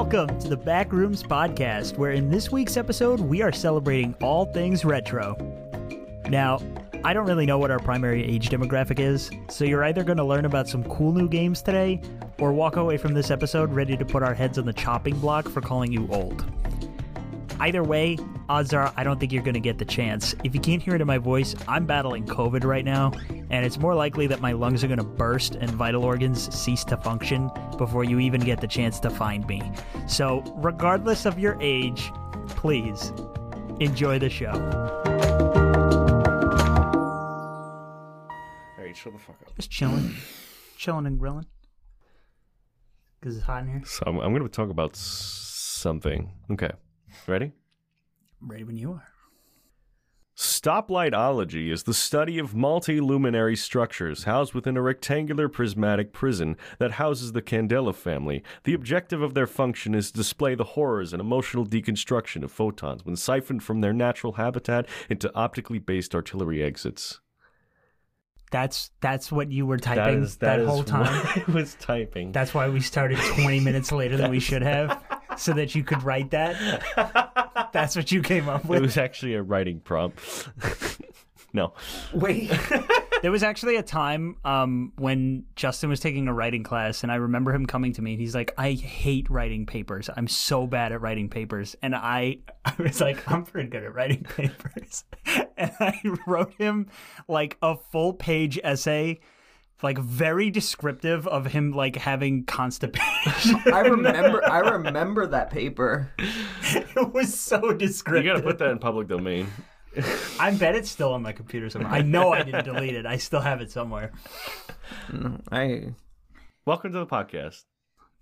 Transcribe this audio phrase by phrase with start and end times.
[0.00, 4.84] Welcome to the Backrooms Podcast, where in this week's episode, we are celebrating all things
[4.84, 5.36] retro.
[6.28, 6.60] Now,
[7.02, 10.24] I don't really know what our primary age demographic is, so you're either going to
[10.24, 12.00] learn about some cool new games today,
[12.38, 15.48] or walk away from this episode ready to put our heads on the chopping block
[15.48, 16.44] for calling you old.
[17.58, 18.16] Either way,
[18.48, 20.32] odds are I don't think you're going to get the chance.
[20.44, 23.10] If you can't hear it in my voice, I'm battling COVID right now,
[23.50, 26.84] and it's more likely that my lungs are going to burst and vital organs cease
[26.84, 29.62] to function before you even get the chance to find me.
[30.06, 32.12] So, regardless of your age,
[32.48, 33.12] please
[33.80, 34.52] enjoy the show.
[38.78, 39.56] All right, shut the fuck up.
[39.56, 40.14] Just chilling,
[40.76, 41.46] chilling and grilling.
[43.20, 43.82] Because it's hot in here.
[43.84, 46.30] So I'm, I'm going to talk about something.
[46.52, 46.70] Okay,
[47.26, 47.52] ready?
[48.40, 49.08] Ready when you are.
[50.58, 57.30] Stoplightology is the study of multi-luminary structures housed within a rectangular prismatic prison that houses
[57.30, 58.42] the Candela family.
[58.64, 63.06] The objective of their function is to display the horrors and emotional deconstruction of photons
[63.06, 67.20] when siphoned from their natural habitat into optically based artillery exits.
[68.50, 71.24] That's that's what you were typing is that, that whole time.
[71.24, 72.32] what I was typing.
[72.32, 75.04] That's why we started 20 minutes later than we should have,
[75.38, 77.70] so that you could write that.
[77.72, 78.78] That's what you came up with.
[78.78, 80.48] it was actually a writing prompt.
[81.52, 81.72] no.
[82.12, 82.50] Wait.
[83.22, 87.16] there was actually a time um, when Justin was taking a writing class, and I
[87.16, 90.08] remember him coming to me, and he's like, I hate writing papers.
[90.16, 91.76] I'm so bad at writing papers.
[91.82, 95.04] And I, I was like, I'm pretty good at writing papers.
[95.56, 96.86] and I wrote him
[97.26, 99.20] like a full page essay.
[99.82, 103.62] Like very descriptive of him like having constipation.
[103.72, 104.48] I remember.
[104.48, 106.12] I remember that paper.
[106.18, 108.24] it was so descriptive.
[108.24, 109.46] You gotta put that in public domain.
[110.40, 111.92] I bet it's still on my computer somewhere.
[111.92, 113.06] I know I didn't delete it.
[113.06, 114.12] I still have it somewhere.
[115.10, 115.94] Mm, I
[116.68, 117.64] Welcome to the podcast.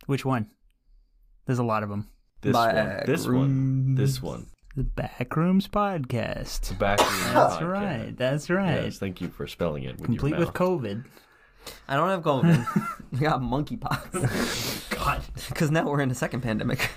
[0.07, 0.51] Which one?
[1.47, 2.07] There's a lot of them.
[2.43, 3.03] This one.
[3.07, 3.95] This one.
[3.97, 4.47] This one.
[4.77, 6.69] The Backrooms Podcast.
[6.69, 6.99] The Back.
[6.99, 8.15] That's right.
[8.17, 8.85] That's right.
[8.85, 9.97] Yes, thank you for spelling it.
[9.97, 10.53] With Complete your with.
[10.53, 11.05] COVID.
[11.89, 12.67] I don't have COVID.
[13.15, 14.91] I got monkeypox.
[14.91, 16.91] God, Because now we're in a second pandemic.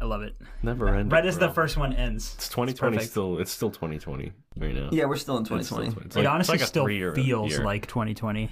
[0.00, 0.34] I love it.
[0.62, 1.10] Never ending.
[1.10, 1.48] Right as bro.
[1.48, 2.32] the first one ends.
[2.36, 3.10] It's 2020 perfect.
[3.10, 3.38] still.
[3.38, 4.88] It's still 2020 right now.
[4.92, 5.92] Yeah, we're still in It's still 2020.
[5.92, 6.06] 20.
[6.06, 7.64] It's It honestly it's like still feels year.
[7.64, 8.44] like 2020.
[8.44, 8.48] I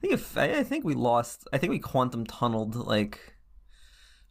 [0.00, 1.48] think if I, I think we lost.
[1.52, 3.34] I think we quantum tunneled like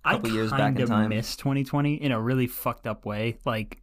[0.06, 1.10] A Couple years back in kind of time.
[1.10, 3.38] miss 2020 in a really fucked up way.
[3.46, 3.82] Like,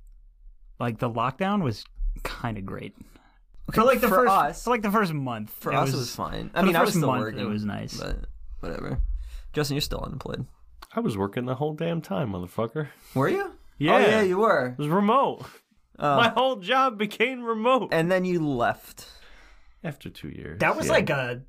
[0.78, 1.84] like the lockdown was
[2.22, 2.94] kind of great.
[3.72, 5.94] For like the for first, us- for like the first month, for it us was,
[5.94, 6.50] it was fine.
[6.50, 7.40] for I the mean, I was first still month, working.
[7.40, 7.98] it was nice.
[8.00, 8.16] but
[8.60, 8.98] whatever.
[9.52, 10.46] Justin, you're still unemployed.
[10.94, 12.88] I was working the whole damn time, motherfucker.
[13.14, 13.52] Were you?
[13.78, 13.94] Yeah.
[13.94, 14.68] Oh yeah, you were.
[14.68, 15.42] It was remote.
[15.98, 16.16] Oh.
[16.16, 19.06] My whole job became remote and then you left.
[19.84, 20.60] after two years.
[20.60, 20.92] That was yeah.
[20.92, 21.42] like a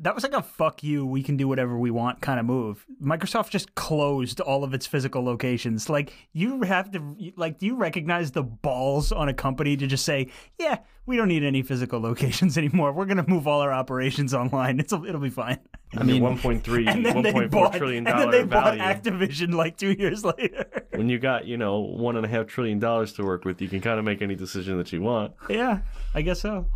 [0.00, 2.84] that was like a fuck you, we can do whatever we want kind of move.
[3.02, 5.88] Microsoft just closed all of its physical locations.
[5.88, 10.04] Like you have to like do you recognize the balls on a company to just
[10.04, 10.28] say,
[10.58, 12.92] "Yeah, we don't need any physical locations anymore.
[12.92, 14.80] We're going to move all our operations online.
[14.80, 15.58] It's it'll be fine."
[15.96, 18.78] I mean, 1.3, And then they 1.4 bought and then dollar they bought.
[18.78, 20.64] Activision like 2 years later.
[20.90, 23.68] when you got you know one and a half trillion dollars to work with, you
[23.68, 25.32] can kind of make any decision that you want.
[25.48, 25.80] yeah,
[26.14, 26.66] I guess so.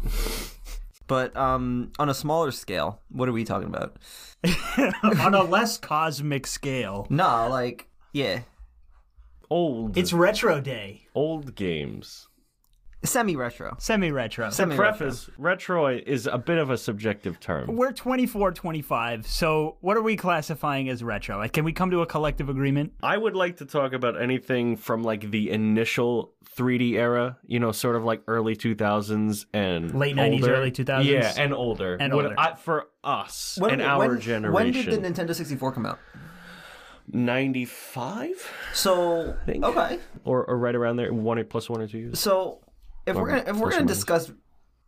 [1.07, 3.97] But um, on a smaller scale, what are we talking about?
[5.21, 7.07] on a less cosmic scale.
[7.11, 8.41] Nah, like yeah,
[9.51, 11.07] Old, It's retro day.
[11.15, 12.29] old games.
[13.05, 13.77] Semi-retro.
[13.79, 14.51] Semi-retro.
[14.51, 17.77] Semi- Preface: retro is a bit of a subjective term.
[17.77, 19.27] We're 24, 25.
[19.27, 21.37] So what are we classifying as retro?
[21.39, 22.93] Like, Can we come to a collective agreement?
[23.03, 27.73] I would like to talk about anything from like the initial 3D era, you know,
[27.73, 30.55] sort of like early 2000s and Late 90s, older.
[30.55, 31.05] early 2000s?
[31.05, 31.97] Yeah, and older.
[31.97, 32.35] And What older.
[32.39, 34.53] I, for us When, and our when, generation.
[34.55, 35.99] When did the Nintendo 64 come out?
[37.13, 39.63] 95 So think.
[39.65, 42.19] okay, or, or right around there, one plus one or two years.
[42.21, 42.61] so
[43.07, 44.31] if we're gonna if we're gonna discuss,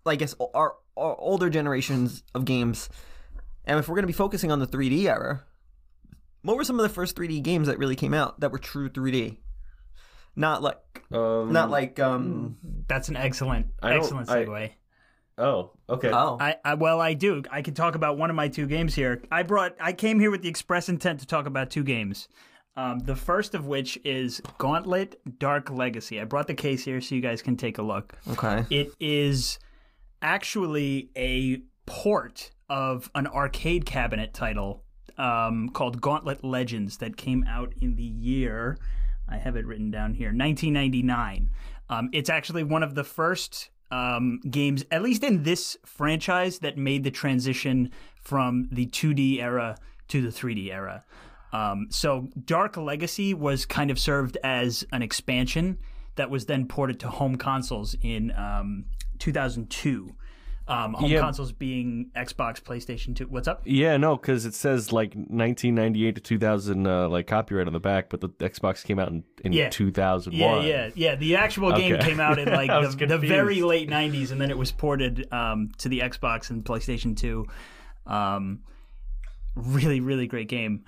[0.05, 2.89] I guess our, our older generations of games,
[3.65, 5.45] and if we're gonna be focusing on the 3D era,
[6.43, 8.89] what were some of the first 3D games that really came out that were true
[8.89, 9.39] 3D?
[10.35, 12.57] Not like Um, not like um
[12.89, 14.71] That's an excellent, I don't- excellent I- segue.
[15.39, 16.11] Oh, okay.
[16.11, 17.43] oh I, I well, I do.
[17.51, 19.21] I can talk about one of my two games here.
[19.31, 19.77] I brought.
[19.79, 22.27] I came here with the express intent to talk about two games.
[22.77, 26.21] Um, the first of which is Gauntlet Dark Legacy.
[26.21, 28.15] I brought the case here so you guys can take a look.
[28.33, 29.59] okay It is
[30.21, 34.83] actually a port of an arcade cabinet title
[35.19, 38.77] um, called Gauntlet Legends that came out in the year,
[39.29, 41.51] I have it written down here, 1999.
[41.89, 46.77] Um, it's actually one of the first um, games, at least in this franchise, that
[46.77, 47.91] made the transition
[48.21, 49.77] from the 2D era
[50.09, 51.05] to the 3D era.
[51.57, 55.79] Um, so Dark Legacy was kind of served as an expansion
[56.17, 58.85] that was then ported to home consoles in um,
[59.19, 60.15] 2002.
[60.69, 61.21] Um, home Yeah.
[61.21, 63.27] consoles being Xbox, PlayStation 2.
[63.29, 63.63] What's up?
[63.65, 68.11] Yeah, no, because it says like 1998 to 2000, uh, like copyright on the back,
[68.11, 69.69] but the Xbox came out in, in Yeah.
[69.71, 70.67] 2001.
[70.67, 71.15] Yeah, yeah, yeah.
[71.15, 72.09] The actual game Okay.
[72.09, 72.69] came out in like
[72.99, 76.65] the, the very late '90s, and then it was ported um, to the Xbox and
[76.65, 77.47] PlayStation 2.
[78.07, 78.61] Um,
[79.55, 80.85] really, really great game.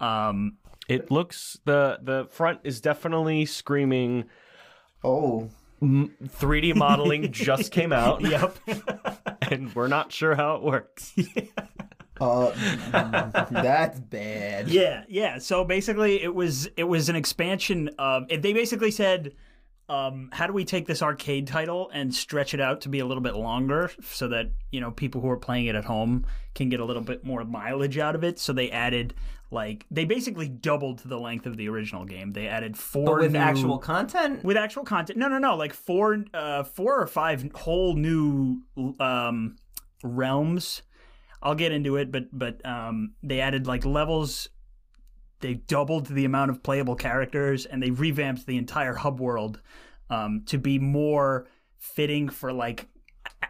[0.00, 0.56] Um,
[0.88, 4.24] It looks the the front is definitely screaming.
[5.04, 5.50] Oh,
[5.82, 8.56] 3D modeling just came out, yep.
[9.42, 11.14] and we're not sure how it works.
[12.20, 12.50] uh,
[13.50, 14.68] that's bad.
[14.68, 15.38] Yeah, yeah.
[15.38, 18.24] So basically, it was it was an expansion of.
[18.28, 19.32] It, they basically said,
[19.88, 23.06] um, "How do we take this arcade title and stretch it out to be a
[23.06, 26.68] little bit longer, so that you know people who are playing it at home can
[26.68, 29.14] get a little bit more mileage out of it?" So they added
[29.50, 32.32] like they basically doubled the length of the original game.
[32.32, 34.44] They added four But with new- actual content.
[34.44, 35.18] with actual content.
[35.18, 35.56] No, no, no.
[35.56, 38.62] Like four, uh, four or five whole new
[39.00, 39.56] um,
[40.04, 40.82] realms.
[41.42, 44.48] I'll get into it, but but um, they added like levels.
[45.40, 49.60] They doubled the amount of playable characters, and they revamped the entire hub world
[50.10, 51.48] um, to be more
[51.78, 52.86] fitting for like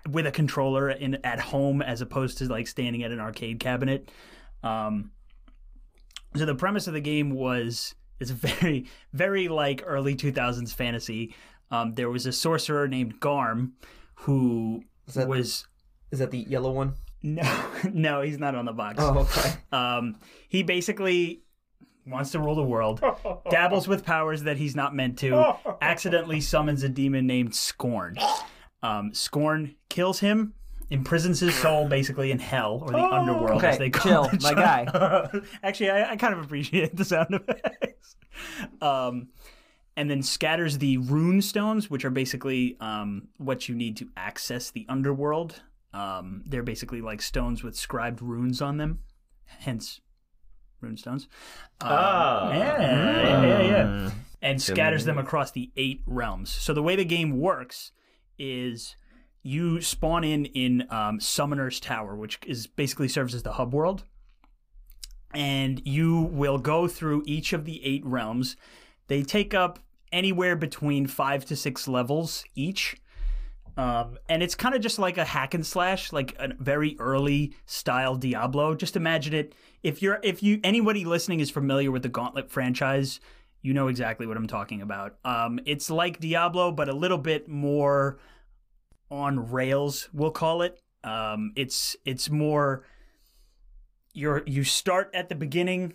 [0.09, 4.09] with a controller in at home as opposed to like standing at an arcade cabinet.
[4.63, 5.11] Um,
[6.37, 11.35] so the premise of the game was it's very very like early 2000s fantasy
[11.73, 13.75] um, there was a sorcerer named garm
[14.15, 14.83] who
[15.15, 15.67] that- was
[16.11, 16.95] Is that the yellow one?
[17.23, 17.43] no
[17.93, 19.53] no he's not on the box Oh, okay.
[19.73, 20.17] um,
[20.49, 21.43] he basically
[22.07, 23.01] wants to rule the world
[23.51, 28.17] dabbles with powers that he's not meant to accidentally summons a demon named scorn
[28.83, 30.55] um, scorn kills him
[30.91, 34.43] imprisons his soul basically in hell or the underworld as Okay, they chill, call it.
[34.43, 35.41] my guy.
[35.63, 38.17] actually I, I kind of appreciate the sound effects.
[38.81, 39.29] Um,
[39.97, 44.71] and then scatters the rune stones which are basically um, what you need to access
[44.71, 45.63] the underworld.
[45.93, 49.01] Um, they're basically like stones with scribed runes on them.
[49.45, 50.01] Hence
[50.81, 51.29] rune stones.
[51.83, 52.53] Um, Ah.
[52.55, 54.11] yeah, yeah, yeah, yeah.
[54.41, 56.49] and scatters them across the eight realms.
[56.51, 57.93] So the way the game works
[58.39, 58.97] is
[59.43, 64.05] you spawn in in um, Summoner's Tower, which is basically serves as the hub world,
[65.33, 68.57] and you will go through each of the eight realms.
[69.07, 69.79] They take up
[70.13, 72.97] anywhere between five to six levels each.
[73.77, 77.55] Um, and it's kind of just like a hack and slash, like a very early
[77.67, 78.75] style Diablo.
[78.75, 79.55] Just imagine it.
[79.83, 83.21] If you're, if you, anybody listening is familiar with the Gauntlet franchise,
[83.63, 85.17] you know exactly what I'm talking about.
[85.25, 88.19] Um, it's like Diablo, but a little bit more
[89.11, 90.09] on rails.
[90.13, 90.81] We'll call it.
[91.05, 92.85] Um, it's it's more.
[94.13, 95.95] You're you start at the beginning,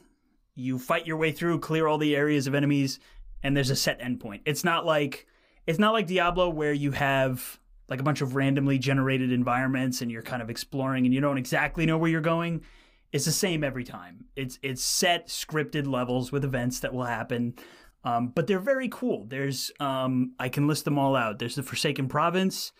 [0.55, 2.99] you fight your way through, clear all the areas of enemies,
[3.43, 4.41] and there's a set endpoint.
[4.45, 5.27] It's not like
[5.67, 10.11] it's not like Diablo where you have like a bunch of randomly generated environments and
[10.11, 12.63] you're kind of exploring and you don't exactly know where you're going.
[13.11, 14.25] It's the same every time.
[14.35, 17.55] It's it's set scripted levels with events that will happen.
[18.03, 19.25] Um, but they're very cool.
[19.25, 21.39] There's um, I can list them all out.
[21.39, 22.71] There's the Forsaken Province,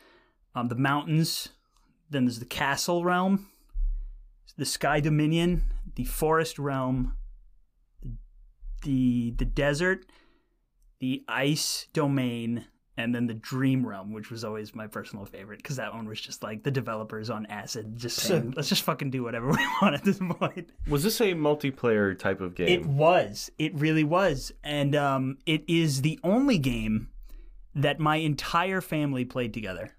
[0.55, 1.50] um, the mountains,
[2.09, 3.47] then there's the Castle Realm,
[4.57, 5.63] the Sky Dominion,
[5.95, 7.15] the Forest Realm,
[8.83, 10.05] the the desert,
[11.00, 12.65] the ice domain,
[12.97, 16.21] and then the dream realm, which was always my personal favorite because that one was
[16.21, 19.95] just like the developers on acid, just saying, let's just fucking do whatever we want
[19.95, 20.69] at this point.
[20.88, 22.69] Was this a multiplayer type of game?
[22.69, 27.09] It was, it really was, and um, it is the only game
[27.74, 29.91] that my entire family played together.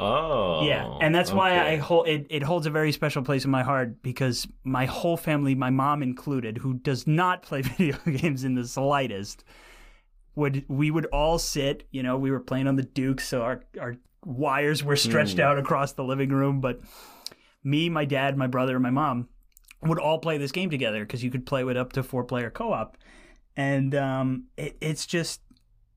[0.00, 2.26] Oh, Yeah, and that's why I hold it.
[2.30, 6.02] It holds a very special place in my heart because my whole family, my mom
[6.02, 9.44] included, who does not play video games in the slightest,
[10.34, 11.86] would we would all sit.
[11.90, 15.42] You know, we were playing on the Duke, so our our wires were stretched Hmm.
[15.42, 16.60] out across the living room.
[16.60, 16.80] But
[17.62, 19.28] me, my dad, my brother, and my mom
[19.82, 22.50] would all play this game together because you could play with up to four player
[22.50, 22.96] co op,
[23.56, 25.40] and um, it, it's just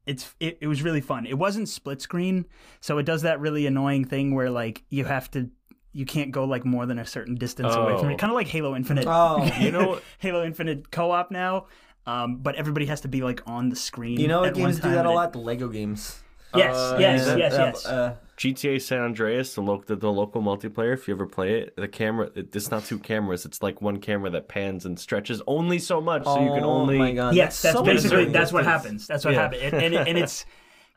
[0.06, 1.26] it's it, it was really fun.
[1.26, 2.46] It wasn't split screen,
[2.82, 5.50] so it does that really annoying thing where like you have to
[5.92, 8.12] you can't go like more than a certain distance away from Oh.
[8.12, 8.18] it.
[8.18, 9.06] Kind of like Halo Infinite.
[9.08, 11.68] Oh, You know, Halo Infinite co-op now.
[12.06, 14.20] Um, but everybody has to be like on the screen.
[14.20, 15.32] you know what at one games do that a lot?
[15.34, 16.20] The Lego games.
[16.56, 17.86] Yes, Uh, yes, yeah, yes, Uh, yes.
[17.86, 20.94] Uh, GTA San Andreas, the, lo- the the local multiplayer.
[20.94, 23.46] If you ever play it, the camera it, it's not two cameras.
[23.46, 26.70] It's like one camera that pans and stretches only so much, so you can oh
[26.72, 26.98] only.
[26.98, 27.36] my god.
[27.36, 28.32] yes, that's so basically annoying.
[28.34, 29.08] that's what happens.
[29.08, 29.42] That's what Yeah.
[29.44, 30.46] happened, and, and, and it's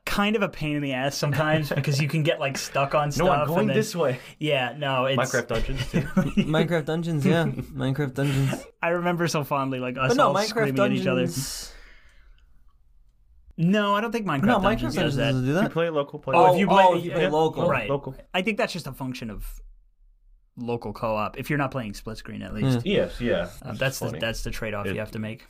[0.05, 3.11] kind of a pain in the ass sometimes because you can get like stuck on
[3.13, 3.27] stuff.
[3.29, 4.19] No, I'm going and then- this way.
[4.39, 6.01] Yeah, no, it's Minecraft Dungeons too.
[6.43, 8.65] Minecraft Dungeons, yeah, Minecraft Dungeons.
[8.83, 11.27] I remember so fondly like us But no, all Minecraft screaming at each other.
[13.57, 13.73] Dungeons.
[13.73, 15.33] No, I don't think Minecraft No, Minecraft Dungeons Dungeons does that.
[15.33, 16.35] doesn't do you play local play.
[16.37, 17.69] Oh, if you play, oh, if you play yeah, local.
[17.69, 17.89] right?
[17.89, 18.15] Local.
[18.35, 19.47] I think that's just a function of
[20.57, 21.39] local co-op.
[21.39, 23.49] If you're not playing split screen, at least Yes, yeah.
[23.65, 25.47] Uh, It's that's the that's the trade-off It- you have to make.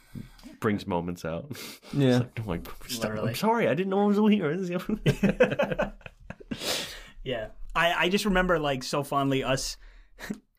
[0.61, 1.51] brings moments out.
[1.93, 2.23] Yeah.
[2.37, 3.11] I'm like, stop.
[3.11, 3.29] Literally.
[3.31, 5.93] I'm sorry, I didn't know it was here.
[7.25, 9.77] Yeah, I I just remember like so fondly us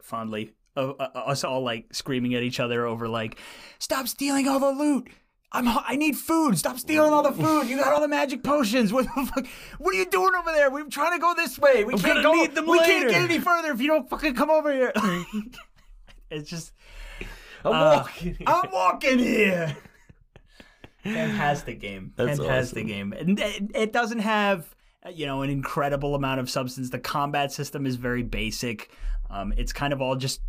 [0.02, 3.40] fondly uh, uh, us all like screaming at each other over like,
[3.80, 5.10] stop stealing all the loot.
[5.52, 6.58] I'm I need food.
[6.58, 7.68] Stop stealing all the food.
[7.70, 8.92] You got all the magic potions.
[8.94, 9.48] What the fuck?
[9.78, 10.70] What are you doing over there?
[10.70, 11.84] We're trying to go this way.
[11.86, 12.34] We can't gonna go.
[12.34, 14.92] need them we can't get any further if you don't fucking come over here.
[16.30, 16.74] it's just
[17.64, 18.38] I'm Uh, walking.
[18.46, 19.76] I'm walking here.
[21.04, 22.12] Fantastic game.
[22.16, 22.88] That's Fantastic awesome.
[22.88, 23.14] game.
[23.14, 24.76] And it, it doesn't have
[25.06, 26.90] uh, you know an incredible amount of substance.
[26.90, 28.92] The combat system is very basic.
[29.30, 30.42] Um, it's kind of all just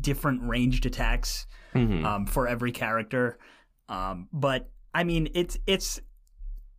[0.00, 2.04] different ranged attacks Mhm.
[2.04, 3.38] um, for every character.
[3.92, 6.00] Um, but I mean, it's it's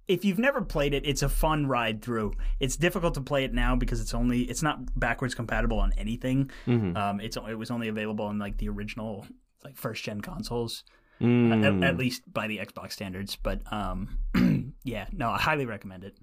[0.08, 2.34] if you've never played it, it's a fun ride through.
[2.60, 6.50] It's difficult to play it now because it's only it's not backwards compatible on anything.
[6.68, 6.98] Mhm.
[6.98, 9.26] Um, it's it was only available on like the original
[9.64, 10.84] like first gen consoles,
[11.22, 11.64] Mm.
[11.84, 13.38] at, at least by the Xbox standards.
[13.42, 14.18] But um,
[14.84, 16.18] yeah, no, I highly recommend it.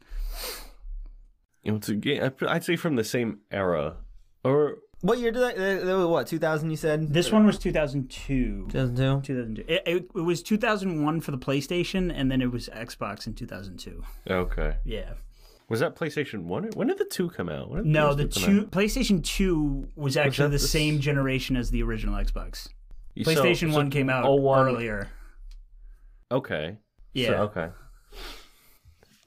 [1.63, 2.31] You know, it's a game.
[2.49, 3.97] I'd say from the same era,
[4.45, 5.57] or What year did that?
[5.57, 6.27] that- that was what?
[6.27, 6.71] 2000?
[6.71, 7.13] You said.
[7.15, 8.67] This one was 2002.
[8.71, 9.27] 2002.
[9.35, 9.65] 2002.
[9.67, 14.03] It, it, it was 2001 for the PlayStation, and then it was Xbox in 2002.
[14.31, 15.15] okay, Yeah.
[15.71, 16.65] was that PlayStation One?
[16.75, 17.71] When did the two come out?
[17.71, 18.71] When did No, PS2 the two out?
[18.73, 22.69] PlayStation 2 was actually that the the s- same generation as the original Xbox.
[23.23, 25.09] So- PlayStation so 1 came out 01 earlier.
[26.31, 26.77] Okay.
[27.15, 27.29] Yeah.
[27.29, 27.69] So, okay.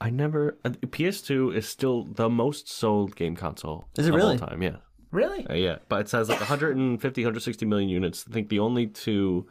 [0.00, 0.56] I never.
[0.64, 3.88] uh, PS2 is still the most sold game console.
[3.98, 4.38] Is it of really?
[4.38, 4.76] All time, yeah.
[5.14, 5.46] Really?
[5.46, 8.24] Uh, yeah, but it says like 150, 160 million units.
[8.28, 9.46] I think the only two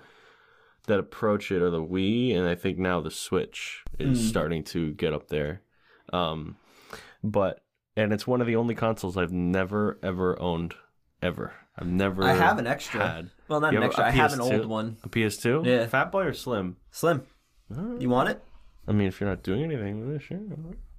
[0.88, 4.28] that approach it are the Wii, and I think now the Switch is Hmm.
[4.28, 5.62] starting to get up there.
[6.12, 6.58] Um,
[7.24, 7.64] but
[7.96, 10.74] and it's one of the only consoles I've never ever owned
[11.22, 11.54] ever.
[11.78, 12.24] I've never.
[12.24, 13.08] I have an extra.
[13.08, 13.30] Had.
[13.48, 14.04] Well, not You an have extra.
[14.04, 14.98] a I have an old one.
[15.04, 15.66] A PS2.
[15.66, 15.88] Yeah.
[15.88, 16.76] Fat Boy or Slim?
[16.92, 17.24] Slim.
[18.00, 18.44] You want it?
[18.88, 20.40] I mean, if you're not doing anything, sure.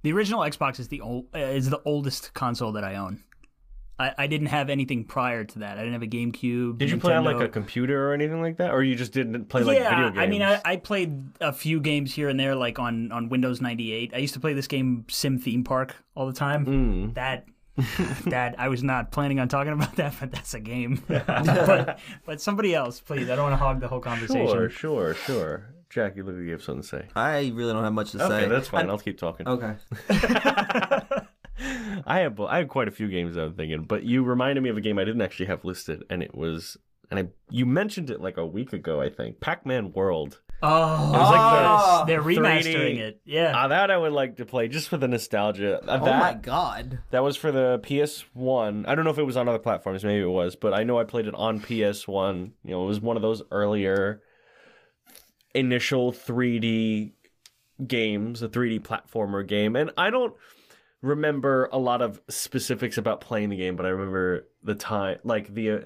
[0.01, 3.23] The original Xbox is the old uh, is the oldest console that I own.
[3.97, 5.77] I, I didn't have anything prior to that.
[5.77, 6.77] I didn't have a GameCube.
[6.77, 9.45] Did you play on like a computer or anything like that, or you just didn't
[9.45, 10.19] play like yeah, video games?
[10.19, 13.61] I mean, I, I played a few games here and there, like on, on Windows
[13.61, 14.13] 98.
[14.13, 16.65] I used to play this game, Sim Theme Park, all the time.
[16.65, 17.13] Mm.
[17.13, 17.45] That,
[18.29, 21.01] that I was not planning on talking about that, but that's a game.
[21.07, 23.29] but, but somebody else, please.
[23.29, 24.45] I don't want to hog the whole conversation.
[24.45, 25.69] Sure, sure, sure.
[25.89, 27.07] Jack, you look like you have something to say.
[27.15, 28.49] I really don't have much to Okay, say.
[28.49, 28.89] that's fine.
[28.89, 29.47] I- I'll keep talking.
[29.47, 29.75] Okay.
[32.05, 34.77] I have I have quite a few games I'm thinking, but you reminded me of
[34.77, 36.77] a game I didn't actually have listed, and it was
[37.11, 39.39] and I you mentioned it like a week ago, I think.
[39.39, 40.41] Pac-Man World.
[40.63, 43.21] Oh, was like the they're 3D remastering it.
[43.25, 43.57] Yeah.
[43.57, 45.79] Uh, that I would like to play just for the nostalgia.
[45.83, 46.99] Uh, Oh that, my god.
[47.11, 48.87] That was for the PS1.
[48.87, 50.03] I don't know if it was on other platforms.
[50.03, 52.51] Maybe it was, but I know I played it on PS1.
[52.63, 54.21] You know, it was one of those earlier
[55.53, 57.11] initial 3D
[57.85, 59.75] games, a 3D platformer game.
[59.75, 60.33] And I don't
[61.05, 65.53] remember a lot of specifics about playing the game, but I remember the time, like
[65.53, 65.79] the uh,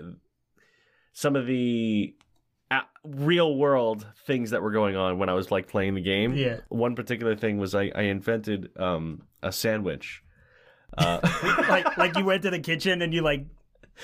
[1.14, 2.16] some of the
[2.72, 6.34] uh, real world things that were going on when I was like playing the game.
[6.34, 6.62] Yeah.
[6.70, 10.24] One particular thing was I, I invented um, a sandwich.
[10.98, 11.20] Uh,
[11.70, 13.46] like, like you went to the kitchen and you like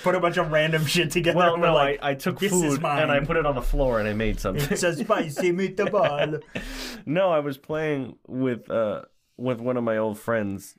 [0.03, 1.37] put a bunch of random shit together.
[1.37, 4.07] well, no, like, I, I took food and I put it on the floor and
[4.07, 4.67] I made something.
[4.69, 6.41] It's a spicy meatball.
[7.05, 9.03] no, I was playing with uh
[9.37, 10.75] with one of my old friends,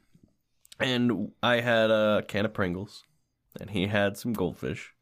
[0.81, 3.05] and I had a can of Pringles,
[3.61, 4.93] and he had some goldfish.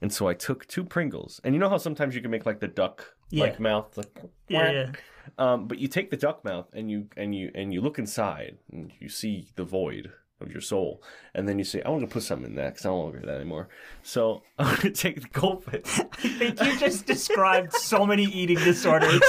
[0.00, 2.60] And so I took two Pringles, and you know how sometimes you can make like
[2.60, 3.58] the duck like Yeah.
[3.60, 4.18] mouth, like
[4.48, 4.92] Yeah, yeah.
[5.38, 8.58] Um, but you take the duck mouth and you and you and you look inside
[8.70, 11.02] and you see the void of your soul,
[11.34, 13.14] and then you say, "I want to put something in that because I don't want
[13.14, 13.68] to do that anymore."
[14.02, 15.98] So I'm gonna take the goldfish.
[15.98, 16.02] I
[16.38, 19.22] think you just described so many eating disorders.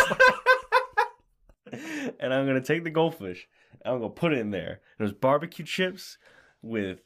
[1.72, 3.48] and I'm gonna take the goldfish.
[3.86, 4.82] I'm gonna put it in there.
[4.98, 6.18] And there's barbecue chips
[6.62, 7.00] with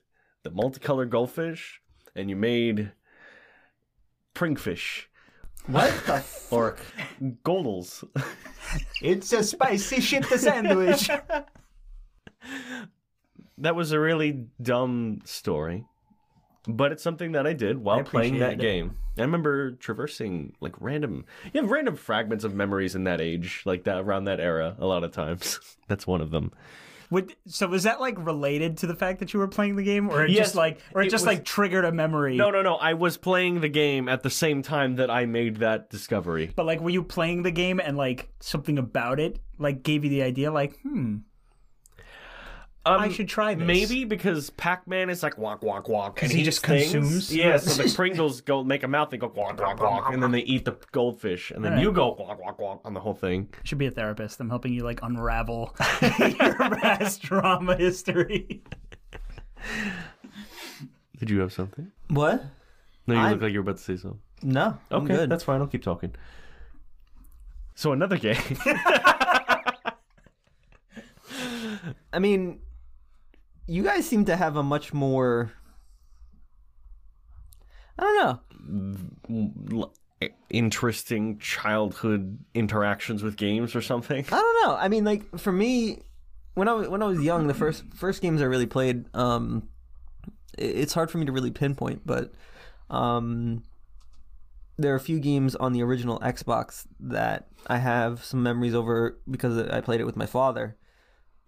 [0.43, 1.81] the multicolored goldfish,
[2.15, 2.91] and you made
[4.33, 5.07] pringfish
[5.67, 6.77] What the or
[7.43, 8.03] goldles.
[9.01, 11.07] it's a spicy shit the sandwich.
[13.57, 15.85] that was a really dumb story.
[16.67, 18.97] but it's something that I did while playing that appreciate game.
[19.17, 23.83] I remember traversing like random, you have random fragments of memories in that age, like
[23.83, 24.75] that around that era.
[24.79, 26.51] A lot of times, that's one of them.
[27.09, 30.09] Would, so was that like related to the fact that you were playing the game,
[30.09, 32.37] or it Yes, just like, or it, it just was- like triggered a memory?
[32.37, 32.75] No, no, no.
[32.75, 36.51] I was playing the game at the same time that I made that discovery.
[36.55, 40.09] But like, were you playing the game and like something about it like gave you
[40.09, 41.17] the idea, like, hmm,
[42.83, 43.65] Um, I should try this.
[43.67, 46.91] Maybe because Pac-Man is like walk, walk, walk, and he eats just things.
[46.91, 47.35] consumes?
[47.35, 50.31] Yeah, so the Pringles go make a mouth, they go walk, walk, walk, and then
[50.31, 51.83] they eat the goldfish, and then Alright.
[51.85, 53.49] you go walk, walk, walk on the whole thing.
[53.53, 54.39] I should be a therapist.
[54.39, 56.19] I'm helping you like unravel your
[56.79, 58.63] past trauma history.
[61.19, 61.91] Did you have something?
[62.09, 62.43] What?
[63.05, 64.19] No, you I'm- look like you were about to say something.
[64.41, 64.75] No.
[64.89, 65.29] I'm Okay, good.
[65.29, 65.61] that's fine.
[65.61, 66.15] I'll keep talking.
[67.75, 68.41] So another game.
[72.13, 72.59] I mean,
[73.67, 75.51] you guys seem to have a much more.
[77.97, 79.91] I don't know.
[80.49, 84.25] Interesting childhood interactions with games or something.
[84.27, 84.75] I don't know.
[84.75, 85.99] I mean, like for me,
[86.53, 89.69] when I was when I was young, the first first games I really played, um,
[90.57, 92.33] it's hard for me to really pinpoint, but
[92.89, 93.63] um,
[94.77, 99.17] there are a few games on the original Xbox that I have some memories over
[99.29, 100.75] because I played it with my father.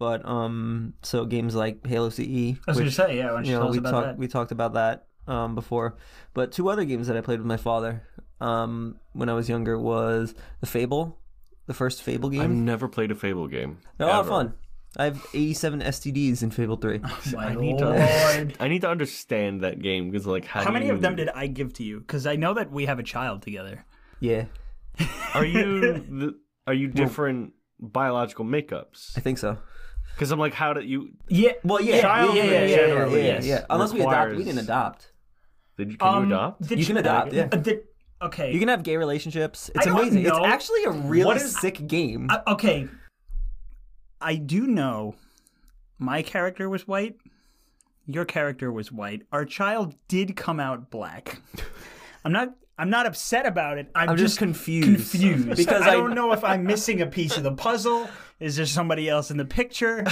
[0.04, 3.46] But um, so games like Halo CE, I was going to say, yeah, why don't
[3.46, 4.18] you, you know, we about talked that?
[4.18, 5.96] we talked about that um, before.
[6.34, 8.06] But two other games that I played with my father
[8.42, 11.18] um, when I was younger was the Fable,
[11.68, 12.42] the first Fable game.
[12.42, 13.78] I've never played a Fable game.
[13.98, 14.54] They're a lot of fun.
[14.98, 17.00] I have 87 STDs in Fable 3.
[17.32, 17.96] My I need lord.
[17.96, 18.52] to.
[18.60, 21.16] I need to understand that game because, like, how, How do many you- of them
[21.16, 22.02] did I give to you?
[22.02, 23.86] Because I know that we have a child together.
[24.20, 24.48] Yeah,
[25.34, 25.94] Are you?
[26.10, 29.18] the, are you different biological makeups?
[29.18, 29.58] I think so.
[30.16, 31.10] Because I'm like, how did you?
[31.28, 31.54] Yeah.
[31.64, 33.66] Well, yeah, Childhood yeah, yeah, yeah, yeah, generally yeah, is- yeah.
[33.70, 35.12] Unless we adopt, we didn't adopt.
[35.78, 35.98] Did you?
[35.98, 36.62] Can you adopt?
[36.62, 37.50] Um, Did You can adopt, yeah.
[37.52, 37.82] uh, did-
[38.22, 38.54] okay.
[38.54, 39.70] You can have gay relationships.
[39.74, 40.26] It's I don't amazing.
[40.26, 42.28] It's actually a really What is- sick game.
[42.30, 42.88] Uh, okay.
[44.22, 45.16] I do know
[46.00, 47.16] my character was white.
[48.06, 49.24] Your character was white.
[49.32, 51.42] Our child did come out black.
[52.26, 53.90] I'm not I'm not upset about it.
[53.96, 55.10] I'm, I'm just confused.
[55.12, 58.10] confused Because I, I- don't know if I'm missing a piece of the puzzle.
[58.42, 60.04] Is there somebody else in the picture?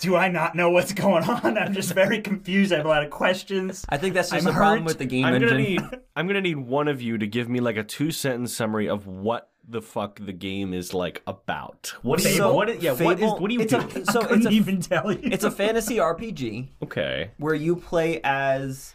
[0.00, 1.56] Do I not know what's going on?
[1.56, 2.72] I'm just very confused.
[2.72, 3.84] I have a lot of questions.
[3.88, 5.48] I think that's just I'm the problem with the game I'm engine.
[5.48, 5.80] gonna need.
[6.16, 9.06] I'm gonna need one of you to give me like a two sentence summary of
[9.06, 11.94] what the fuck the game is like about.
[12.02, 12.34] What do you?
[12.36, 12.68] So, what?
[12.68, 12.94] Is, yeah.
[12.94, 13.30] what is?
[13.30, 13.78] What do you it's do?
[13.78, 15.20] A, so Couldn't it's a even tell you.
[15.22, 17.30] it's a fantasy RPG okay.
[17.38, 18.92] where you play as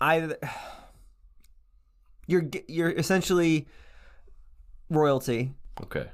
[0.00, 0.36] either
[2.32, 3.66] you're you're essentially
[4.90, 6.06] royalty Okay.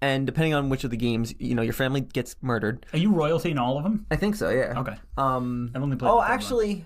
[0.00, 3.12] and depending on which of the games you know your family gets murdered Are you
[3.12, 4.06] royalty in all of them?
[4.10, 4.96] i think so yeah Okay.
[5.16, 6.32] um I've only played oh the third one.
[6.34, 6.84] actually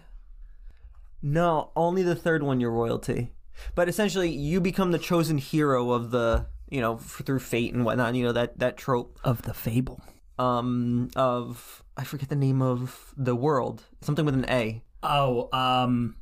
[1.22, 3.32] no only the third one you're royalty
[3.74, 7.84] but essentially you become the chosen hero of the you know f- through fate and
[7.84, 10.00] whatnot you know that that trope Of the fable.
[10.38, 16.14] um of i forget the name of the world something with an a Oh, um,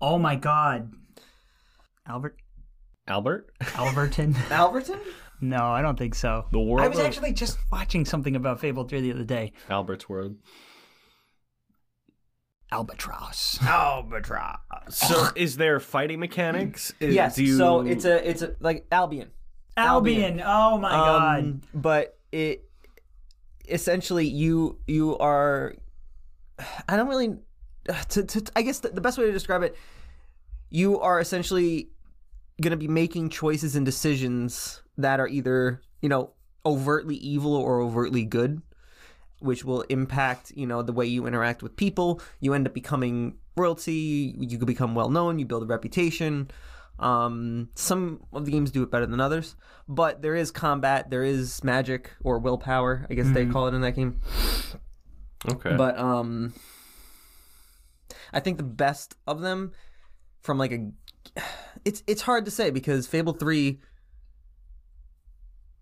[0.00, 0.94] oh my God,
[2.06, 2.36] Albert
[3.06, 3.50] Albert.
[3.60, 4.34] Alberton.
[4.50, 4.98] alberton
[5.40, 6.46] no, I don't think so.
[6.52, 9.52] The world I was of actually just watching something about Fable 3 the other day.
[9.68, 10.36] Albert's world.
[12.72, 13.58] Albatross.
[13.62, 16.92] albatross So, is there fighting mechanics?
[16.98, 19.30] Is- yes you- so it's a it's a like albion
[19.76, 20.40] Albion.
[20.44, 21.38] Oh my God.
[21.40, 22.64] Um, but it
[23.68, 25.74] essentially you you are
[26.88, 27.36] I don't really
[28.10, 29.76] to, to I guess the, the best way to describe it
[30.70, 31.90] you are essentially
[32.60, 36.32] going to be making choices and decisions that are either you know
[36.64, 38.62] overtly evil or overtly good
[39.40, 42.20] which will impact you know the way you interact with people.
[42.40, 46.50] You end up becoming royalty you could become well known you build a reputation.
[46.98, 49.56] Um, some of the games do it better than others
[49.88, 53.80] but there is combat there is magic or willpower i guess they call it in
[53.82, 54.20] that game.
[55.46, 55.76] Okay.
[55.76, 56.54] but um
[58.32, 59.72] i think the best of them
[60.40, 60.90] from like a
[61.84, 63.78] it's it's hard to say because fable 3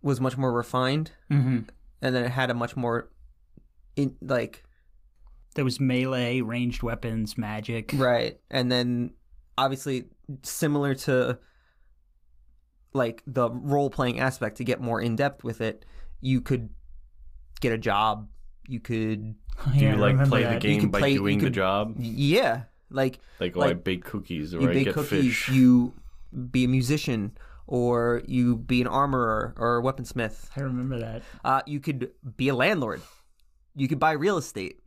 [0.02, 1.60] was much more refined hmm
[2.04, 3.10] and then it had a much more
[3.94, 4.64] in like
[5.54, 7.92] There was melee, ranged weapons, magic.
[7.94, 9.12] right and then
[9.56, 10.04] obviously
[10.42, 11.38] similar to
[12.94, 15.84] like the role playing aspect to get more in depth with it
[16.20, 16.70] you could
[17.60, 18.28] get a job
[18.66, 19.22] you could
[19.72, 20.62] do Yeah, you I like remember play the that.
[20.62, 21.94] game could by play- you doing the could- job?
[21.98, 22.62] yeah
[22.94, 25.48] like Like, oh, I bake cookies or you I bake get cookies fish.
[25.48, 25.92] you
[26.50, 31.22] be a musician or you be an armorer or a weaponsmith I remember that.
[31.44, 33.00] uh, you could be a landlord
[33.74, 34.78] you could buy real estate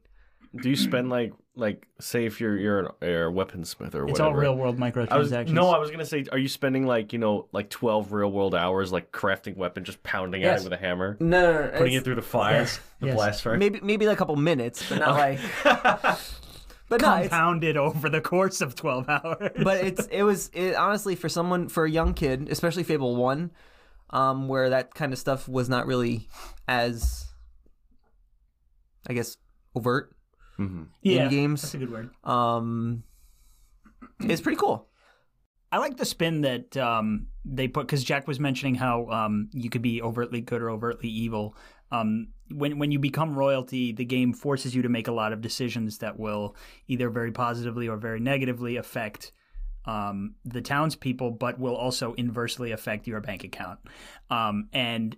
[0.56, 4.10] Do you spend like like say if you're you're, an, you're a weaponsmith or whatever?
[4.10, 5.52] It's all real world I was, microtransactions.
[5.52, 8.54] no, I was gonna say, are you spending like you know like twelve real world
[8.54, 11.94] hours like crafting weapon, just pounding at it with a hammer, No, no, no, putting
[11.94, 13.16] it through the fire, Yes, the yes.
[13.16, 13.58] blast fire?
[13.58, 15.40] maybe maybe like a couple minutes, but not like.
[16.88, 19.52] But no, it's, compounded over the course of 12 hours.
[19.64, 23.52] but it's it was it, honestly for someone for a young kid, especially Fable One,
[24.12, 26.28] um, where that kind of stuff was not really
[26.68, 27.26] as,
[29.08, 29.38] I guess,
[29.76, 30.16] overt.
[30.58, 31.62] hmm yeah, in games.
[31.64, 32.10] That's a good word.
[32.24, 33.04] Um,
[34.20, 34.88] it's pretty cool.
[35.72, 39.70] I like the spin that um, they put because Jack was mentioning how um, you
[39.70, 41.56] could be overtly good or overtly evil.
[41.92, 45.42] Um, when when you become royalty, the game forces you to make a lot of
[45.42, 46.56] decisions that will
[46.88, 49.32] either very positively or very negatively affect
[49.86, 53.80] um, the townspeople, but will also inversely affect your bank account.
[54.30, 55.16] Um, and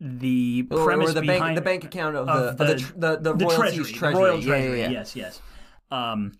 [0.00, 3.00] the Or, premise or the behind bank the bank account of, of the, the- of
[3.00, 4.12] the, the, the, treasury, treasury.
[4.14, 4.78] the royal Yeah, treasury.
[4.80, 4.90] yeah, yeah.
[4.90, 5.42] Yes, yes.
[5.90, 6.32] Um,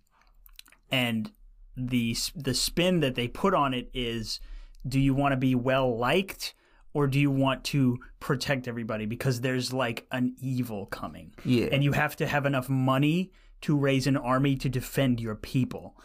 [0.91, 1.31] and
[1.77, 4.41] the the spin that they put on it is:
[4.87, 6.55] Do you want to be well liked,
[6.93, 9.07] or do you want to protect everybody?
[9.07, 11.67] Because there's like an evil coming, Yeah.
[11.73, 13.31] and you have to have enough money
[13.63, 15.97] to raise an army to defend your people.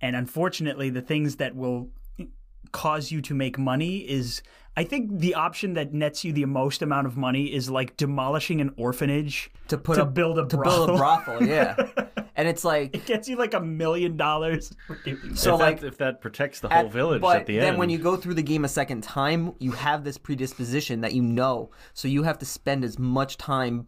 [0.00, 1.90] And unfortunately, the things that will
[2.72, 4.42] cause you to make money is
[4.76, 8.60] I think the option that nets you the most amount of money is like demolishing
[8.62, 10.86] an orphanage to put to up build a to brothel.
[10.86, 11.46] build a brothel.
[11.46, 11.76] Yeah,
[12.36, 14.72] and it's like It gets you like a million dollars.
[15.34, 17.68] so if like that, if that protects the whole at- village but at the then
[17.70, 21.12] end, when you go through the game a second time, you have this predisposition that
[21.12, 23.86] you know, so you have to spend as much time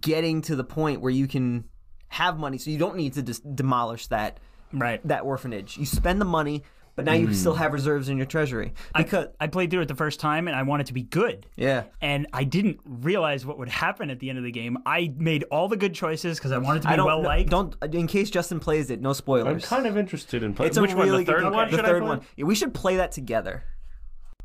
[0.00, 1.64] getting to the point where you can
[2.08, 4.40] have money, so you don't need to just demolish that
[4.72, 5.06] right.
[5.06, 5.76] that orphanage.
[5.76, 6.64] You spend the money,
[6.98, 7.32] but now you hmm.
[7.32, 10.56] still have reserves in your treasury because I played through it the first time and
[10.56, 11.46] I wanted to be good.
[11.54, 11.84] yeah.
[12.00, 14.78] And I didn't realize what would happen at the end of the game.
[14.84, 17.28] I made all the good choices because I wanted to be I don't well no,
[17.28, 17.50] liked.
[17.50, 19.00] don't in case Justin plays it.
[19.00, 19.62] No spoilers.
[19.62, 20.70] I'm kind of interested in playing.
[20.70, 21.08] it's Which a one?
[21.08, 21.70] really The third good, one?
[21.70, 22.08] The should I third play?
[22.08, 22.20] one.
[22.34, 23.62] Yeah, we should play that together.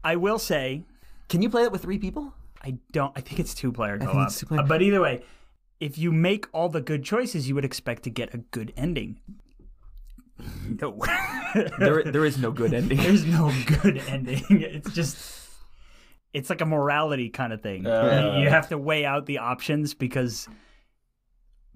[0.04, 0.84] I will say
[1.30, 2.36] Can you play that with three people?
[2.64, 3.14] I don't.
[3.16, 4.28] I think it's two player co think op.
[4.28, 4.62] it's two-player.
[4.68, 5.24] But either way,
[5.80, 9.20] if you make all the good choices, you would expect to get a good ending.
[10.82, 10.98] No,
[11.78, 12.98] There, there is no good ending.
[12.98, 14.44] there's no good ending.
[14.50, 15.40] It's just.
[16.34, 17.86] It's like a morality kind of thing.
[17.86, 18.38] Uh.
[18.42, 20.48] you have to weigh out the options because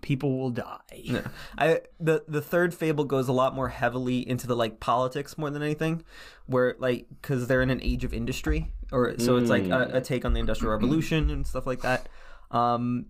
[0.01, 1.21] people will die.
[1.57, 5.51] I the the third fable goes a lot more heavily into the like politics more
[5.51, 6.03] than anything,
[6.47, 10.01] where like because they're in an age of industry, or so it's like a, a
[10.01, 12.09] take on the industrial revolution and stuff like that.
[12.49, 13.07] Um,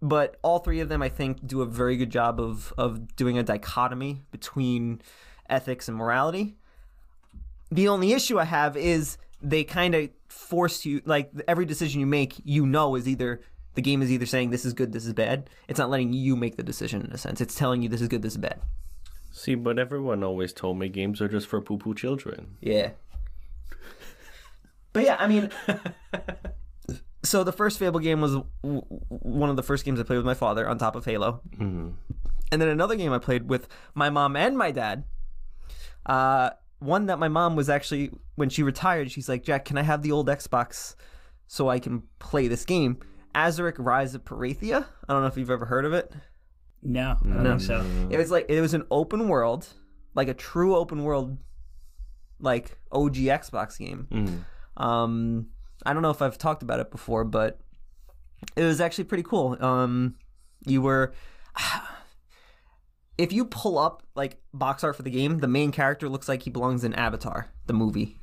[0.00, 3.38] but all three of them, I think, do a very good job of of doing
[3.38, 5.02] a dichotomy between
[5.48, 6.56] ethics and morality.
[7.70, 12.06] The only issue I have is they kind of force you like every decision you
[12.06, 13.40] make, you know, is either
[13.74, 15.50] the game is either saying this is good, this is bad.
[15.68, 17.40] It's not letting you make the decision in a sense.
[17.40, 18.60] It's telling you this is good, this is bad.
[19.32, 22.56] See, but everyone always told me games are just for poo poo children.
[22.60, 22.90] Yeah.
[24.92, 25.50] But yeah, I mean,
[27.22, 30.26] so the first Fable game was w- one of the first games I played with
[30.26, 31.94] my father on top of Halo, Mhm.
[32.52, 35.04] and then another game I played with my mom and my dad.
[36.06, 39.82] Uh, one that my mom was actually when she retired, she's like, "Jack, can I
[39.82, 40.94] have the old Xbox
[41.48, 42.98] so I can play this game?"
[43.34, 44.86] Azurik Rise of Perathia.
[45.08, 46.12] I don't know if you've ever heard of it.
[46.82, 47.84] No, I don't think so.
[48.10, 49.66] It was like it was an open world,
[50.14, 51.36] like a true open world,
[52.38, 54.06] like OG Xbox game.
[54.10, 54.82] Mhm.
[54.82, 55.46] Um,
[55.84, 57.60] I don't know if I've talked about it before, but
[58.56, 59.56] it was actually pretty cool.
[59.62, 60.16] Um,
[60.66, 61.12] you were.
[63.16, 66.44] If you pull up like box art for the game, the main character looks like
[66.44, 68.16] he belongs in Avatar, the movie.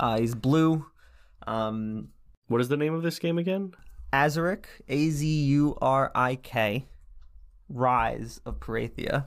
[0.00, 0.84] Uh, he's blue.
[1.46, 2.08] Um,
[2.48, 3.72] What is the name of this game again?
[4.12, 6.86] Azurik, A Z U R I K,
[7.68, 9.26] Rise of Perathia.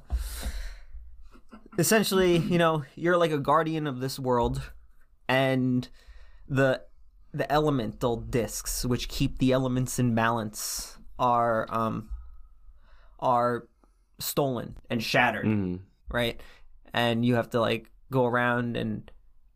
[1.77, 4.61] Essentially, you know, you're like a guardian of this world,
[5.29, 5.87] and
[6.47, 6.81] the
[7.33, 12.09] the elemental discs, which keep the elements in balance, are um
[13.19, 13.67] are
[14.19, 15.79] stolen and shattered Mhm.
[16.09, 16.39] right?
[16.93, 19.09] And you have to like go around and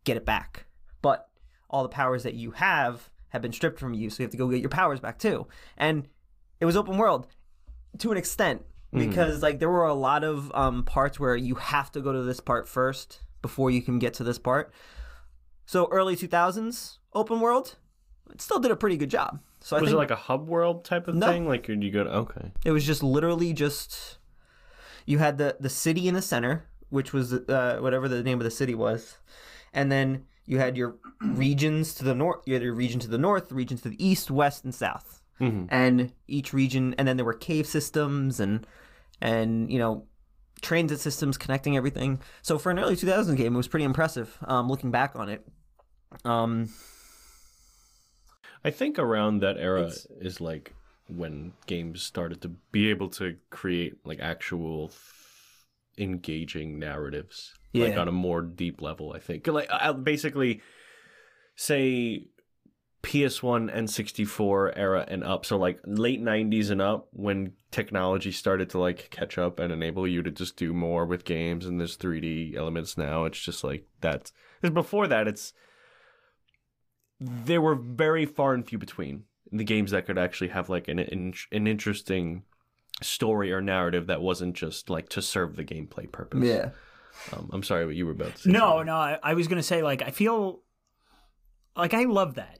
[0.04, 0.66] get it back.
[1.02, 1.30] But
[1.70, 4.38] all the powers that you have have been stripped from you, so you have to
[4.38, 5.48] go get your powers back too.
[5.78, 6.08] And
[6.60, 7.28] it was open world
[8.00, 11.92] to an extent because like there were a lot of um, parts where you have
[11.92, 14.74] to go to this part first before you can get to this part.
[15.70, 17.76] So early 2000s open world,
[18.32, 19.40] it still did a pretty good job.
[19.62, 21.28] So I Was think it like a hub world type of No.
[21.28, 21.48] thing?
[21.48, 22.10] Like, you go to.
[22.10, 22.52] Okay.
[22.66, 24.18] it was just literally just
[25.06, 28.46] you had the the city in the center, which was uh, whatever the name of
[28.46, 29.20] the city was,
[29.72, 32.48] and then you had your regions to the north.
[32.48, 35.22] You had your region to the north, region to the east, west, and south.
[35.40, 35.68] Mhm.
[35.70, 38.66] and each region, and then there were cave systems and
[39.22, 40.08] and you know
[40.62, 42.20] transit systems connecting everything.
[42.42, 44.36] So for an early 2000s game, it was pretty impressive.
[44.48, 45.48] Um, looking back on it,
[46.26, 46.70] um,
[48.64, 50.74] I think around that era It's- is like
[51.08, 54.92] when games started to be able to create like actual
[55.98, 59.14] engaging narratives, like on a more deep level.
[59.14, 59.70] I think like
[60.04, 60.62] basically
[61.56, 62.28] say
[63.02, 65.46] PS1 and 64 era and up.
[65.46, 70.08] So like late 90s and up when technology started to like catch up and enable
[70.08, 73.26] you to just do more with games and there's 3D elements now.
[73.26, 74.32] It's just like that.
[74.62, 75.54] Because before that, it's
[77.20, 81.00] there were very far and few between the games that could actually have like an
[81.00, 82.44] an, an interesting
[83.02, 86.44] story or narrative that wasn't just like to serve the gameplay purpose.
[86.46, 86.70] yeah,
[87.34, 88.52] Um, I'm sorry what you were about to say.
[88.52, 88.86] No, something.
[88.88, 90.62] no, I, I was gonna say like I feel
[91.76, 92.60] like I love that.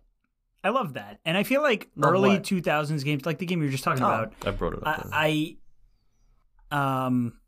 [0.64, 2.44] I love that, and I feel like Love early what?
[2.44, 4.08] two thousands games, like the game you were just talking Oh.
[4.08, 4.34] about.
[4.46, 5.08] I brought it up.
[5.12, 5.58] I,
[6.72, 7.39] I um.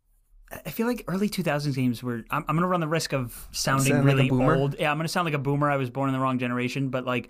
[0.66, 2.24] I feel like early 2000s games were.
[2.30, 4.56] I'm, I'm going to run the risk of sounding Sound really boomer?
[4.56, 4.76] old.
[4.80, 5.70] Yeah, I'm going to sound like a boomer.
[5.72, 7.30] I was born in the wrong generation, but like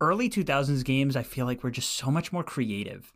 [0.00, 3.12] early 2000s games, I feel like were just so much more creative.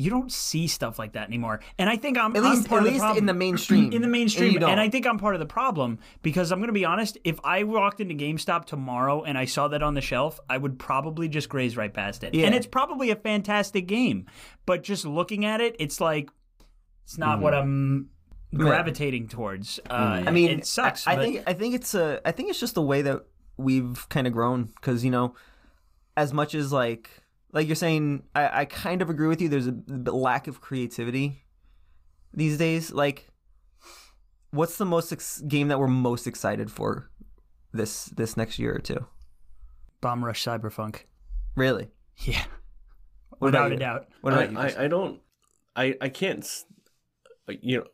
[0.00, 2.82] You don't see stuff like that anymore, and I think I'm at I'm least part
[2.82, 3.84] at of the least problem in the mainstream.
[3.86, 6.60] in the And mainstream you and, i think i'm part of the problem because i'm
[6.60, 9.94] going to be honest if i walked into gamestop tomorrow and i saw that on
[9.94, 12.46] the shelf i would probably just graze right past it Yeah.
[12.46, 14.26] and it's probably a fantastic game
[14.66, 16.30] but just looking at it it's like
[17.02, 17.62] it's not what mm-hmm.
[17.62, 18.10] i'm
[18.54, 22.20] gravitating towards uh, I mean, it sucks I, I but- think I think it's a
[22.24, 23.24] I think it's just the way that
[23.56, 25.34] we've kind of grown because you know,
[26.16, 27.10] as much as like
[27.52, 29.48] like you're saying, I, I kind of agree with you.
[29.48, 29.72] There's a
[30.12, 31.44] lack of creativity
[32.34, 32.92] these days.
[32.92, 33.28] Like,
[34.50, 37.10] what's the most ex- game that we're most excited for
[37.72, 39.06] this this next year or two?
[40.00, 41.00] bomb rush cyberfunk
[41.56, 41.88] Really?
[42.18, 42.44] yeah
[43.30, 44.58] What without a doubt What about you?
[44.58, 45.20] I, I, I don't.
[45.74, 46.46] I I can't.
[47.48, 47.84] You know,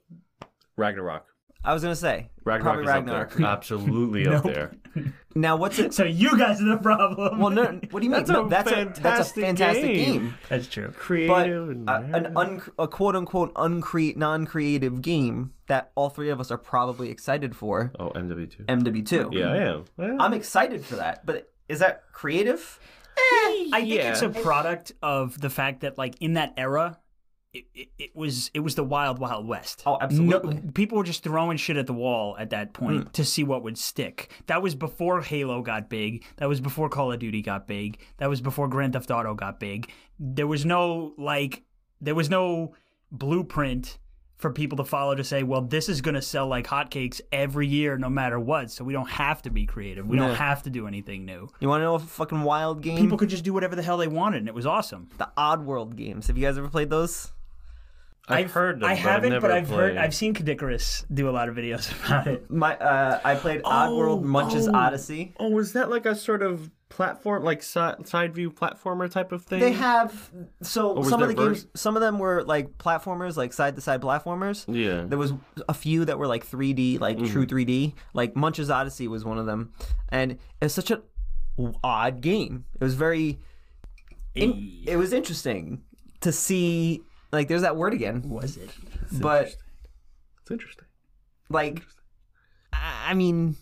[0.76, 1.26] Ragnarok.
[1.64, 3.32] I was gonna say Ragnarok is Ragnarok.
[3.32, 3.46] up there.
[3.48, 4.72] Absolutely up there.
[5.34, 5.94] Now, what's it?
[5.98, 7.64] so you guys are the problem Well, no.
[7.90, 8.10] What do you mean?
[8.10, 10.12] That's a no, that's a that's a fantastic fantastic game.
[10.12, 10.34] game.
[10.48, 11.70] that's true but Creative.
[11.70, 16.50] and a, an un, a quote unquote uncreate non-creative game that all three of us
[16.50, 18.66] are probably excited for oh, MW2.
[18.66, 19.32] MW2.
[19.32, 19.84] yeah, I am.
[19.96, 22.78] Well, I'm excited for that, but is that creative?
[23.16, 24.10] I think yeah.
[24.10, 26.98] it's a product of the fact that, like, in that era,
[27.54, 29.84] it, it, it was it was the wild wild west.
[29.86, 30.54] Oh, absolutely.
[30.56, 33.10] No, people were just throwing shit at the wall at that point hmm.
[33.10, 34.30] to see what would stick.
[34.46, 36.24] That was before Halo got big.
[36.36, 37.98] That was before Call of Duty got big.
[38.18, 39.90] That was before Grand Theft Auto got big.
[40.18, 41.62] There was no like,
[42.00, 42.74] there was no
[43.12, 43.98] blueprint
[44.36, 47.66] for people to follow to say, well, this is going to sell like hotcakes every
[47.66, 48.70] year, no matter what.
[48.70, 50.06] So we don't have to be creative.
[50.06, 50.26] We Yeah.
[50.26, 51.48] don't have to do anything new.
[51.60, 52.98] You want to know a fucking wild game?
[52.98, 55.08] People could just do whatever the hell they wanted, and it was awesome.
[55.18, 56.26] the Oddworld games.
[56.26, 57.32] Have you guys ever played those?
[58.28, 58.88] I've heard them.
[58.88, 59.96] I but haven't, I've but I've heard.
[59.96, 62.50] I've seen Caddicarus do a lot of videos about it.
[62.50, 64.72] My uh, I played Oddworld, Munch's oh.
[64.72, 65.32] Oddysee.
[65.38, 69.44] Oh, was that like a sort of platform, like side, side view platformer type of
[69.44, 69.60] thing?
[69.60, 70.30] They have
[70.62, 71.66] so some of there the games.
[71.74, 74.64] Some of them were like platformers, like side to side platformers.
[74.68, 75.04] Yeah.
[75.06, 75.34] There was
[75.68, 77.26] a few that were like 3D, like Mm-hmm.
[77.32, 77.92] true 3D.
[78.14, 79.72] Like Munch's Oddysee was one of them,
[80.08, 81.02] and it's such an
[81.82, 82.64] odd game.
[82.80, 83.38] It was very,
[84.34, 85.82] in, it was interesting
[86.22, 87.02] to see.
[87.34, 88.70] Like, there's that word again, Was it?
[89.20, 89.56] but
[90.42, 90.84] It's interesting.
[91.50, 91.82] like,
[92.72, 93.56] I I mean,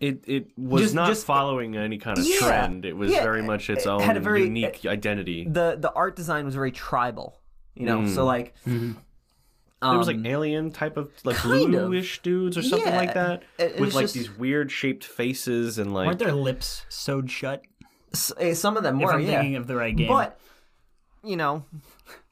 [0.00, 2.84] It it was Just- not just- following any kind of Yeah, trend.
[2.84, 5.44] It was yeah, very much its it own had a very- unique identity.
[5.44, 7.40] the the art design was very tribal.
[7.74, 8.92] You know, so like, Mm.
[9.82, 11.90] it was like um, alien type of like kind of.
[12.22, 15.92] dudes or something like that, It- it with like just- these weird shaped faces and
[15.92, 17.62] like weren't their lips sewed shut?
[18.12, 19.40] s- eh, some of them If were, I'm yeah.
[19.40, 20.08] thinking of the right game.
[20.08, 20.38] But
[21.24, 21.64] you know,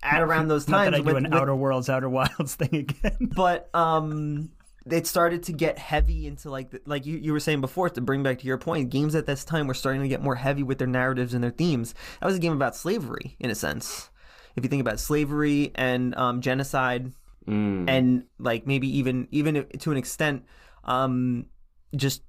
[0.03, 0.71] at around those times.
[0.73, 3.31] not times, that I do with- an with- Outer Worlds, Outer Wilds thing again.
[3.35, 4.51] but um
[4.89, 8.01] it started to get heavy into like the, like you, you were saying before to
[8.01, 10.63] bring back to your point games at this time were starting to get more heavy
[10.63, 14.11] with their narratives and their themes that was a game about slavery in a sense
[14.55, 17.13] if you think about slavery and um, genocide
[17.49, 17.89] Mm.
[17.89, 20.45] and like maybe even even to an extent
[20.83, 21.47] um
[21.95, 22.23] just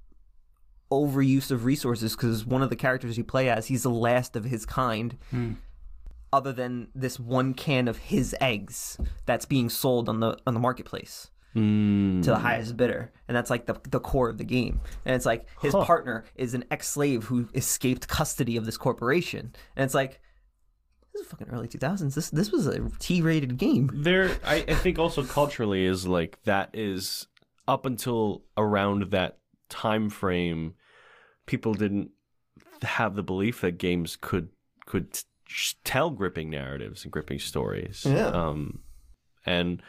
[0.92, 4.44] overuse of resources because one of the characters you play as he's the last of
[4.44, 5.16] his kind
[6.32, 10.60] other than this one can of his eggs that's being sold on the on the
[10.60, 12.22] marketplace Mm.
[12.24, 13.10] to the highest bidder.
[13.26, 14.80] And that's like the, the core of the game.
[15.06, 15.82] And it's like his Huh.
[15.84, 19.54] partner is an ex-slave who escaped custody of this corporation.
[19.74, 20.20] And it's like
[21.14, 23.90] this is fucking early 2000s this this was a t-rated game.
[23.94, 27.26] There I, I think also culturally is like that is
[27.66, 29.38] up until around that
[29.70, 30.74] time frame
[31.46, 32.10] people didn't
[32.82, 34.50] have the belief that games could
[34.86, 35.18] could
[35.84, 38.06] tell gripping narratives and gripping stories.
[38.08, 38.28] Yeah.
[38.28, 38.80] Um,
[39.46, 39.82] and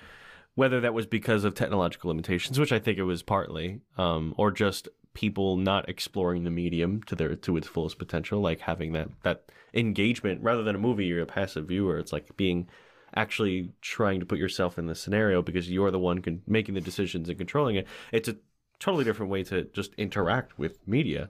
[0.55, 4.51] whether that was because of technological limitations, which I think it was partly, um, or
[4.51, 9.09] just people not exploring the medium to their to its fullest potential, like having that
[9.23, 11.97] that engagement rather than a movie, you're a passive viewer.
[11.97, 12.67] It's like being
[13.15, 16.81] actually trying to put yourself in the scenario because you're the one con- making the
[16.81, 17.87] decisions and controlling it.
[18.11, 18.37] It's a
[18.79, 21.29] totally different way to just interact with media,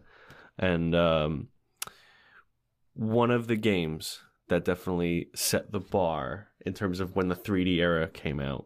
[0.58, 1.48] and um,
[2.94, 7.78] one of the games that definitely set the bar in terms of when the 3D
[7.78, 8.66] era came out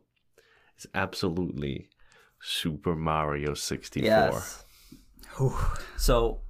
[0.77, 1.89] is absolutely
[2.41, 4.05] Super Mario 64.
[4.07, 4.65] Yes.
[5.97, 6.41] So,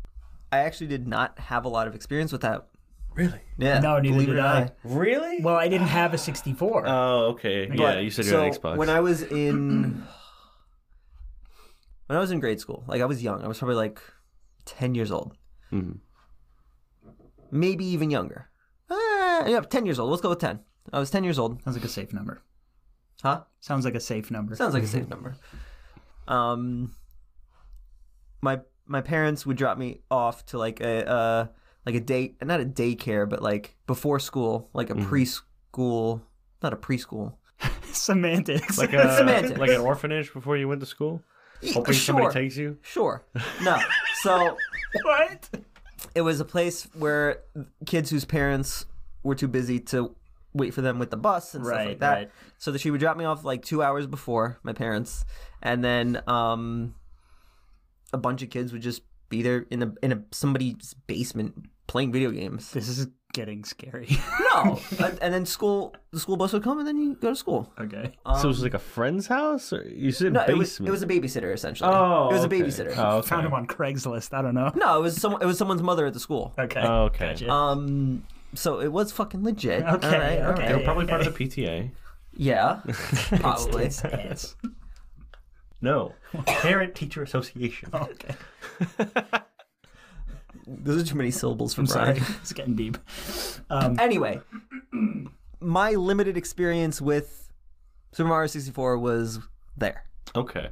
[0.51, 2.67] I actually did not have a lot of experience with that.
[3.15, 3.39] Really?
[3.57, 3.79] Yeah.
[3.79, 4.59] No, neither believe it did or I.
[4.61, 4.75] not.
[4.83, 5.39] Really?
[5.41, 6.83] Well, I didn't have a 64.
[6.87, 7.69] oh, okay.
[7.73, 8.77] Yeah, you said so you're on Xbox.
[8.77, 9.93] When I was in
[12.07, 14.01] when I was in grade school, like I was young, I was probably like
[14.65, 15.35] ten years old,
[15.71, 15.99] Mhm.
[17.53, 18.49] Maybe even younger.
[18.89, 20.09] Uh, yeah, ten years old.
[20.09, 20.59] Let's go with ten.
[20.91, 21.61] I was ten years old.
[21.63, 22.41] Sounds like a safe number.
[23.21, 23.43] Huh?
[23.61, 24.55] Sounds like a safe number.
[24.55, 25.35] Sounds like a safe number.
[26.27, 26.95] Um,
[28.41, 31.47] my my parents would drop me off to like a uh
[31.85, 36.21] like a day, not a daycare, but like before school, like a preschool,
[36.61, 37.35] not a preschool.
[37.91, 38.77] Semantics.
[38.77, 39.59] like a Semantics.
[39.59, 41.21] like an orphanage before you went to school,
[41.73, 42.77] hoping sure, somebody takes you.
[42.81, 43.25] sure.
[43.63, 43.77] No,
[44.21, 44.57] so
[45.03, 45.49] what?
[46.15, 47.41] It was a place where
[47.85, 48.85] kids whose parents
[49.23, 50.15] were too busy to
[50.53, 52.13] wait for them with the bus and stuff Right, like that.
[52.13, 52.31] right.
[52.59, 55.25] So that she would drop me off like two hours before my parents,
[55.61, 56.93] and then um,
[58.11, 61.55] a bunch of kids would just be there in a in a somebody's basement
[61.87, 62.71] playing video games.
[62.71, 64.07] This is getting scary.
[64.53, 67.35] No, and, and then school the school bus would come, and then you go to
[67.35, 67.73] school.
[67.79, 68.11] okay.
[68.35, 70.55] so it was like a friend's house, or you said Um, No, basement.
[70.55, 71.89] it was it was a babysitter essentially.
[71.91, 72.59] oh, it was okay.
[72.59, 72.93] a babysitter.
[72.97, 73.29] Oh, okay.
[73.29, 74.31] Found him on Craigslist.
[74.33, 74.71] I don't know.
[74.75, 76.53] No, it was some it was someone's mother at the school.
[76.59, 76.81] Okay.
[76.81, 77.29] Oh, okay.
[77.29, 77.49] Gotcha.
[77.49, 79.81] Um, so it was fucking legit.
[79.83, 80.67] Okay, all right, all okay.
[80.67, 80.85] They were right.
[80.85, 81.89] probably part of the PTA.
[82.35, 82.81] Yeah,
[83.39, 83.85] probably.
[83.85, 84.55] It's, it's,
[85.81, 86.13] No,
[86.45, 87.89] Parent Teacher Association.
[87.93, 88.35] okay.
[90.67, 92.15] Those are too many syllables for I'm Brian.
[92.23, 92.35] sorry.
[92.41, 92.97] It's getting deep.
[93.69, 94.39] Um, Anyway,
[95.59, 97.51] my limited experience with
[98.11, 99.39] Super Mario 64 was
[99.77, 100.03] there.
[100.35, 100.69] Okay.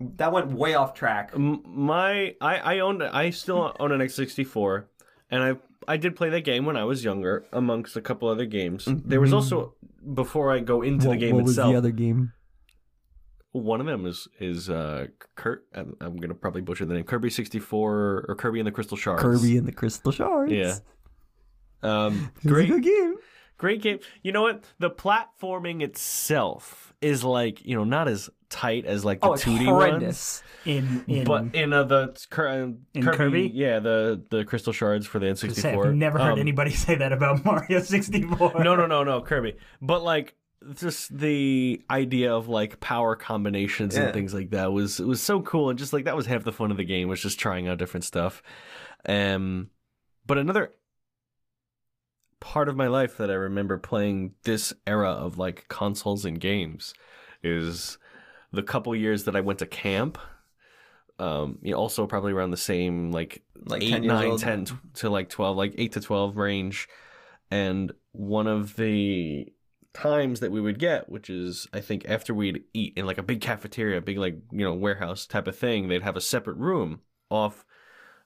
[0.00, 1.30] That went way off track.
[1.34, 4.84] M- My I I owned I still own an N64
[5.30, 5.56] and I
[5.88, 8.84] I did play that game when I was younger amongst a couple other games.
[8.86, 9.74] There was also
[10.14, 11.96] before I go into the game what itself.
[11.96, 12.32] game?
[13.60, 17.30] One of them is is uh Kurt I'm, I'm to probably butcher the name Kirby
[17.30, 19.22] 64 or Kirby and the Crystal Shards.
[19.22, 20.52] Kirby and the Crystal Shards.
[20.52, 20.76] Yeah.
[21.82, 23.16] Um great good game.
[23.58, 23.98] great game.
[24.22, 24.64] You know what?
[24.78, 29.44] The platforming itself is like, you know, not as tight as like the Oh, it's
[29.44, 30.42] 2D ones.
[30.64, 32.52] in in But in uh, the uh,
[32.94, 33.50] In Kirby?
[33.52, 35.88] yeah, the the crystal shards for the N64.
[35.88, 38.62] I've never heard Um, anybody say that about Mario 64.
[38.64, 39.56] No, no, no, no, Kirby.
[39.82, 40.34] But like
[40.74, 44.04] just the idea of like power combinations Yeah.
[44.04, 46.52] and things like that was was so cool and just like that was half the
[46.52, 48.42] fun of the game was just trying out different stuff.
[49.06, 49.70] Um
[50.26, 50.72] but another
[52.40, 56.94] part of my life that I remember playing this era of like consoles and games
[57.42, 57.98] is
[58.52, 60.18] the couple years that I went to camp.
[61.18, 64.40] Um, you know, also probably around the same like Like eight, 10 nine, old.
[64.40, 66.88] 10 to like twelve, like eight to twelve range.
[67.50, 69.50] And one of the
[69.96, 73.22] times that we would get, which is I think after we'd eat in like a
[73.22, 77.00] big cafeteria, big like you know warehouse type of thing, they'd have a separate room
[77.30, 77.64] off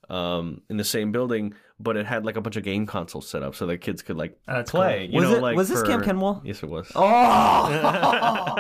[0.09, 3.43] um in the same building, but it had like a bunch of game consoles set
[3.45, 5.07] up so that kids could like Oh, that's play.
[5.07, 6.41] You Was know, it- like was this for- Camp Kenwell?
[6.45, 6.91] Yes, it was.
[6.97, 8.57] Oh!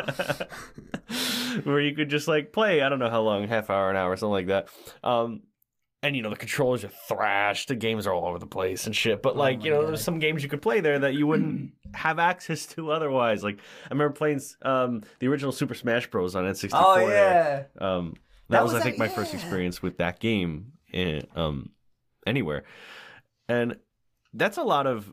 [1.64, 4.16] Where you could just like play, I don't know how long, half hour, an hour,
[4.16, 4.68] something like that.
[5.02, 5.42] Um,
[6.02, 8.96] and you know the controllers are thrashed, the games are all over the place and
[8.96, 9.22] shit.
[9.22, 9.88] But like my you know, God.
[9.88, 13.42] there's some games you could play there that you wouldn't have access to otherwise.
[13.44, 16.70] Like I remember playing um the original Super Smash Bros on N64.
[16.74, 17.64] oh, yeah.
[17.78, 18.14] Um,
[18.48, 21.70] that, That was, was I think, that- my first experience with that game in, um,
[22.26, 22.64] anywhere,
[23.48, 23.76] and
[24.34, 25.12] that's a lot of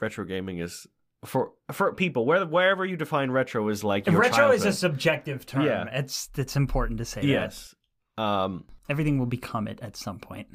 [0.00, 0.86] retro gaming is
[1.24, 5.46] for for people where wherever you define retro is like your retro is a subjective
[5.46, 5.64] term.
[5.64, 5.84] Yeah.
[5.90, 7.26] It's it's important to say that.
[7.26, 7.74] yes.
[8.18, 10.48] Um, Everything will become it at some point.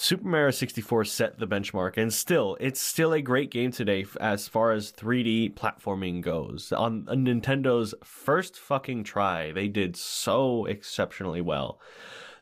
[0.00, 4.46] Super Mario 64 set the benchmark, and still, it's still a great game today as
[4.46, 6.70] far as 3D platforming goes.
[6.70, 11.80] On Nintendo's first fucking try, they did so exceptionally well.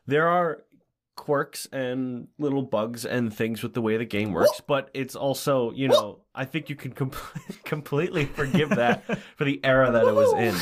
[0.05, 0.65] There are
[1.15, 5.71] quirks and little bugs and things with the way the game works, but it's also,
[5.71, 7.11] you know, I think you can com-
[7.65, 9.03] completely forgive that
[9.35, 10.55] for the era that it was in.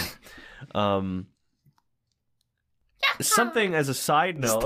[0.80, 1.28] Um,
[3.22, 4.62] something as a side note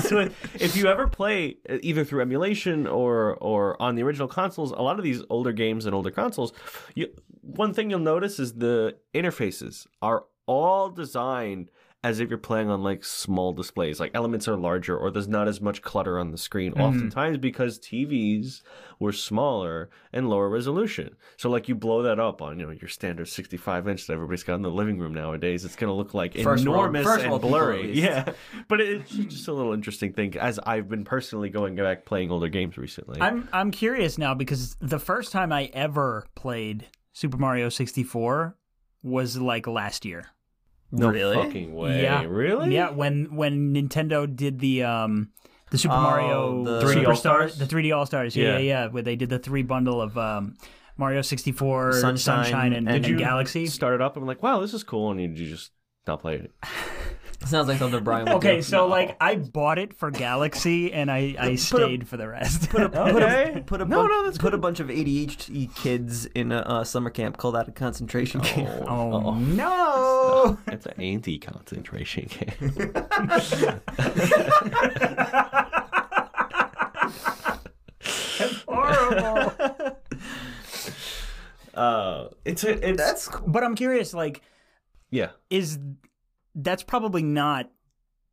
[0.00, 0.20] so
[0.54, 4.82] if you ever play uh, either through emulation or or on the original consoles a
[4.82, 6.52] lot of these older games and older consoles
[6.94, 7.08] you,
[7.42, 11.70] one thing you'll notice is the interfaces are all designed
[12.04, 15.46] as if you're playing on like small displays like elements are larger or there's not
[15.46, 16.82] as much clutter on the screen mm-hmm.
[16.82, 18.62] oftentimes because tvs
[18.98, 21.16] were smaller and lower resolution.
[21.36, 24.42] So like you blow that up on you know your standard 65 inch that everybody's
[24.42, 27.44] got in the living room nowadays it's going to look like First enormous and world
[27.44, 28.32] at blurry yeah.
[28.68, 32.48] But it's just a little interesting thing as i've been personally going back playing older
[32.48, 33.20] games recently.
[33.20, 38.56] I'm I'm curious now because the first time I ever played Super Mario 64
[39.02, 40.31] was like last year.
[40.92, 41.34] No Really?
[41.36, 42.24] fucking way Yeah.
[42.28, 45.30] really Yeah, when when Nintendo did the um
[45.70, 47.58] the Super Oh, Mario the- 3D Superstar, All-Stars?
[47.58, 48.58] the 3D All Stars, yeah, Yeah.
[48.58, 50.54] yeah, where they did the three bundle of um
[50.98, 53.66] Mario 64, Sunshine, Sunshine, and, and- and Galaxy.
[53.66, 55.70] started up and I'm like wow this is cool and you, you just
[56.06, 56.52] not play it
[57.46, 58.62] Sounds like something Brian would Okay, do.
[58.62, 62.70] so like I bought it for Galaxy and I I stayed for the rest.
[62.70, 63.54] Put a, put Okay.
[63.56, 66.58] a, put a, No, bun- no, that's put a bunch of ADHD kids in a
[66.60, 68.84] uh, summer camp, call that a concentration camp.
[68.88, 70.58] oh no!
[70.68, 72.92] it's an anti-concentration game
[78.66, 79.52] Horrible.
[81.74, 83.48] uh it's a it's That's cool.
[83.48, 84.42] but I'm curious, like,
[85.10, 85.78] yeah is
[86.54, 87.70] that's probably not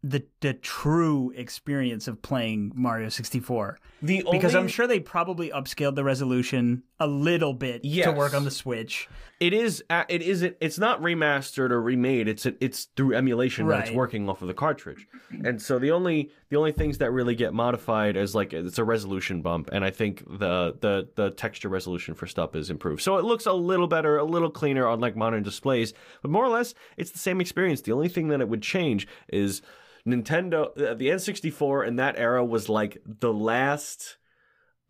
[0.03, 5.49] the the true experience of playing Mario 64 the because only- I'm sure they probably
[5.49, 9.08] upscaled the resolution a little bit to work on the Switch.
[9.39, 9.82] It is.
[9.89, 10.58] uh, It isn't.
[10.60, 12.28] It's not remastered or remade.
[12.28, 15.08] It's it's through emulation that it's working off of the cartridge.
[15.45, 18.84] And so the only the only things that really get modified is like it's a
[18.84, 23.02] resolution bump, and I think the the the texture resolution for stuff is improved.
[23.02, 25.93] So it looks a little better, a little cleaner on like modern displays.
[26.22, 27.80] But more or less, it's the same experience.
[27.82, 29.62] The only thing that it would change is
[30.06, 30.66] Nintendo.
[30.78, 34.18] uh, The N64 in that era was like the last.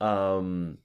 [0.02, 0.78] Um,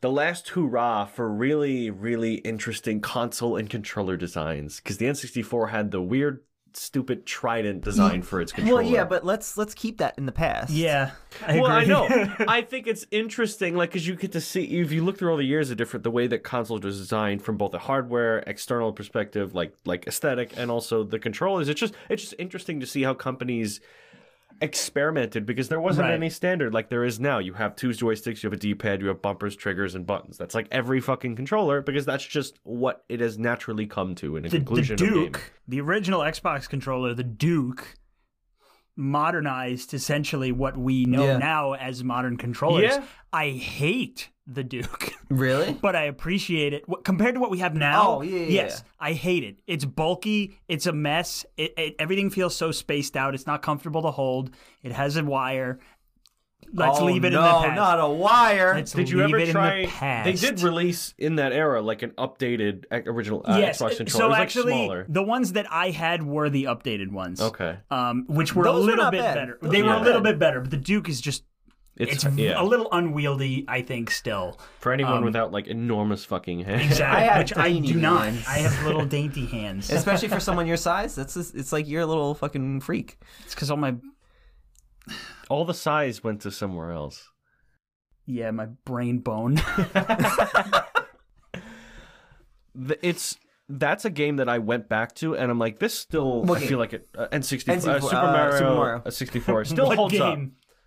[0.00, 4.80] the last hurrah for really, really interesting console and controller designs.
[4.80, 6.42] Because the N64 had the weird,
[6.74, 8.82] stupid trident design for its controller.
[8.82, 10.70] Well, yeah, but let's let's keep that in the past.
[10.70, 11.12] Yeah,
[11.46, 12.06] I well, I know.
[12.48, 15.36] I think it's interesting, like, because you get to see if you look through all
[15.36, 18.92] the years of different the way that consoles are designed from both a hardware, external
[18.92, 21.68] perspective, like like aesthetic, and also the controllers.
[21.68, 23.80] It's just it's just interesting to see how companies
[24.60, 26.14] experimented because there wasn't Right.
[26.14, 27.38] any standard like there is now.
[27.38, 30.36] You have two joysticks, you have a D-pad, you have bumpers, triggers, and buttons.
[30.38, 34.44] That's like every fucking controller because that's just what it has naturally come to in
[34.44, 35.12] a the, the conclusion of game.
[35.12, 37.96] Duke, the original Xbox controller, the Duke
[38.98, 41.38] modernized essentially what we know Yeah.
[41.38, 42.96] now as modern controllers.
[42.96, 43.04] Yeah.
[43.32, 45.12] I hate the Duke.
[45.30, 45.74] Really?
[45.74, 48.16] but I appreciate it compared to what we have oh, now.
[48.16, 49.58] Oh, yeah, yeah, yes, I hate it.
[49.66, 50.58] It's bulky.
[50.68, 51.44] It's a mess.
[51.58, 53.34] It, it, everything feels so spaced out.
[53.34, 54.52] It's not comfortable to hold.
[54.82, 55.80] It has a wire.
[56.70, 57.76] Let's oh, leave it no, in the past.
[57.76, 58.74] not a wire.
[58.74, 59.76] Let's Did you ever it try?
[59.76, 60.24] In the past.
[60.26, 63.80] They did release in that era like an updated uh, original uh, yes.
[63.80, 64.08] Xbox controller.
[64.10, 65.06] So it was, like, actually, smaller.
[65.08, 67.40] the ones that I had were the updated ones.
[67.40, 69.34] Okay, Um, which were Those a little not bit bad.
[69.34, 69.58] better.
[69.62, 70.32] Those they were were a little bad.
[70.32, 71.42] bit better, but the Duke is just.
[71.96, 72.60] it's, It's yeah.
[72.60, 74.60] a little unwieldy, I think, still.
[74.80, 76.84] for anyone um, wit's like enormous fucking hands.
[76.84, 77.28] Exactly.
[77.28, 78.28] I which I tiny do not.
[78.46, 79.90] I have little dainty hands.
[79.90, 83.16] Especially for someone your size, that's just, it's like you're a little fucking freak.
[83.46, 83.94] It's because all my
[85.48, 87.28] All the size went to somewhere else.
[88.26, 89.60] yeah my brain bone.
[93.02, 93.36] It's
[93.68, 96.42] that's a game that I went back to, and I'm like, this still.
[96.42, 96.68] What I game?
[96.68, 97.08] feel like it.
[97.16, 99.02] Uh, N64, uh, N64, Super uh, Mario, Super Mario.
[99.04, 100.38] uh, 64 still holds up.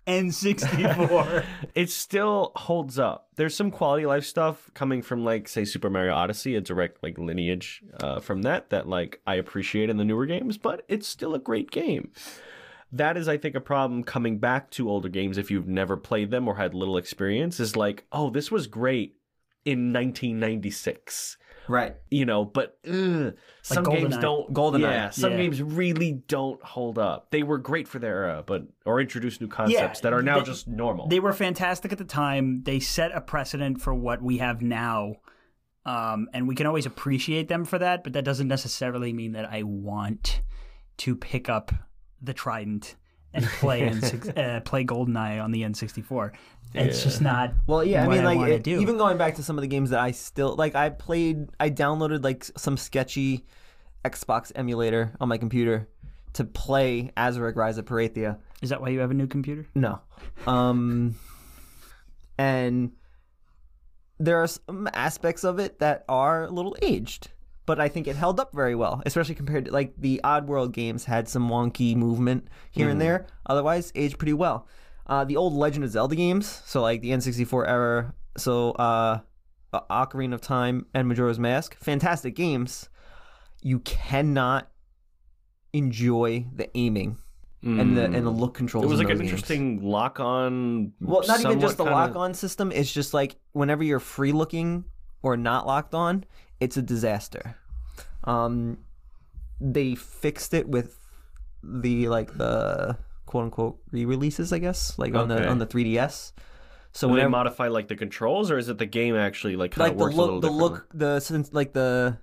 [0.06, 1.44] N64.
[1.74, 3.28] It still holds up.
[3.36, 7.18] There's some quality life stuff coming from like say Super Mario Odyssey, a direct like
[7.18, 11.34] lineage uh, from that that like I appreciate in the newer games, but it's still
[11.34, 12.10] a great game.
[12.92, 16.30] That is, I think, a problem coming back to older games if you've never played
[16.30, 17.58] them or had little experience.
[17.58, 19.16] Is like, oh, this was great
[19.64, 21.36] in 1996
[21.68, 21.94] Right.
[22.10, 24.20] you know, but ugh, some games GoldenEye.
[24.20, 24.52] don't.
[24.52, 24.80] GoldenEye.
[24.80, 25.36] Yeah, some Yeah.
[25.38, 27.30] games really don't hold up.
[27.30, 30.44] They were great for their era, but or introduce new concepts that are now they-
[30.44, 31.06] just normal.
[31.08, 32.62] they were fantastic at the time.
[32.64, 35.14] They set a precedent for what we have now.
[35.86, 39.46] Um, and we can always appreciate them for that, but that doesn't necessarily mean that
[39.50, 40.42] I want
[40.98, 41.72] to pick up
[42.22, 42.96] the Trident
[43.34, 46.32] and play N6, uh, play GoldenEye on the N64.
[46.74, 47.52] It's just not.
[47.66, 48.80] Well, yeah, I what mean, like wanna it- do.
[48.80, 51.68] even going back to some of the games that I still like, I played, I
[51.70, 53.44] downloaded like some sketchy
[54.04, 55.88] Xbox emulator on my computer
[56.34, 58.38] to play Azurik Rise of Perathia.
[58.62, 59.66] Is that why you have a new computer?
[59.74, 60.00] No,
[60.46, 61.14] um,
[62.38, 62.92] and
[64.18, 67.28] there are some aspects of it that are a little aged,
[67.66, 71.04] but I think it held up very well, especially compared to like the Oddworld games
[71.04, 73.26] had some wonky movement here and there.
[73.46, 74.66] Otherwise, aged pretty well.
[75.06, 79.20] Uh, the old Legend of Zelda games, so like the N64 era, so uh,
[79.72, 82.88] Ocarina of Time and Majora's Mask, fantastic games.
[83.62, 84.70] You cannot
[85.72, 87.16] enjoy the aiming
[87.62, 88.84] and the and the look controls.
[88.84, 89.30] It was like an games.
[89.30, 90.92] interesting lock on.
[91.00, 92.72] Well, not even just the lock on system.
[92.72, 94.84] It's just like whenever you're free looking
[95.22, 96.24] or not locked on,
[96.62, 97.56] it's a disaster.
[98.24, 98.78] Um,
[99.60, 100.98] they fixed it with
[101.62, 102.96] the like the
[103.26, 105.42] quote unquote re releases, I guess, like on Okay.
[105.42, 106.32] the on the 3DS.
[106.94, 109.84] So Do they modify like the controls, or is it the game actually like kind
[109.86, 112.18] like of the works a little look, the look, the sense, like the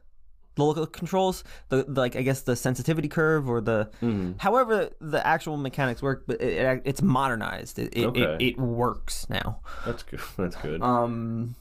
[0.55, 4.33] the look of controls, the, the like I guess the sensitivity curve or the Mm-hmm.
[4.37, 7.79] however the actual mechanics work, but it, it, it's modernized.
[7.79, 8.37] It it, it Okay.
[8.47, 9.61] it works now.
[9.85, 10.19] That's good.
[10.37, 10.81] That's good.
[10.83, 11.55] Um.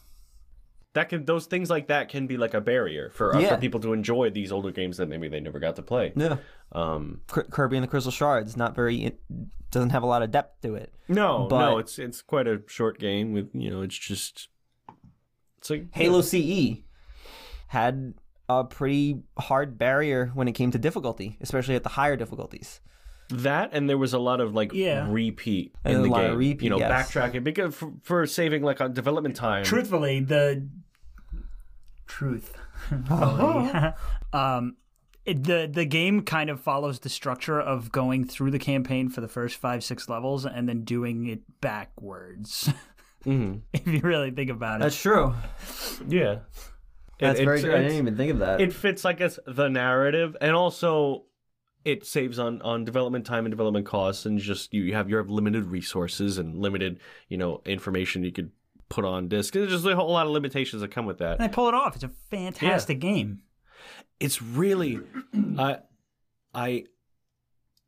[0.94, 3.54] That can those things like that can be like a barrier for uh, Yeah.
[3.54, 6.12] for people to enjoy these older games that maybe they never got to play.
[6.16, 6.36] Yeah.
[6.72, 9.20] Um, Kirby and the Crystal Shards not very it
[9.70, 10.92] doesn't have a lot of depth to it.
[11.08, 14.48] no, But- no, it's it's quite a short game with you know it's just
[15.58, 16.82] it's like Halo CE
[17.68, 18.14] had
[18.48, 22.80] a pretty hard barrier when it came to difficulty, especially at the higher difficulties.
[23.30, 25.06] That, and there was a lot of like Yeah.
[25.10, 26.38] repeat And in a the lot of game.
[26.38, 27.10] repeat, you know, yes.
[27.12, 29.64] backtracking because for, for saving like on development time.
[29.64, 30.66] Truthfully, the
[32.06, 32.54] truth.
[34.32, 34.76] um,
[35.24, 39.20] it, the the game kind of follows the structure of going through the campaign for
[39.20, 42.70] the first five six levels and then doing it backwards.
[43.26, 43.62] Mhm.
[43.72, 45.34] if you really think about it, That's true.
[46.06, 46.38] Yeah,
[47.18, 47.74] That's It- very it's- true.
[47.74, 48.60] I didn't even think of that.
[48.60, 51.24] it fits i guess the narrative and also
[51.88, 55.16] it saves on on development time and development costs and just you, you have you
[55.16, 58.50] have limited resources and limited you know information you could
[58.88, 61.40] put on disk there's just a whole lot of limitations that come with that and
[61.40, 61.94] they pull it off.
[61.94, 63.40] It's a fantastic game.
[64.20, 65.00] it's really
[65.58, 65.78] i
[66.54, 66.84] i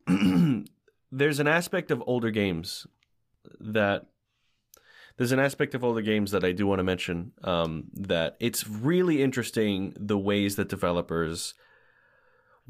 [1.12, 2.86] there's an aspect of older games
[3.58, 4.06] that
[5.16, 8.66] there's an aspect of older games that I do want to mention um, that it's
[8.66, 11.52] really interesting the ways that developers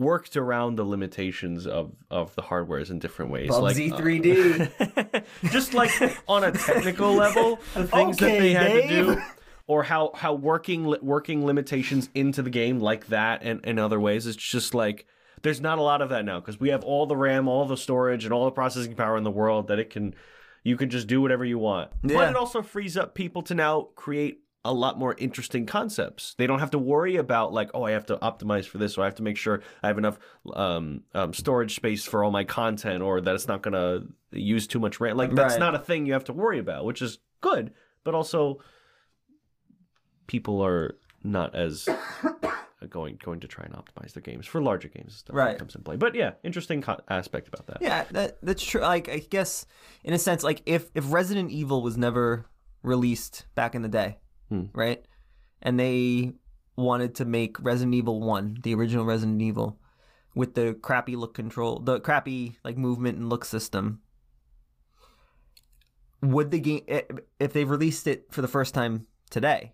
[0.01, 3.51] worked around the limitations of, of the hardwares in different ways.
[3.51, 5.25] Bubsy uh, 3D.
[5.53, 5.91] just like
[6.27, 9.23] on a technical level, the things that they had to do,
[9.67, 14.27] or how how working working limitations into the game like that and and other ways.
[14.27, 15.07] It's just like
[15.43, 17.77] there's not a lot of that now because we have all the RAM, all the
[17.77, 20.15] storage, and all the processing power in the world that it can
[20.65, 21.91] you can just do whatever you want.
[22.03, 22.17] Yeah.
[22.17, 26.35] But it also frees up people to now create a lot more interesting concepts.
[26.37, 29.03] They don't have to worry about like, oh, I have to optimize for this, or
[29.03, 30.19] I have to make sure I have enough
[30.55, 34.07] um, um, storage space for all my content, or that it's not going to
[34.39, 35.17] use too much RAM.
[35.17, 35.61] Like that's Right.
[35.61, 37.73] not a thing you have to worry about, which is good.
[38.05, 38.61] But also,
[40.27, 41.89] people are not as
[42.89, 45.53] going going to try and optimize their games for larger games stuff Right.
[45.53, 45.97] that comes in play.
[45.97, 47.79] But yeah, interesting co- aspect about that.
[47.81, 48.81] Yeah, that that's true.
[48.81, 49.67] Like I guess
[50.05, 52.47] in a sense, like if if Resident Evil was never
[52.83, 54.19] released back in the day,
[54.51, 54.65] Hmm.
[54.75, 55.03] right,
[55.63, 56.33] and they
[56.77, 59.79] wanted to make Resident Evil One, the original Resident Evil,
[60.35, 64.01] with the crappy look control, the crappy like movement and look system,
[66.21, 66.83] would the game
[67.39, 69.73] if they released it for the first time today,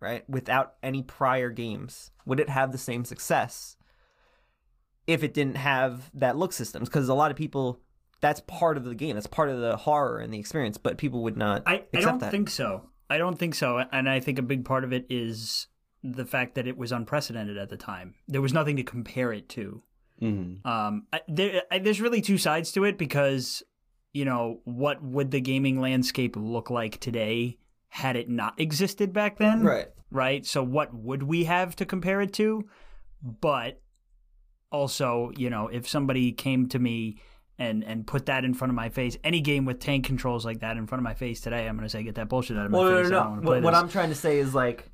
[0.00, 3.76] right, without any prior games, would it have the same success?
[5.06, 7.80] if it didn't have that look systems because a lot of people
[8.20, 11.22] that's part of the game that's part of the horror and the experience but people
[11.22, 12.89] would not I, I don't that think so.
[13.10, 13.84] I don't think so.
[13.92, 15.66] And I think a big part of it is
[16.02, 18.14] the fact that it was unprecedented at the time.
[18.28, 19.82] There was nothing to compare it to.
[20.22, 20.66] Mm-hmm.
[20.66, 23.62] Um, I, there, I, there's really two sides to it because,
[24.12, 27.58] you know, what would the gaming landscape look like today
[27.88, 29.62] had it not existed back then?
[29.62, 30.44] right Right.
[30.44, 32.68] So what would we have to compare it to?
[33.22, 33.80] But
[34.72, 37.18] also, you know, if somebody came to me
[37.60, 40.60] and and put that in front of my face, any game with tank controls like
[40.60, 42.64] that in front of my face today, I'm going to say, get that bullshit out
[42.66, 43.10] of my well no face.
[43.10, 44.90] no I no, don't play What, what i'm trying to say is like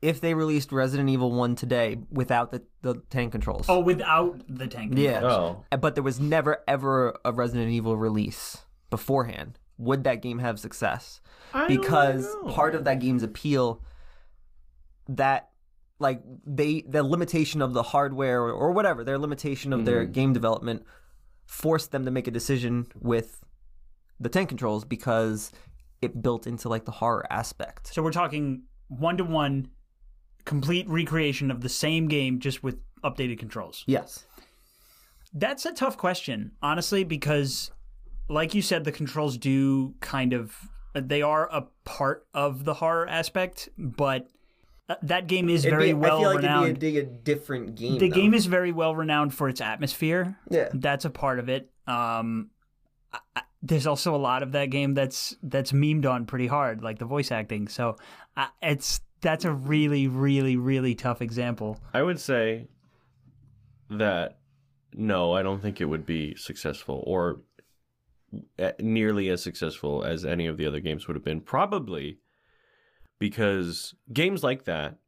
[0.00, 4.68] if they released resident evil 1 today without the, the tank controls Oh, without the
[4.68, 4.92] tank.
[4.96, 5.14] Yeah.
[5.20, 5.56] controls.
[5.58, 8.58] Oh, uh, but there was never ever a resident evil release
[8.90, 11.20] beforehand would that game have success
[11.52, 13.82] I because part of that game's appeal
[15.08, 15.50] that
[15.98, 20.12] like they the limitation of the hardware or, or whatever their limitation of their mm-hmm.
[20.12, 20.84] game development
[21.46, 23.40] forced them to make a decision with
[24.20, 25.52] the tank controls because
[26.02, 27.92] it built into like the horror aspect.
[27.92, 29.68] So we're talking one to one,
[30.44, 33.84] complete recreation of the same game, just with updated controls.
[33.86, 34.24] yes.
[35.34, 37.70] That's a tough question, honestly, because,
[38.30, 40.56] like you said, the controls do kind of
[40.94, 44.30] they are a part of the horror aspect, but
[45.02, 46.66] that game is It'd very be, well I feel like renowned.
[46.66, 47.98] it'd be a, a different game.
[47.98, 48.14] the though.
[48.14, 50.38] game is very well renowned for its atmosphere.
[50.50, 50.68] Yeah.
[50.72, 51.70] That's a part of it.
[51.86, 52.50] Um,
[53.12, 56.82] I, I, there's also a lot of that game that's that's memed on pretty hard,
[56.82, 57.68] like the voice acting.
[57.68, 57.96] So
[58.36, 61.80] I it's that's a really, really, really tough example.
[61.92, 62.68] I would say
[63.90, 64.38] that
[64.94, 67.40] no, I don't think it would be successful or
[68.58, 71.40] uh, nearly as successful as any of the other games would have been.
[71.40, 72.18] Probably
[73.18, 74.98] because games like that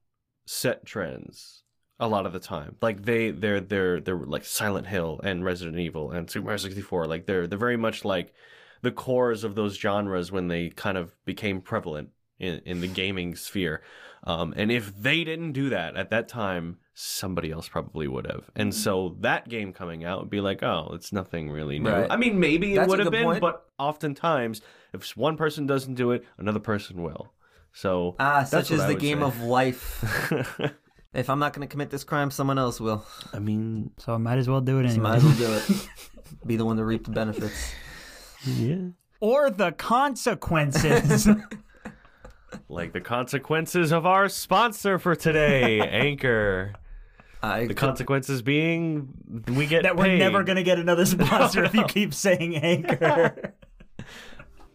[0.46, 1.62] set trends
[1.98, 2.76] a lot of the time.
[2.80, 7.06] Like they they're they're they're like Silent Hill and Resident Evil and Super Mario 64.
[7.06, 8.32] Like they're they're very much like
[8.82, 12.08] the cores of those genres when they kind of became prevalent
[12.38, 13.82] in, in the gaming sphere.
[14.24, 18.50] Um, and if they didn't do that at that time, somebody else probably would have.
[18.54, 21.90] And so that game coming out would be like, oh, it's nothing really new.
[21.90, 22.10] Right.
[22.10, 23.40] I mean, maybe it That's a would have been, point.
[23.40, 24.60] but oftentimes,
[24.92, 27.32] if one person doesn't do it, another person will.
[27.72, 29.24] So Ah, that's such what is I the game say.
[29.24, 30.32] of life.
[31.14, 33.04] if I'm not going to commit this crime, someone else will.
[33.32, 35.02] I mean, So I might as well do it So anyway.
[35.02, 35.88] might as well do it.
[36.46, 37.72] Be the one to reap the benefits.
[38.46, 38.76] yeah.
[39.20, 41.28] or the consequences.
[42.68, 46.72] Like the consequences of our sponsor for today, Anchor.
[47.42, 49.08] I The consequences being
[49.46, 50.18] we get that we're paid.
[50.18, 53.54] never gonna get another sponsor if you keep saying anchor.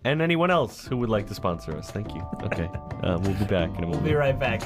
[0.06, 1.90] And anyone else who would like to sponsor us.
[1.90, 2.22] Thank you.
[2.44, 2.70] Okay,
[3.04, 4.04] uh, we'll be back in a moment.
[4.04, 4.62] Be right back.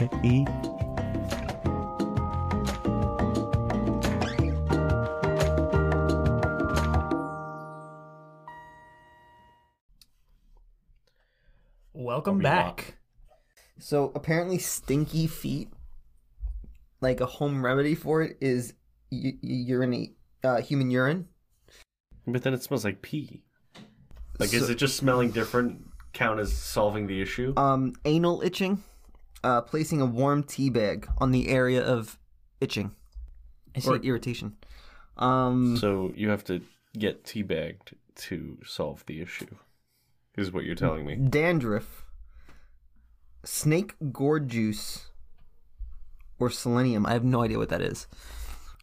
[11.94, 12.98] Welcome back.
[13.80, 15.70] So apparently, stinky feet,
[17.00, 18.74] like a home remedy for it, is
[19.10, 21.30] u- urinate uh, human urine.
[22.28, 23.46] But then it smells like pee.
[24.40, 25.86] Like, is it just smelling different?
[26.14, 27.54] Count as solving the issue?
[27.56, 28.84] Um, anal itching,
[29.44, 32.18] uh, placing a warm tea bag on the area of
[32.60, 32.92] itching
[33.76, 34.56] Is or irritation.
[35.18, 36.62] Um, so you have to
[36.98, 39.56] get teabagged to solve the issue.
[40.36, 41.16] Is what you're telling me?
[41.16, 42.06] dandruff,
[43.44, 45.08] snake gourd juice,
[46.40, 47.06] or selenium.
[47.06, 48.08] I have no idea what that is.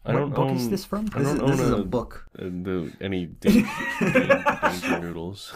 [0.06, 1.08] I what don't book own, is this from?
[1.14, 2.26] I This is, don't this own is a a- book.
[2.38, 3.66] uh, the, any dan-
[4.00, 5.52] dan- danger noodles.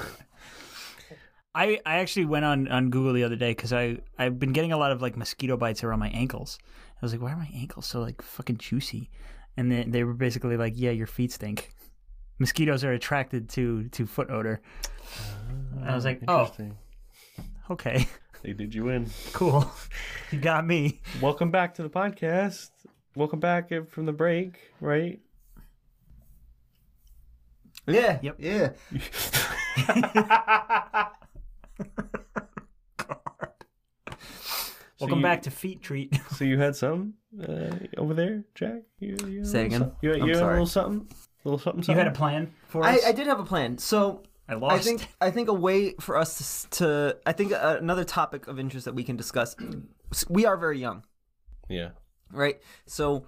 [1.55, 4.73] I, I actually went on, on Google the other day because I I've been getting
[4.73, 6.59] a lot of like mosquito bites around my ankles.
[6.97, 9.11] I was like, why are my ankles so like fucking juicy?
[9.57, 11.71] And they they were basically like, yeah, your feet stink.
[12.39, 14.61] Mosquitoes are attracted to to foot odor.
[15.85, 16.51] I was like, oh,
[17.71, 18.07] okay,
[18.43, 19.11] They did you in.
[19.33, 19.71] cool,
[20.31, 21.01] you got me.
[21.21, 22.71] Welcome back to the podcast.
[23.17, 25.21] Welcome back from the break, right?
[27.87, 28.19] Yeah.
[28.23, 28.37] Yep.
[28.39, 28.71] Yeah.
[35.01, 36.19] Welcome you- back to Feet Treat.
[36.37, 38.83] So you had some uh, over there, Jack?
[38.99, 39.81] You, you had a Say again?
[39.81, 41.09] some- You, you I'm had a little something?
[41.45, 43.07] little something, you had a plan for I, us.
[43.07, 43.79] I did have a plan.
[43.79, 44.75] So I lost.
[44.75, 48.47] I think I think a way for us to, to I think uh, another topic
[48.47, 49.57] of interest that we can discuss.
[50.29, 51.05] We are very young,
[51.69, 51.91] Yeah.
[52.33, 52.61] Right?
[52.87, 53.27] So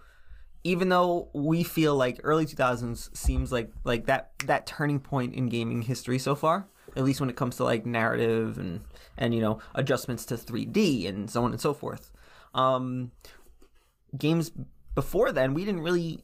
[0.64, 5.48] even though we feel like early 2000s seems like like that that turning point in
[5.48, 8.80] gaming history so far, at least when it comes to like narrative and
[9.18, 12.10] and you know adjustments to 3D and so on and so forth.
[12.54, 13.10] Um,
[14.16, 14.52] games
[14.94, 16.22] before then we didn't really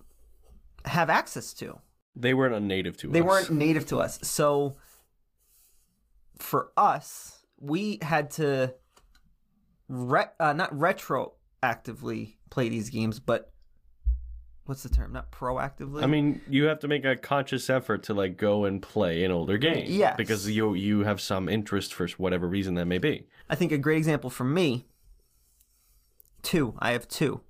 [0.84, 1.78] have access to.
[2.14, 3.26] They weren't native to They us.
[3.26, 4.18] weren't native to us.
[4.22, 4.76] So
[6.38, 8.74] for us, we had to
[9.88, 13.52] re- uh, not retroactively play these games, but
[14.64, 15.12] what's the term?
[15.12, 16.02] Not proactively.
[16.02, 19.30] I mean, you have to make a conscious effort to like go and play an
[19.30, 19.86] older game.
[19.88, 20.14] Yeah.
[20.14, 23.26] Because you you have some interest for whatever reason that may be.
[23.48, 24.86] I think a great example for me.
[26.42, 26.74] Two.
[26.78, 27.40] I have two.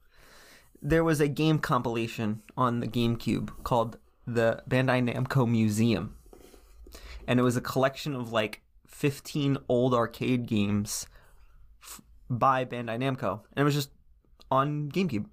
[0.80, 6.14] There was a game compilation on the GameCube called the Bandai Namco Museum,
[7.26, 11.06] and it was a collection of like 15 old arcade games
[11.82, 13.90] f- by Bandai Namco, and it was just
[14.50, 15.26] on GameCube.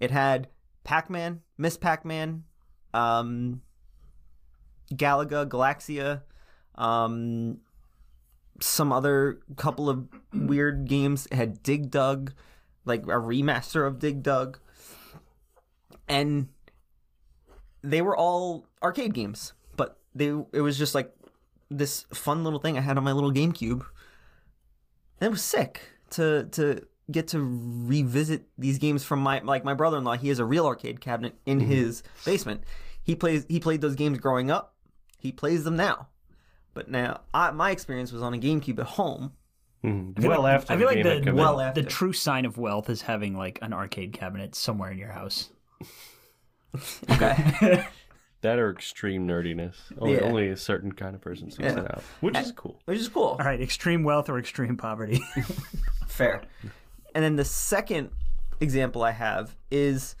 [0.00, 0.48] It had
[0.84, 2.44] Pac-Man, Miss Pac-Man,
[2.94, 3.62] um,
[4.92, 6.22] Galaga, Galaxia,
[6.76, 7.58] um,
[8.60, 11.26] some other couple of weird games.
[11.30, 12.32] It had Dig Dug,
[12.84, 14.58] like a remaster of Dig Dug,
[16.08, 16.48] and
[17.82, 19.52] they were all arcade games.
[19.76, 21.12] But they it was just like
[21.70, 23.84] this fun little thing I had on my little GameCube.
[25.20, 25.80] And it was sick
[26.10, 30.16] to to get to revisit these games from my like my brother-in-law.
[30.16, 32.64] He has a real arcade cabinet in his basement.
[33.02, 34.74] He plays he played those games growing up.
[35.18, 36.08] He plays them now.
[36.74, 39.32] But now, I, my experience was on a GameCube at home,
[39.84, 40.18] Mhm.
[40.26, 41.74] Well like, after I feel like game the, well out.
[41.74, 45.50] the true sign of wealth is having like an arcade cabinet somewhere in your house.
[47.10, 47.84] Okay.
[48.42, 49.74] That are extreme nerdiness.
[49.98, 50.20] Only, Yeah.
[50.20, 51.72] only a certain kind of person seeks Yeah.
[51.74, 52.80] that out, which is cool.
[52.84, 53.30] Which is cool.
[53.30, 55.20] All right, extreme wealth or extreme poverty.
[56.06, 56.42] Fair.
[57.18, 58.10] And then the second
[58.60, 60.14] example I have is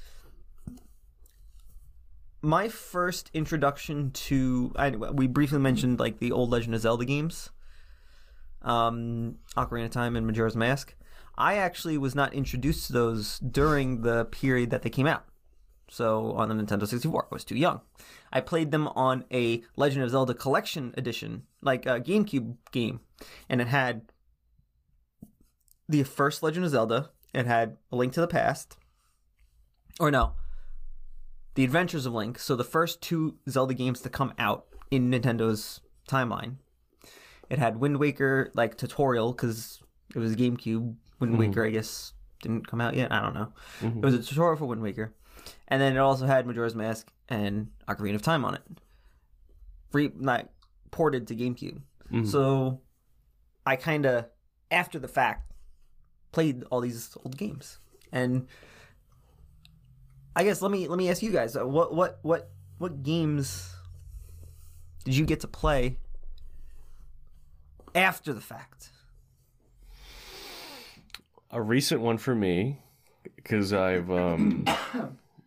[2.42, 4.72] my first introduction to.
[4.74, 7.50] I, we briefly mentioned like the old Legend of Zelda games,
[8.62, 10.96] um, Ocarina of Time and Majora's Mask.
[11.36, 15.24] I actually was not introduced to those during the period that they came out.
[15.88, 17.80] So on the Nintendo 64, I was too young.
[18.32, 22.98] I played them on a Legend of Zelda Collection Edition, like a GameCube game,
[23.48, 24.02] and it had
[25.88, 27.10] the first Legend of Zelda.
[27.34, 28.76] It had A Link to the Past,
[30.00, 30.32] or no,
[31.54, 32.38] The Adventures of Link.
[32.38, 36.56] So the first two Zelda games to come out in Nintendo's timeline.
[37.50, 39.82] It had Wind Waker like tutorial because
[40.14, 40.94] it was GameCube.
[41.20, 41.38] Wind mm-hmm.
[41.38, 42.12] Waker, I guess,
[42.42, 43.12] didn't come out yet.
[43.12, 43.52] I don't know.
[43.80, 43.98] Mm-hmm.
[43.98, 45.14] It was a tutorial for Wind Waker,
[45.68, 48.62] and then it also had Majora's Mask and Ocarina of Time on it,
[49.90, 50.46] free like
[50.90, 51.82] ported to GameCube.
[52.10, 52.24] Mm-hmm.
[52.24, 52.80] So
[53.66, 54.26] I kind of
[54.70, 55.47] after the fact
[56.32, 57.78] played all these old games,
[58.12, 58.46] and
[60.36, 63.74] I guess let me let me ask you guys uh, what what what what games
[65.04, 65.96] did you get to play
[67.94, 68.90] after the fact?
[71.50, 72.78] A recent one for me,
[73.36, 74.64] because I've, um,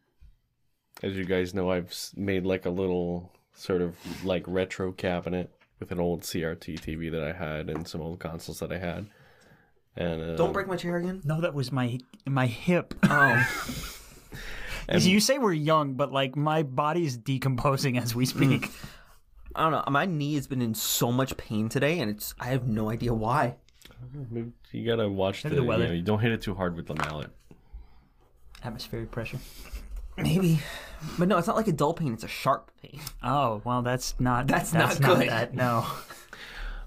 [1.03, 5.91] as you guys know, I've made like a little sort of like retro cabinet with
[5.91, 9.05] an old CRT TV that I had and some old consoles that I had.
[9.97, 11.21] And uh, Don't break my chair again.
[11.25, 12.93] no, that was my my hip.
[13.03, 13.45] Oh,
[14.97, 18.69] you say we're young, but like my body's decomposing as we speak.
[19.53, 19.83] I don't know.
[19.91, 23.13] My knee has been in so much pain today, and it's I have no idea
[23.13, 23.55] why.
[24.71, 25.87] you gotta watch the, Maybe the you, weather.
[25.89, 27.29] know, you don't hit it too hard with the mallet.
[28.63, 29.39] Atmospheric pressure.
[30.17, 30.59] Maybe,
[31.17, 32.13] but no, it's not like a dull pain.
[32.13, 32.99] It's a sharp pain.
[33.23, 35.29] Oh well, that's not That's that's, not not, good.
[35.29, 35.53] that.
[35.53, 35.85] No.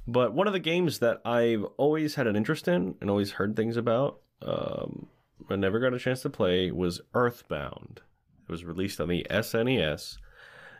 [0.06, 3.56] But one of the games that I've always had an interest in and always heard
[3.56, 5.06] things about, um,
[5.48, 8.00] but never got a chance to play, was Earthbound.
[8.46, 10.18] It was released on the SNES,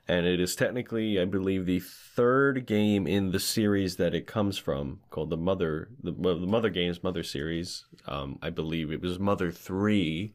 [0.06, 4.58] and it is technically, I believe, the third game in the series that it comes
[4.58, 7.86] from, called the Mother, the, the Mother Games Mother series.
[8.06, 10.34] Um, I believe it was Mother Three,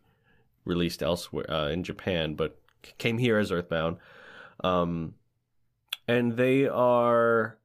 [0.66, 2.60] released elsewhere uh, in Japan, but
[2.98, 3.98] came here as Earthbound.
[4.64, 5.14] Um,
[6.08, 7.59] and they are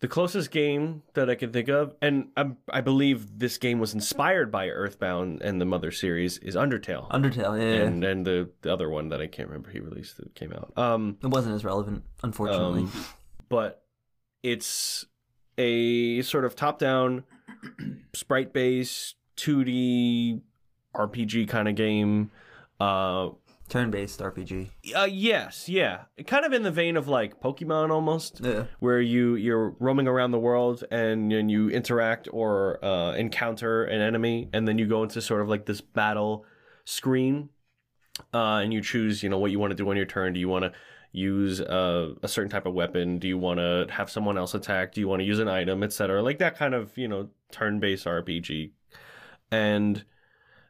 [0.00, 3.92] the closest game that I can think of, and I, I believe this game was
[3.94, 8.72] inspired by Earthbound and the Mother series, is Undertale, Undertale, yeah, and and the, the
[8.72, 10.72] other one that I can't remember he released that came out.
[10.76, 12.82] Um, it wasn't as relevant, unfortunately.
[12.82, 13.04] um,
[13.48, 13.82] but
[14.42, 15.04] it's
[15.58, 17.24] a sort of top-down,
[18.14, 20.40] sprite-based, 2D
[20.94, 22.30] RPG kind of game.
[22.78, 23.30] Uh,
[23.70, 24.68] Turn-based RPG.
[24.94, 28.40] uh, yes, yeah, kind of in the vein of like Pokemon almost.
[28.42, 28.64] Yeah.
[28.80, 34.00] where you you're roaming around the world and, and you interact or uh, encounter an
[34.00, 36.44] enemy and then you go into sort of like this battle
[36.84, 37.48] screen
[38.34, 40.40] uh, and you choose you know what you want to do on your turn do
[40.40, 40.72] you want to
[41.12, 44.92] use uh, a certain type of weapon do you want to have someone else attack
[44.92, 48.06] do you want to use an item etc like that kind of you know turn-based
[48.06, 48.70] rpg
[49.50, 50.04] and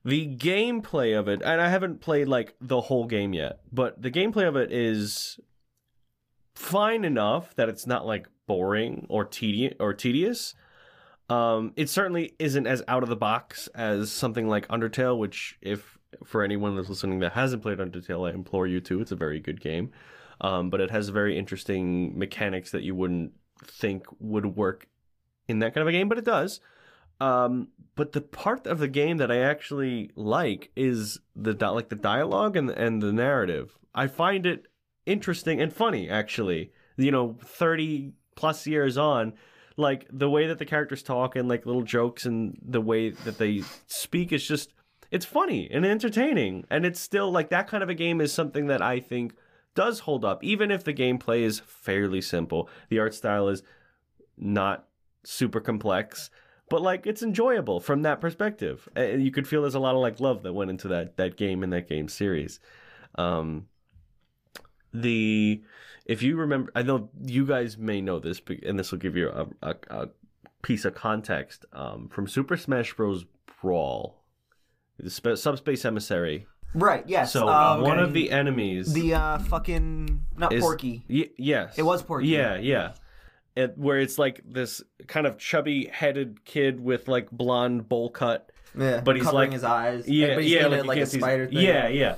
[0.05, 4.11] the gameplay of it and i haven't played like the whole game yet but the
[4.11, 5.39] gameplay of it is
[6.61, 10.55] fine enough that it's not like boring or tedious or tedious.
[11.29, 15.99] Um, it certainly isn't as out of the box as something like Undertale, which, if
[16.25, 19.01] for anyone that's listening that hasn't played Undertale, I implore you to.
[19.01, 19.93] It's a very good game,
[20.41, 23.33] um, but it has very interesting mechanics that you wouldn't
[23.65, 24.89] think would work
[25.49, 26.61] in that kind of a game, but it does.
[27.21, 31.97] Um, but the part of the game that I actually like is the like the
[31.97, 33.77] dialogue and and the narrative.
[33.95, 34.67] I find it
[35.07, 36.73] interesting and funny actually.
[36.97, 39.35] You know 30 plus years on
[39.77, 43.39] like the way that the characters talk and like little jokes and the way that
[43.39, 44.73] they speak is just
[45.11, 46.65] it's funny and entertaining.
[46.71, 49.35] And it's still like that kind of a game is something that i think
[49.75, 52.69] does hold up even if the gameplay is fairly simple.
[52.89, 53.63] The art style is
[54.39, 54.87] not
[55.23, 56.31] super complex
[56.71, 60.01] but like it's enjoyable from that perspective and you could feel there's a lot of
[60.01, 62.59] like love that went into that that game and that game series
[63.17, 63.67] um
[64.93, 65.63] the
[66.07, 69.17] if you remember i know you guys may know this but- and this will give
[69.17, 70.09] you a, a, a
[70.63, 73.25] piece of context um, from super smash bros
[73.61, 74.23] brawl
[74.99, 77.03] the sp- subspace emissary Right.
[77.09, 77.33] Yes.
[77.33, 81.05] so um, one of the enemies the uh fucking not is- Porky.
[81.09, 82.29] Y- yes It was Porky.
[82.29, 82.93] yeah yeah
[83.57, 88.51] it, where it's like this kind of chubby headed kid with like blonde bowl cut.
[88.79, 90.09] Yeah, But he's covering like- his eyes.
[90.09, 91.59] Yeah, but he's yeah, like, it like a can't see his- spider thing.
[91.59, 92.15] Yeah, yeah.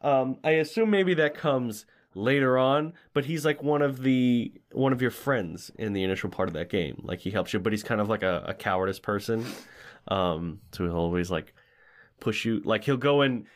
[0.00, 4.92] Um, I assume maybe that comes later on, but he's like one of the one
[4.92, 7.00] of your friends in the initial part of that game.
[7.04, 9.44] Like he helps you, but he's kind of like a, a cowardice person.
[10.06, 11.52] Um, so he'll always like
[12.20, 12.60] push you.
[12.64, 13.46] Like he'll go and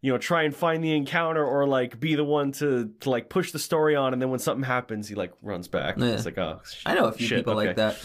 [0.00, 3.28] you know try and find the encounter or like be the one to to like
[3.28, 5.96] push the story on, and then when something happens, he like runs back.
[5.98, 6.06] Yeah.
[6.06, 7.68] It's like oh, I know a few shit, people okay.
[7.68, 7.98] like that.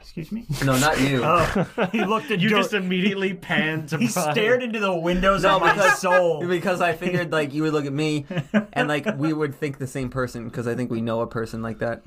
[0.00, 0.44] Excuse me.
[0.64, 1.22] No, not you.
[1.24, 4.32] Oh, he looked at You Joe- just immediately pan to He Brian.
[4.32, 6.46] stared into the windows No, of my soul.
[6.46, 8.26] because I figured like you would look at me
[8.74, 11.62] and like we would think the same person because I think we know a person
[11.62, 12.02] like that.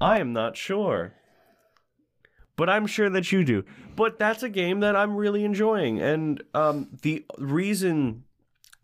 [0.00, 1.12] I am not sure.
[2.60, 3.64] But I'm sure that you do.
[3.96, 5.98] But that's a game that I'm really enjoying.
[5.98, 8.24] And um, the reason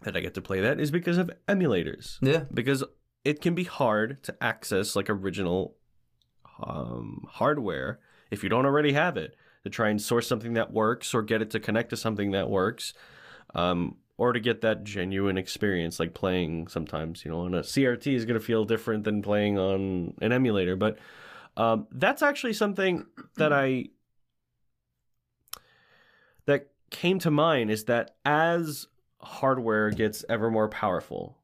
[0.01, 2.17] that I get to play that is because of emulators.
[2.23, 2.45] Yeah.
[2.55, 2.83] Because
[3.23, 5.77] it can be hard to access like original
[6.63, 8.01] um, hardware
[8.31, 9.37] if you don't already have it.
[9.65, 12.49] To try and source something that works or get it to connect to something that
[12.49, 12.95] works.
[13.55, 18.15] Um, or to get that genuine experience, like playing sometimes, you know, on a CRT
[18.15, 20.77] is going to feel different than playing on an emulator.
[20.77, 20.97] But
[21.57, 23.87] um, that's actually something that I
[26.47, 28.87] that came to mind is that as
[29.21, 31.39] hardware gets ever more powerful,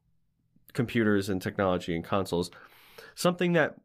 [0.73, 2.51] computers and technology and consoles,
[3.15, 3.77] something that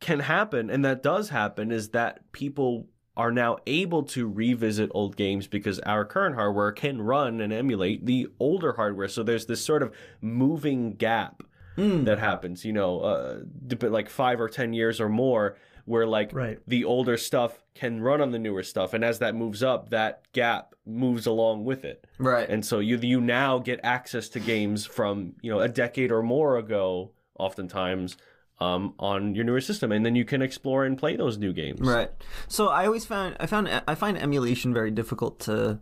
[0.00, 5.16] can happen and that does happen is that people are now able to revisit old
[5.16, 9.08] games because our current hardware can run and emulate the older hardware.
[9.08, 11.42] So there's this sort of moving gap
[11.78, 12.06] Mm.
[12.06, 13.38] that happens, you know, uh,
[13.82, 15.56] like five or 10 years or more,
[15.88, 16.58] where like Right.
[16.66, 18.92] the older stuff can run on the newer stuff.
[18.94, 22.06] And as that moves up, that gap moves along with it.
[22.18, 22.48] Right.
[22.48, 26.22] And so you you now get access to games from you know a decade or
[26.22, 28.16] more ago, oftentimes
[28.60, 31.80] um, on your newer system, and then you can explore and play those new games.
[31.80, 32.10] Right.
[32.48, 35.80] So I always found I found I find emulation very difficult to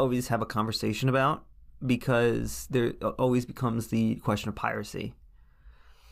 [0.00, 1.44] always have a conversation about
[1.84, 5.14] because there always becomes the question of piracy.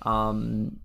[0.02, 0.80] Um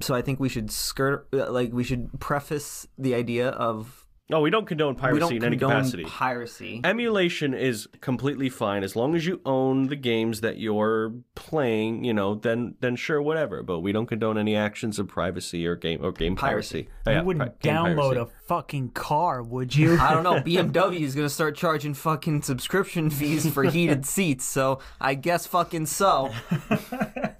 [0.00, 4.40] so I think we should skirt uh, like we should preface the idea of Oh,
[4.40, 6.02] we don't condone we piracy don't in any condone capacity.
[6.02, 6.80] piracy.
[6.82, 12.02] Emulation is completely fine as long as you own the games that you're playing.
[12.02, 13.62] You know, then then sure, whatever.
[13.62, 16.82] But we don't condone any actions of privacy or game or game piracy.
[16.82, 16.88] Piracy.
[17.06, 18.18] Oh, yeah, you wouldn't pi- game download piracy.
[18.20, 19.96] a fucking car, would you?
[19.96, 20.40] I don't know.
[20.40, 25.86] BMW is gonna start charging fucking subscription fees for heated seats, so I guess fucking
[25.86, 26.32] so.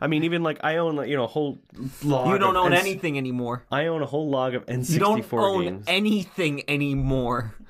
[0.00, 1.58] I mean, even like I own like, you know a whole
[2.02, 2.28] log.
[2.28, 3.64] You don't of own N- anything anymore.
[3.70, 5.84] I own a whole log of N64 You don't own games.
[5.88, 7.54] anything anymore.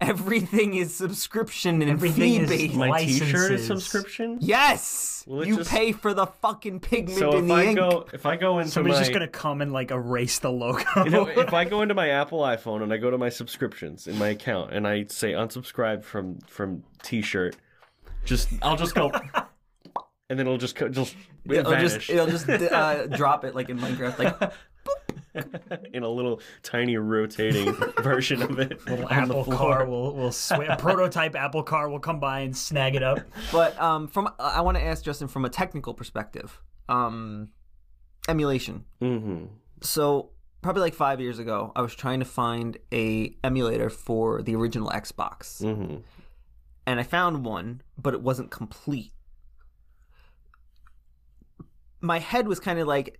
[0.00, 2.74] Everything is subscription and Everything fee is based.
[2.74, 4.38] My T-shirt is subscription.
[4.40, 7.76] Yes, Well, you just- pay for the fucking pigment So in if the I ink.
[7.78, 10.82] go, if I go into Somebody's my, just gonna come and like erase the logo.
[11.04, 14.06] you know, if I go into my Apple iPhone and I go to my subscriptions
[14.08, 17.54] in my account and I say unsubscribe from from T-shirt,
[18.24, 19.12] just I'll just go,
[20.30, 21.14] and then it'll just co- just
[21.44, 24.18] it'll vanish just it'll just uh, drop it like in Minecraft.
[24.18, 24.52] Like
[25.94, 29.56] in a little tiny rotating version of it on the Apple floor.
[29.56, 33.20] car will will sw- a prototype Apple car will come by and snag it up.
[33.50, 37.48] But um, from I want to ask Justin from a technical perspective, um,
[38.28, 38.84] emulation.
[39.00, 39.48] Mhm.
[39.80, 44.54] So probably like five years ago, I was trying to find a emulator for the
[44.54, 46.02] original Xbox, Mhm.
[46.86, 49.12] and I found one, but it wasn't complete.
[52.02, 53.18] My head was kind of like,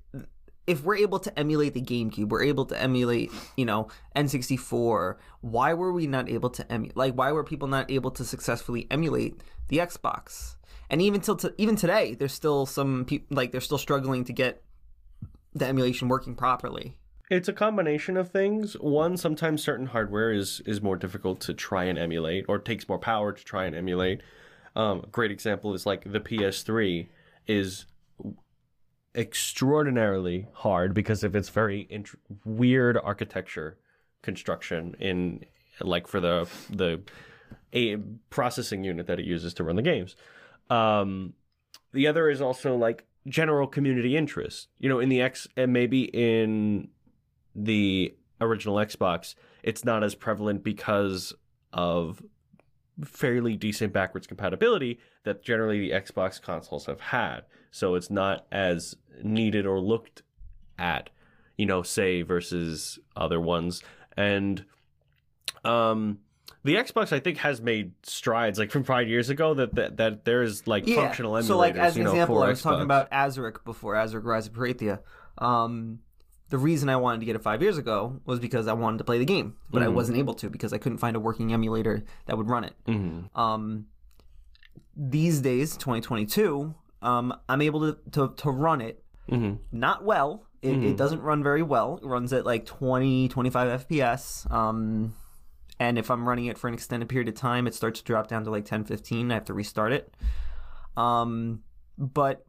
[0.66, 5.16] if we're able to emulate the GameCube, we're able to emulate, you know, N64.
[5.41, 6.97] Why were we not able to emulate?
[6.97, 10.57] Like, why were people not able to successfully emulate the Xbox?
[10.91, 14.62] And even till even today, there's still some people like they're still struggling to get
[15.55, 16.97] the emulation working properly.
[17.30, 18.74] It's a combination of things.
[18.74, 22.99] One, sometimes certain hardware is is more difficult to try and emulate, or takes more
[22.99, 24.20] power to try and emulate.
[24.76, 27.09] Um, a great example is like the PS3
[27.47, 27.87] is
[29.15, 32.11] extraordinarily hard because of its very int-
[32.45, 33.79] weird architecture
[34.23, 35.45] construction in
[35.81, 37.01] like for the the
[37.73, 37.97] a
[38.31, 40.17] processing unit that it uses to run the games.
[40.71, 41.35] Um,
[41.93, 44.69] the other is also like general community interest.
[44.79, 46.89] You know, in the X and maybe in
[47.55, 51.33] the original Xbox, it's not as prevalent because
[51.73, 52.23] of
[53.05, 57.43] fairly decent backwards compatibility that generally the Xbox consoles have had.
[57.73, 58.95] So it's not as
[59.25, 60.23] needed or looked
[60.79, 61.11] at,
[61.57, 63.83] you know, say versus other ones.
[64.16, 64.64] And
[65.64, 66.18] um
[66.64, 70.25] the Xbox I think has made strides like from 5 years ago that that, that
[70.25, 73.64] there's like functional emulators, So, like as an know, example, I was talking about Azurik
[73.64, 75.01] before Azurik Rise of Perathia.
[75.39, 76.01] Um,
[76.51, 79.05] the reason I wanted to get it five years ago was because I wanted to
[79.05, 82.05] play the game, but I wasn't able to because I couldn't find a working emulator
[82.27, 82.75] that would run it.
[82.87, 83.41] Mm-hmm.
[83.41, 83.87] Um,
[84.95, 89.55] these days, 2022, um, I'm able to, to, to run it Mm-hmm.
[89.79, 90.47] not well.
[90.63, 90.85] It, Hmm.
[90.85, 91.99] it doesn't run very well.
[92.03, 94.51] It runs at like 20, 25 FPS.
[94.51, 95.15] Um,
[95.79, 98.27] and if I'm running it for an extended period of time, it starts to drop
[98.29, 99.31] down to like 10, 15.
[99.31, 100.13] I have to restart it.
[100.97, 101.63] Um,
[101.99, 102.45] but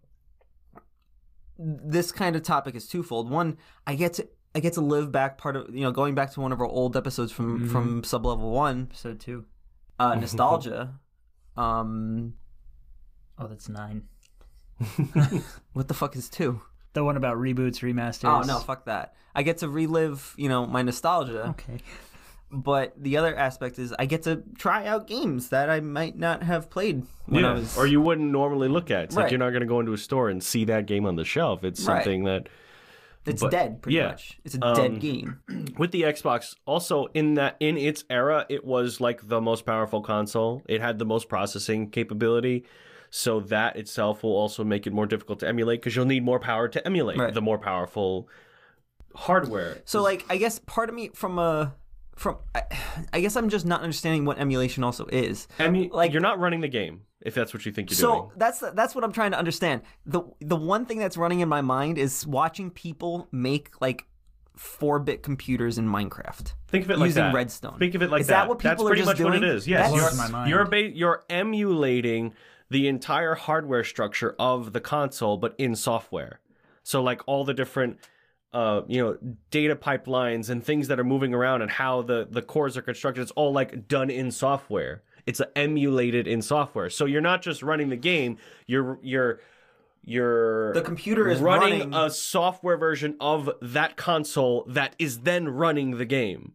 [1.58, 3.30] this kind of topic is twofold.
[3.30, 6.32] One, I get to I get to live back part of you know going back
[6.34, 7.72] to one of our old episodes from Mm-hmm.
[7.72, 9.46] from sublevel one, Episode two.
[10.00, 11.00] uh, nostalgia.
[11.58, 12.34] um,
[13.38, 14.04] Oh, that's nine.
[15.74, 16.62] what the fuck is two?
[16.94, 18.30] The one about reboots, remasters.
[18.30, 19.16] Oh no, fuck that.
[19.36, 21.48] I get to relive, you know, my nostalgia.
[21.50, 21.80] Okay.
[22.52, 26.44] But the other aspect is I get to try out games that I might not
[26.44, 29.06] have played when I was or you wouldn't normally look at.
[29.06, 31.16] It's like you're not going to go into a store and see that game on
[31.16, 31.64] the shelf.
[31.64, 32.04] It's Right.
[32.04, 32.50] something that
[33.26, 34.10] it's but- dead pretty yeah.
[34.10, 34.38] much.
[34.46, 35.40] It's a Um, dead game.
[35.80, 40.02] with the Xbox, also in that in its era, it was like the most powerful
[40.04, 40.62] console.
[40.70, 42.66] It had the most processing capability,
[43.16, 46.40] so that itself will also make it more difficult to emulate because you'll need more
[46.40, 47.32] power to emulate Right.
[47.32, 48.28] the more powerful
[49.16, 49.78] hardware.
[49.86, 51.76] So like I guess part of me from a
[52.16, 52.64] from I,
[53.14, 55.48] I guess I'm just not understanding what emulation also is.
[55.60, 58.14] Emu- like- like you're not running the game if that's what you think you're So
[58.14, 58.32] doing.
[58.38, 59.84] that's that's what I'm trying to understand.
[60.08, 64.06] The the one thing that's running in my mind is watching people make like
[64.56, 66.54] four bit computers in Minecraft.
[66.68, 67.34] Think of it like using that.
[67.36, 67.78] Redstone.
[67.78, 68.42] Think of it like Is that.
[68.44, 69.66] that what That's people are pretty just much what it is.
[69.66, 69.78] doing?
[69.78, 70.50] Yes, That's- you're, Blows my mind.
[70.50, 72.34] you're ba- you're emulating
[72.70, 76.40] the entire hardware structure of the console, but in software.
[76.84, 78.00] So like all the different,
[78.52, 79.18] uh, you know,
[79.52, 83.22] data pipelines and things that are moving around and how the the cores are constructed.
[83.22, 85.04] It's all like done in software.
[85.26, 86.90] It's emulated in software.
[86.90, 88.38] So you're not just running the game.
[88.68, 89.40] You're you're
[90.04, 95.48] you're The computer is running, running- a software version of that console that is then
[95.48, 96.54] running the game.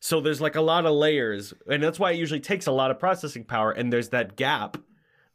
[0.00, 2.90] So there's like a lot of layers, and that's why it usually takes a lot
[2.90, 3.70] of processing power.
[3.70, 4.78] And there's that gap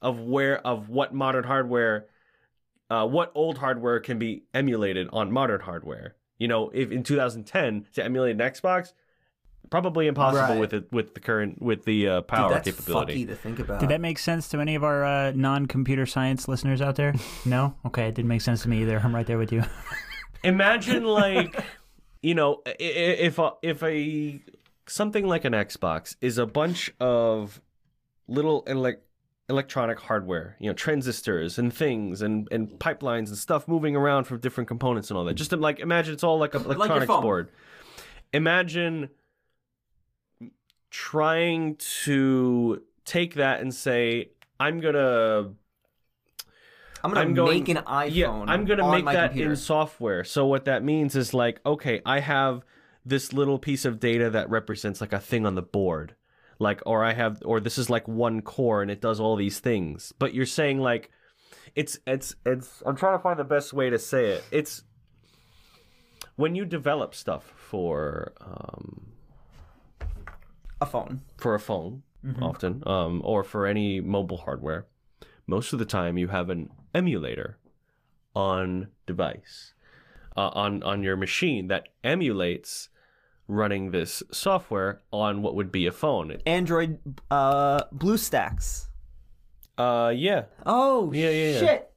[0.02, 2.06] of where of what modern hardware,
[2.90, 6.16] uh, what old hardware can be emulated on modern hardware.
[6.38, 8.94] You know, if in 2010 to emulate an Xbox,
[9.72, 10.60] probably impossible Right.
[10.60, 13.26] with it with the current with the uh, Dude, power that's capability.
[13.26, 13.80] fucky to think about.
[13.80, 17.14] Did that make sense to any of our uh, non-computer science listeners out there?
[17.46, 17.76] No.
[17.86, 19.00] Okay, it didn't make sense to me either.
[19.04, 19.64] I'm right there with you.
[20.44, 21.56] Imagine like,
[22.22, 24.40] you know, i- i- if a, if a
[24.88, 27.60] something like an Xbox is a bunch of
[28.28, 28.98] little elec
[29.50, 34.40] electronic hardware, you know, transistors and things and and pipelines and stuff moving around from
[34.40, 35.36] different components and all that.
[35.36, 37.22] Just like imagine it's all like a your electronics phone.
[37.22, 37.50] board.
[38.34, 39.10] Imagine
[40.90, 44.30] trying to take that and say,
[44.60, 45.52] I'm gonna
[47.04, 48.10] I'm gonna I'm going- make an iPhone.
[48.14, 49.52] yeah, I'm gonna on make that computer.
[49.52, 50.24] in software.
[50.24, 52.64] So what that means is like, okay, I have
[53.06, 56.16] this little piece of data that represents like a thing on the board.
[56.60, 59.60] Like or I have or this is like one core and it does all these
[59.60, 60.14] things.
[60.18, 61.12] But you're saying like
[61.76, 64.44] it's it's it's I'm trying to find the best way to say it.
[64.52, 64.84] It's
[66.36, 69.08] when you develop stuff for um
[70.80, 71.22] a phone.
[71.38, 72.04] for a phone
[72.42, 74.86] often um, or for any mobile hardware
[75.46, 77.58] most of the time you have an emulator
[78.36, 79.74] on device
[80.36, 82.90] uh, on on your machine that emulates
[83.48, 87.00] running this software on what would be a phone Android
[87.32, 88.88] uh BlueStacks.
[89.78, 91.60] uh yeah Oh Yeah, yeah, yeah.
[91.60, 91.92] shit.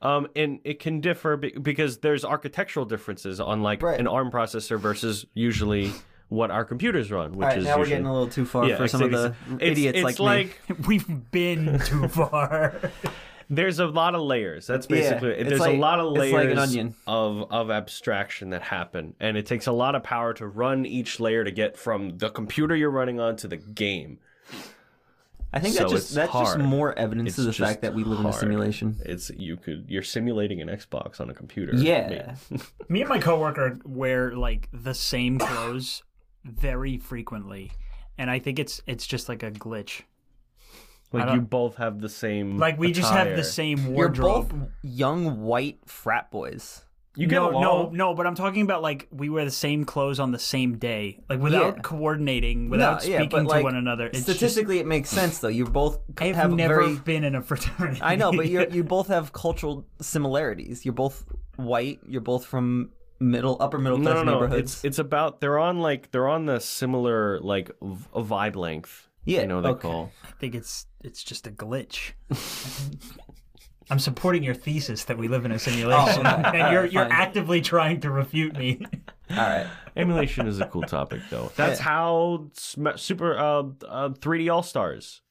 [0.00, 4.00] um and it can differ be- because there's architectural differences on like Right.
[4.00, 5.92] an arm processor versus usually
[6.28, 8.66] what our computers run which All right, is now we're getting a little too far
[8.68, 10.76] yeah, for some of the it's- idiots it's like, me.
[10.86, 12.74] We've been too far.
[13.50, 14.66] There's a lot of layers.
[14.66, 16.94] That's Yeah, basically there's like- a lot of layers like an onion.
[17.06, 21.18] of of abstraction that happen, and it takes a lot of power to run each
[21.18, 24.18] layer to get from the computer you're running on to the game.
[25.50, 28.04] I think So that's just it's that's just more evidence of the fact that we
[28.04, 28.96] live in a simulation.
[29.06, 31.74] It's you could you're simulating an Xbox on a computer.
[31.74, 32.34] Yeah.
[32.90, 36.02] Me and my coworker wear like the same clothes
[36.44, 37.72] very frequently,
[38.18, 40.02] and I think it's it's just like a glitch.
[41.12, 42.58] I like you both have the same.
[42.58, 43.36] Like we just have attire.
[43.36, 44.48] the same You're wardrobe.
[44.50, 46.84] both young white frat boys.
[47.16, 47.62] You get no, along.
[47.62, 50.78] no, no, but I'm talking about like we wear the same clothes on the same
[50.78, 51.82] day, like without Yeah.
[51.82, 54.06] coordinating, without No, yeah, speaking but, to like, one another.
[54.06, 55.48] It's just, Statistically, it makes sense though.
[55.48, 56.94] You both I've have never very.
[56.96, 58.00] been in a fraternity.
[58.02, 60.84] I know, but you you both have cultural similarities.
[60.84, 61.24] You're both
[61.56, 61.98] white.
[62.06, 64.40] You're both from middle upper middle class No, no, no.
[64.40, 64.74] neighborhoods.
[64.74, 69.07] It's it's about they're on like they're on the similar like v- a vibe length.
[69.28, 69.82] Yeah, you know they okay.
[69.82, 70.10] call.
[70.24, 72.12] I think it's it's just a glitch.
[73.90, 77.12] I'm supporting your thesis that we live in a simulation, Oh, and you're you're fine.
[77.12, 78.80] actively trying to refute me.
[79.30, 79.66] All right.
[79.96, 81.50] Emulation is a cool topic, though.
[81.56, 81.84] That's Yeah.
[81.84, 85.22] how Super uh, uh, 3D All Stars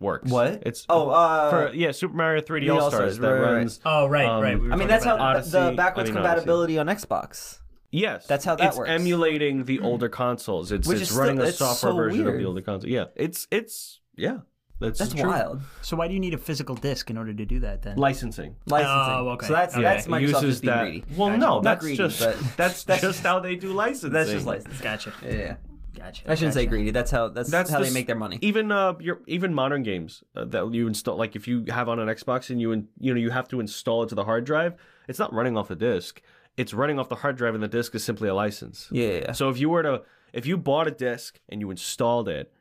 [0.00, 0.30] works.
[0.30, 0.62] What?
[0.66, 3.80] It's Oh, uh, for yeah, Super Mario 3D 3D All Stars that right, right, runs.
[3.84, 4.60] Oh right, Um, right.
[4.60, 7.58] We I mean, that's how about the, the backwards I mean, compatibility on Xbox.
[7.90, 8.90] Yes, That's how that it's works.
[8.90, 10.72] emulating the older consoles.
[10.72, 12.90] It's Which it's is running still- a software so version of the older console.
[12.90, 14.38] Yeah, it's it's yeah,
[14.78, 15.62] that's That's wild.
[15.80, 17.96] So why do you need a physical disc in order to do that then?
[17.96, 18.56] Licensing.
[18.66, 18.94] Licensing.
[18.94, 19.46] Oh, okay.
[19.46, 19.82] So that's Okay.
[19.82, 20.82] that's It Microsoft uses just being that.
[20.84, 21.04] greedy.
[21.16, 21.40] Well, Gotcha.
[21.40, 24.12] no, Not that's greedy, just but that's, that's just how they do licensing.
[24.12, 24.82] That's just licensing.
[24.84, 25.12] Gotcha.
[25.24, 25.56] Yeah, yeah.
[25.96, 26.30] Gotcha.
[26.30, 26.90] I shouldn't say greedy.
[26.92, 28.38] That's how that's, That's how the they make their money.
[28.42, 31.98] Even uh, your even modern games uh, that you install, like if you have on
[31.98, 34.44] an Xbox and you in, you know you have to install it to the hard
[34.44, 34.74] drive,
[35.08, 36.22] it's not running off the disk.
[36.58, 38.88] It's running off the hard drive, and the disk is simply a license.
[38.90, 39.32] Yeah, yeah, yeah.
[39.32, 40.02] So if you were to
[40.32, 42.52] if you bought a disc and you installed it,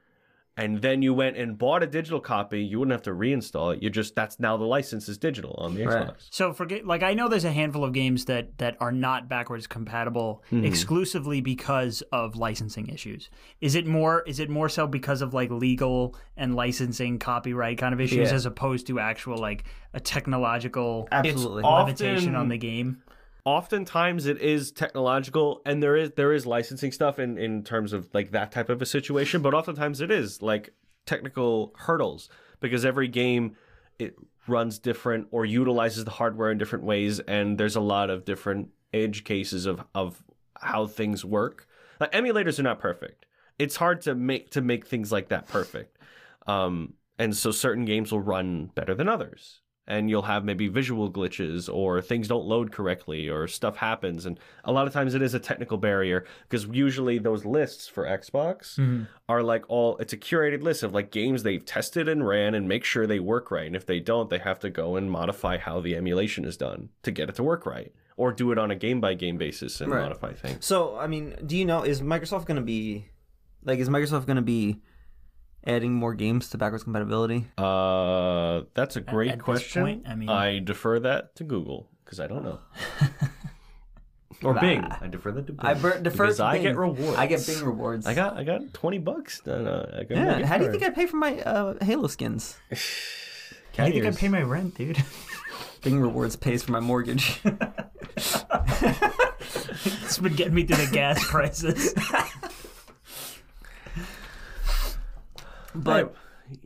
[0.60, 3.84] and then you went and bought a digital copy, you wouldn't have to reinstall it.
[3.84, 6.08] You just that's now the license is digital on the Right.
[6.08, 6.28] Xbox.
[6.32, 9.68] So forget like I know there's a handful of games that that are not backwards
[9.68, 10.66] compatible Mm-hmm.
[10.66, 13.30] exclusively because of licensing issues.
[13.62, 17.94] Is it more is it more so because of like legal and licensing copyright kind
[17.94, 18.36] of issues Yeah.
[18.36, 21.64] as opposed to actual like a technological Absolutely.
[21.64, 23.04] all- limitation often- on the game?
[23.48, 28.14] Oftentimes it is technological and there is there is licensing stuff in in terms of
[28.14, 30.74] like that type of a situation but oftentimes it is like
[31.06, 32.28] technical hurdles
[32.60, 33.56] because every game
[34.00, 34.16] it
[34.50, 38.68] runs different or utilizes the hardware in different ways and there's a lot of different
[38.94, 40.22] edge cases of of
[40.60, 41.68] how things work.
[42.02, 43.28] Like emulators are not perfect.
[43.58, 45.98] It's hard to make to make things like that perfect.
[46.48, 51.10] Um and so certain games will run better than others and you'll have maybe visual
[51.10, 54.26] glitches or things don't load correctly or stuff happens.
[54.26, 58.04] And a lot of times it is a technical barrier because usually those lists for
[58.04, 59.04] Xbox mm-hmm.
[59.30, 62.68] are like all it's a curated list of like games they've tested and ran and
[62.68, 63.68] make sure they work right.
[63.68, 66.90] And if they don't they have to go and modify how the emulation is done
[67.04, 69.80] to get it to work right or do it on a game by game basis
[69.80, 70.02] and Right.
[70.02, 70.66] modify things.
[70.66, 73.10] So, I mean, do you know is Microsoft going to be
[73.64, 74.82] like is Microsoft going to be
[75.68, 77.46] adding more games to backwards compatibility?
[77.58, 81.90] uh that's a great at this question point, I mean- I defer that to Google
[82.06, 82.60] because I don't know
[84.44, 86.64] or Bing I defer that to Bing I ber- defer because to I Bing.
[86.64, 88.08] get rewards I get Bing rewards.
[88.08, 89.46] I got I got twenty bucks.
[89.46, 90.38] Uh, I got Yeah.
[90.38, 92.58] gift How do you think I pay for my uh, Halo skins?
[93.78, 95.04] How do you think I pay my rent, dude?
[95.84, 97.40] Bing rewards pays for my mortgage.
[98.16, 98.44] it's
[100.18, 101.94] been getting me through the gas prices.
[105.84, 106.16] but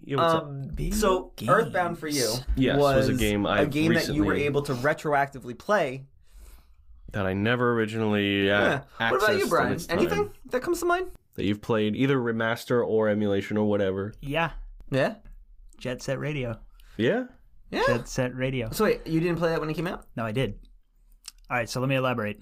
[0.03, 0.43] Yeah, what's up?
[0.43, 1.49] um, Video so games.
[1.49, 4.62] Earthbound for you Yes, was a game a I've game that you were recently- able
[4.64, 6.05] to retroactively play.
[7.14, 9.09] that I never originally uh, Yeah.
[9.12, 9.74] What about you, accessed in Brian?
[9.74, 9.99] its time.
[9.99, 11.12] Anything that comes to mind?
[11.36, 14.14] that you've played, either remaster or emulation or whatever?
[14.22, 14.51] yeah,
[14.89, 15.16] Yeah.
[15.78, 16.59] Jet Set Radio.
[16.97, 17.24] Yeah,
[17.72, 17.84] Yeah.
[17.88, 18.70] Jet Set Radio.
[18.72, 20.05] So wait, you didn't play that when it came out?
[20.16, 20.59] No, I did.
[21.49, 22.39] All right, so let me elaborate.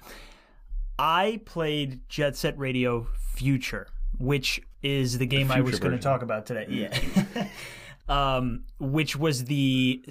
[0.97, 6.21] I played Jet Set Radio Future, which is the game I was going to talk
[6.21, 6.67] about today.
[6.69, 7.47] Yeah.
[8.09, 10.03] um, which was the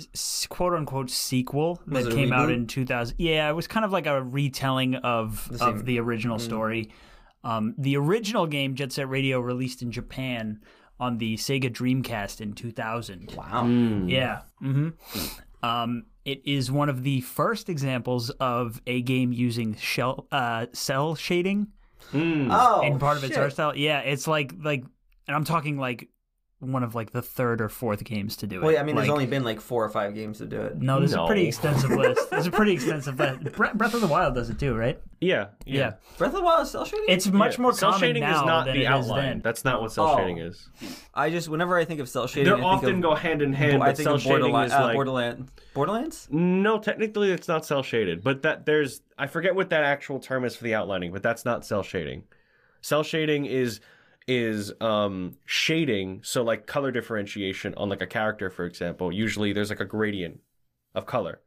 [0.48, 3.16] quote unquote sequel Was that it a came out in 2000.
[3.18, 6.90] Yeah, it was kind of like a retelling of The of the original story.
[7.44, 10.60] Um, the original game, Jet Set Radio, released in Japan
[11.00, 13.34] on the Sega Dreamcast in 2000.
[13.36, 13.66] Wow.
[14.06, 14.42] Yeah.
[14.58, 14.90] hmm
[15.62, 21.14] Um, it is one of the first examples of a game using shell uh, cell
[21.14, 21.68] shading
[22.12, 22.48] Mm.
[22.50, 23.42] Oh, in part of its shit.
[23.42, 23.76] art style.
[23.76, 24.84] Yeah, it's like like,
[25.26, 26.08] and I'm talking like
[26.60, 28.62] one of like the third or fourth games to do it.
[28.64, 30.60] Well, yeah, I mean, Like- there's only been like four or five games to do
[30.60, 30.76] it.
[30.76, 30.98] no.
[30.98, 32.30] There's a pretty extensive list.
[32.30, 33.52] There's a pretty extensive list.
[33.52, 35.00] Bre- Breath of the Wild does it too, right?
[35.20, 35.94] yeah, Yeah.
[36.16, 37.04] Breath of the Wild is cell shading.
[37.08, 37.62] It's much Yeah.
[37.62, 39.22] more cell common shading now is not than the it is outline.
[39.22, 39.40] then.
[39.42, 40.16] That's not what cell Oh.
[40.18, 40.68] shading is.
[41.14, 43.80] I just whenever I think of cell shading, They often of, go hand in hand,
[43.80, 44.72] I think cell of shading Borderlands.
[44.72, 45.52] is Uh, like Borderlands.
[45.74, 46.28] Borderlands.
[46.30, 50.44] no, technically it's not cell shaded, but that there's I forget what that actual term
[50.44, 52.24] is for the outlining, but that's not cell shading.
[52.80, 53.80] Cell shading is
[54.28, 59.10] is um shading, so like color differentiation on like a character, for example.
[59.10, 60.40] Usually there's like a gradient
[60.94, 61.40] of color.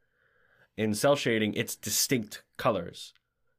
[0.76, 3.14] In cell shading, it's distinct colors.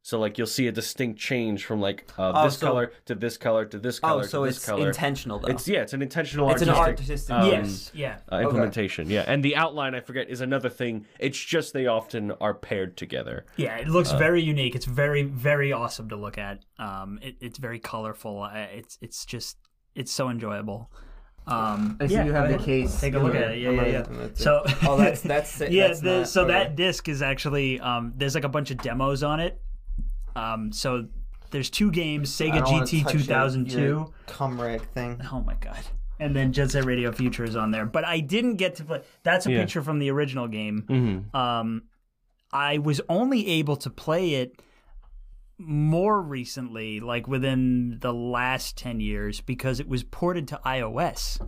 [0.05, 3.15] So like you'll see a distinct change from like uh, Oh, this so- color to
[3.15, 4.89] this color to this color Oh, so to this it's color.
[4.89, 5.47] intentional though.
[5.49, 7.35] It's yeah, it's an intentional It's an artistic, artistic.
[7.37, 7.93] um, yes.
[7.95, 8.19] Yeah.
[8.33, 9.09] uh, implementation.
[9.09, 11.07] Yeah, and the outline I forget is another thing.
[11.20, 13.47] It's just they often are paired together.
[13.57, 14.74] Yeah, it looks very unique.
[14.74, 16.65] It's very, very awesome to look at.
[16.81, 18.43] Um, it, it's very colorful.
[18.43, 19.57] Uh, It's, it's just,
[19.95, 20.91] it's so enjoyable.
[21.47, 23.01] Um, I see yeah, you have the case.
[23.01, 23.59] Take a look at it.
[23.61, 24.29] Yeah, I'm yeah, yeah.
[24.35, 25.89] So, oh, that's that's yeah.
[25.89, 26.53] That's the, not- so okay.
[26.53, 29.61] that disc is actually, um, there's like a bunch of demos on it.
[30.36, 31.06] Um, so
[31.50, 33.80] there's two games: Sega GT touch your- 2002.
[33.80, 35.20] your cum rag thing.
[35.32, 35.80] Oh my god.
[36.20, 37.84] and then Jet Set Radio Future is on there.
[37.84, 39.02] But I didn't get to play.
[39.24, 39.60] That's a Yeah.
[39.60, 40.84] picture from the original game.
[40.88, 41.36] Mm-hmm.
[41.36, 41.82] Um,
[42.52, 44.60] I was only able to play it
[45.59, 51.40] more recently, like within the last ten years, because it was ported to iOS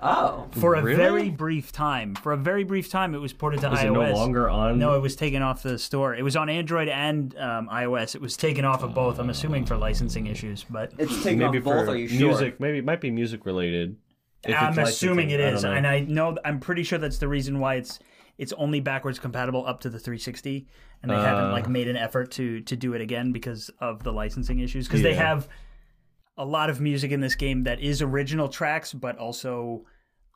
[0.00, 0.46] Oh.
[0.52, 0.96] for a Really?
[0.96, 2.14] very brief time.
[2.14, 3.84] For a very brief time, it was ported to Is iOS.
[3.84, 4.78] it no longer on?
[4.78, 6.14] No, it was taken off the store.
[6.14, 8.14] It was on Android and um, iOS.
[8.14, 9.18] It was taken off of both.
[9.18, 12.28] I'm assuming for licensing issues, but It's taken maybe off both, are you sure?
[12.28, 12.60] music.
[12.60, 13.96] Maybe it might be music related.
[14.44, 15.76] If I'm assuming it is, I is, don't know.
[15.78, 17.98] and I know I'm pretty sure that's the reason why it's
[18.38, 20.68] it's only backwards compatible up to the 360,
[21.02, 21.52] and they haven't Uh.
[21.52, 24.86] like made an effort to to do it again because of the licensing issues.
[24.86, 25.48] Because they have
[26.38, 29.84] a lot of music in this game that is original tracks, but also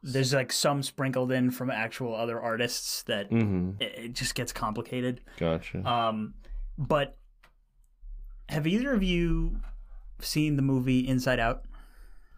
[0.03, 3.81] there's like some sprinkled in from actual other artists that Mhm.
[3.81, 5.21] it, it just gets complicated.
[5.39, 5.89] Gotcha.
[5.89, 6.35] Um,
[6.77, 7.17] but
[8.49, 9.61] have either of you
[10.21, 11.65] seen the movie Inside Out?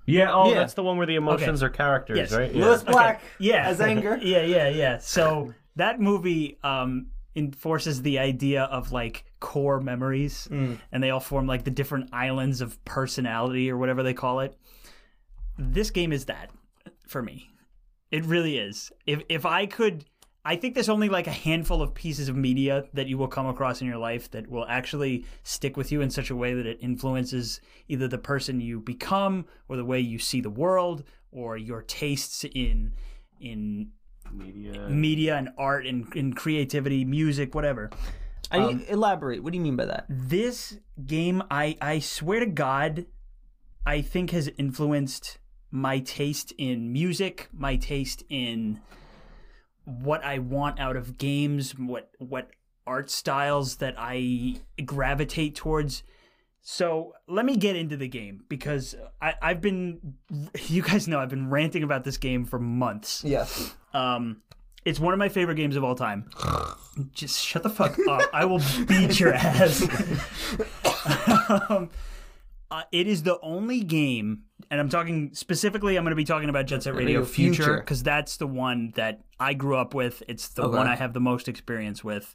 [0.06, 0.30] yeah.
[0.32, 0.56] Oh, yeah.
[0.56, 2.32] that's the one where the emotions are characters, Yes.
[2.32, 2.54] right?
[2.54, 4.18] Lewis Black yeah as anger.
[4.22, 7.06] yeah yeah yeah so that movie um
[7.36, 10.48] enforces the idea of like core memories.
[10.51, 10.78] Mm.
[10.93, 14.56] and they all form like the different islands of personality or whatever they call it.
[15.59, 16.51] This game is that
[17.06, 17.51] for me.
[18.11, 18.93] It really is.
[19.06, 20.05] If if i could
[20.44, 23.47] i think there's only like a handful of pieces of media that you will come
[23.47, 26.66] across in your life that will actually stick with you in such a way that
[26.66, 31.02] it influences either the person you become or the way you see the world
[31.32, 32.93] or your tastes in
[33.40, 33.90] in
[34.35, 34.89] Media.
[34.89, 37.90] media and art and, and creativity music whatever
[38.51, 39.43] I need, elaborate.
[39.43, 40.06] What do you mean by that?
[40.09, 43.06] this game i i swear to god
[43.85, 45.39] i think has influenced
[45.70, 48.81] my taste in music my taste in
[49.85, 52.51] what i want out of games what what
[52.86, 54.55] art styles that i
[54.85, 56.05] gravitate towards
[56.66, 60.15] so let me get into the game because I, I've been,
[60.66, 63.23] you guys know, I've been ranting about this game for months.
[63.23, 63.74] Yes.
[63.94, 64.42] Um,
[64.84, 66.28] it's one of my favorite games of all time.
[67.12, 68.28] Just shut the fuck up.
[68.32, 69.82] I will beat your ass.
[71.48, 71.90] um,
[72.70, 76.48] uh, it is the only game, and I'm talking specifically, I'm going to be talking
[76.48, 80.22] about Jet Set Radio, Radio Future because that's the one that I grew up with.
[80.28, 80.76] It's the Okay.
[80.76, 82.34] one I have the most experience with.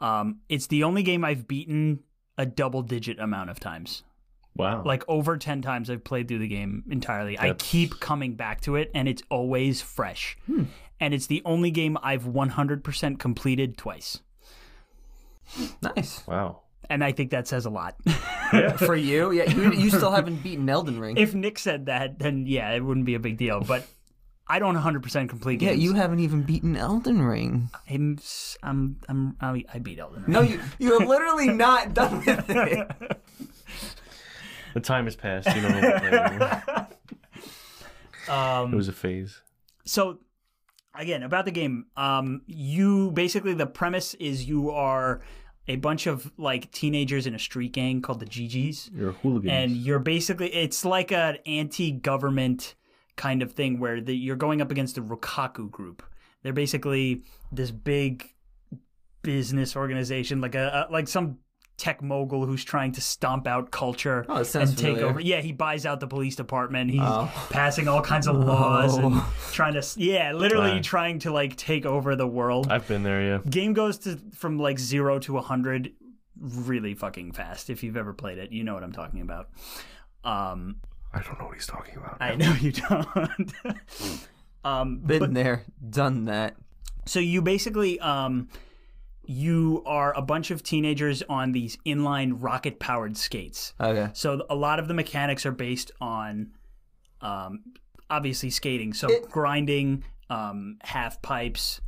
[0.00, 2.00] Um, it's the only game I've beaten
[2.36, 4.04] a double digit amount of times
[4.58, 4.82] Wow.
[4.84, 7.38] like over 10 times I've played through the game entirely.
[7.38, 10.36] I keep coming back to it and it's always fresh.
[10.46, 10.64] Hmm.
[11.00, 14.20] And it's the only game I've 100% completed twice.
[15.80, 16.26] Nice.
[16.26, 16.62] wow.
[16.90, 17.96] And I think that says a lot.
[18.78, 21.16] For you, yeah, you, you still haven't beaten Elden Ring.
[21.18, 23.60] if Nick said that, then yeah, it wouldn't be a big deal.
[23.60, 23.86] But
[24.46, 27.68] I don't 100% complete yeah, you haven't even beaten Elden Ring.
[27.90, 30.32] I'm, s- I'm, I'm, I I beat Elden Ring.
[30.32, 32.90] No, you you have literally not done with it.
[34.74, 35.54] The time has passed.
[35.54, 35.80] You don't
[36.38, 36.86] know.
[38.28, 39.40] Um, It was a phase.
[39.86, 40.18] so
[40.94, 45.22] again about the game um you basically the premise is you are
[45.66, 49.50] a bunch of like teenagers in a street gang called the GGs You're a hooligan.
[49.50, 52.74] and you're basically it's like an anti-government
[53.16, 56.02] kind of thing where the, you're going up against the Rokkaku group
[56.42, 58.34] they're basically this big
[59.22, 61.38] business organization like a, a like some
[61.78, 65.06] tech mogul who's trying to stomp out culture Oh, it sounds and take familiar.
[65.10, 67.30] over yeah he buys out the police department he's Oh.
[67.50, 69.34] passing all kinds of laws and Oh.
[69.52, 70.82] trying to yeah literally Right.
[70.82, 73.38] trying to like take over the world I've been there, yeah.
[73.48, 75.92] game goes to from like 0 to 100
[76.40, 79.48] really fucking fast if you've ever played it you know what i'm talking about
[80.24, 80.76] um
[81.12, 82.18] I don't know what he's talking about.
[82.20, 83.52] i know you don't
[84.64, 86.56] um Been there, done that.
[87.06, 88.48] so you basically um
[89.30, 94.08] you are a bunch of teenagers on these inline rocket powered skates Okay.
[94.14, 96.52] so a lot of the mechanics are based on
[97.20, 97.60] um
[98.08, 101.80] obviously skating so It- grinding um half pipes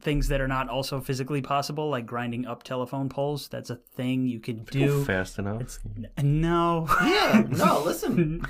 [0.00, 4.26] things that are not also physically possible like grinding up telephone poles that's a thing
[4.26, 5.78] you can Go do fast enough.
[6.22, 7.44] no Yeah.
[7.48, 8.42] No, listen.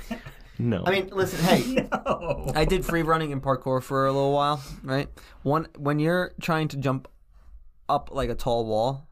[0.61, 0.83] No.
[0.85, 1.39] I mean, listen.
[1.45, 2.51] Hey, no.
[2.53, 5.07] I did free running and parkour for a little while, right?
[5.43, 7.07] One when you're trying to jump
[7.89, 9.07] up like a tall wall,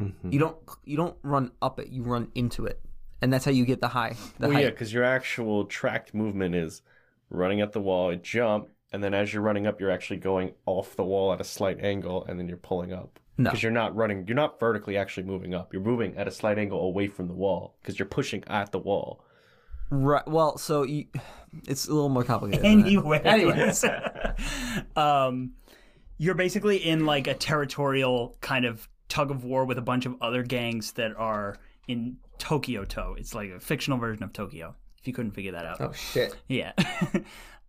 [0.00, 0.32] Mhm.
[0.32, 2.80] you don't you don't run up it, you run into it,
[3.20, 4.16] and that's how you get the high.
[4.38, 4.64] The well, height.
[4.64, 6.82] yeah, because your actual tracked movement is
[7.30, 10.96] running at the wall, jump, and then as you're running up, you're actually going off
[10.96, 13.18] the wall at a slight angle, and then you're pulling up.
[13.38, 13.50] No.
[13.50, 15.72] Because you're not running, you're not vertically actually moving up.
[15.72, 18.78] You're moving at a slight angle away from the wall because you're pushing at the
[18.78, 19.24] wall.
[19.90, 20.26] Right.
[20.28, 21.06] Well, so you,
[21.66, 22.64] it's a little more complicated.
[22.64, 22.86] than that.
[22.86, 23.84] Anyways.
[23.84, 23.84] Anyways.
[24.96, 25.52] um,
[26.22, 30.14] you're basically in like a territorial kind of tug of war with a bunch of
[30.20, 31.56] other gangs that are
[31.88, 33.14] in Tokyo To.
[33.18, 34.76] It's like a fictional version of Tokyo.
[35.00, 35.80] If you couldn't figure that out.
[35.80, 36.36] Oh shit.
[36.48, 36.72] Yeah.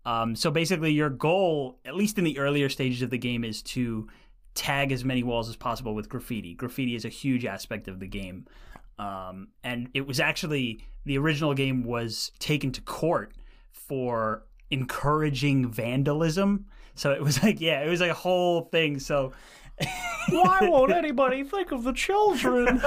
[0.06, 3.62] Um, so basically, your goal, at least in the earlier stages of the game, is
[3.62, 4.10] to
[4.54, 6.56] tag as many walls as possible with graffiti.
[6.56, 8.46] Graffiti is a huge aspect of the game.
[9.00, 13.34] Um, and it was actually the original game was taken to court
[13.72, 16.66] for encouraging vandalism.
[16.96, 19.00] So it was like, yeah, it was like a whole thing.
[19.00, 19.34] So
[20.30, 22.82] Why won't anybody think of the children?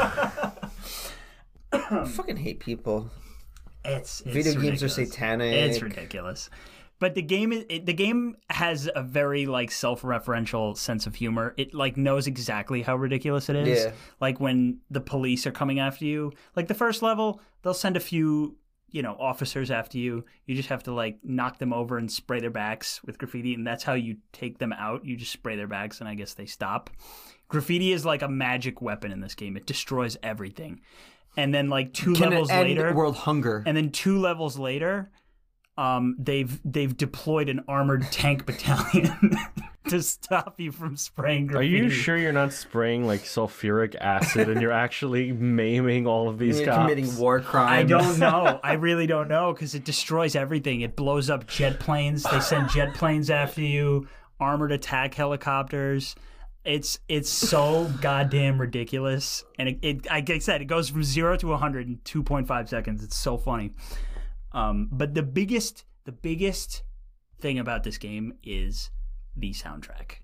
[1.72, 3.10] I fucking hate people.
[3.84, 5.52] it's, it's Video games are satanic.
[5.52, 6.50] It's ridiculous.
[6.98, 11.52] But the game is it, the game has a very like self-referential sense of humor.
[11.58, 13.84] It like knows exactly how ridiculous it is.
[13.84, 13.92] Yeah.
[14.18, 16.32] Like when the police are coming after you.
[16.54, 18.56] Like the first level, they'll send a few,
[18.90, 20.24] you know, officers after you.
[20.46, 23.66] You just have to like knock them over and spray their backs with graffiti and
[23.66, 25.04] that's how you take them out.
[25.04, 26.90] You just spray their backs and I guess they stop.
[27.48, 29.56] Graffiti is like a magic weapon in this game.
[29.56, 30.80] It destroys everything.
[31.36, 33.62] And then like two Can levels later, world hunger?
[33.66, 35.10] and then two levels later,
[35.76, 39.36] um, they've they've deployed an armored tank battalion
[39.90, 41.80] to stop you from spraying graffiti.
[41.80, 46.38] Are you sure you're not spraying like sulfuric acid and you're actually maiming all of
[46.38, 46.78] these You're cops?
[46.78, 47.70] committing war crimes.
[47.70, 48.60] I don't know.
[48.64, 50.80] I really don't know because it destroys everything.
[50.80, 52.22] It blows up jet planes.
[52.24, 54.08] They send jet planes after you.
[54.38, 56.14] Armored attack helicopters.
[56.64, 59.44] It's it's so goddamn ridiculous.
[59.58, 63.02] And it, it like I said, it goes from zero to 100 in 2.5 seconds.
[63.02, 63.72] It's so funny.
[64.52, 66.82] Um, but the biggest the biggest
[67.40, 68.90] thing about this game is
[69.36, 70.16] the soundtrack.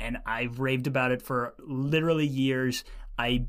[0.00, 2.84] And I've raved about it for literally years.
[3.18, 3.46] I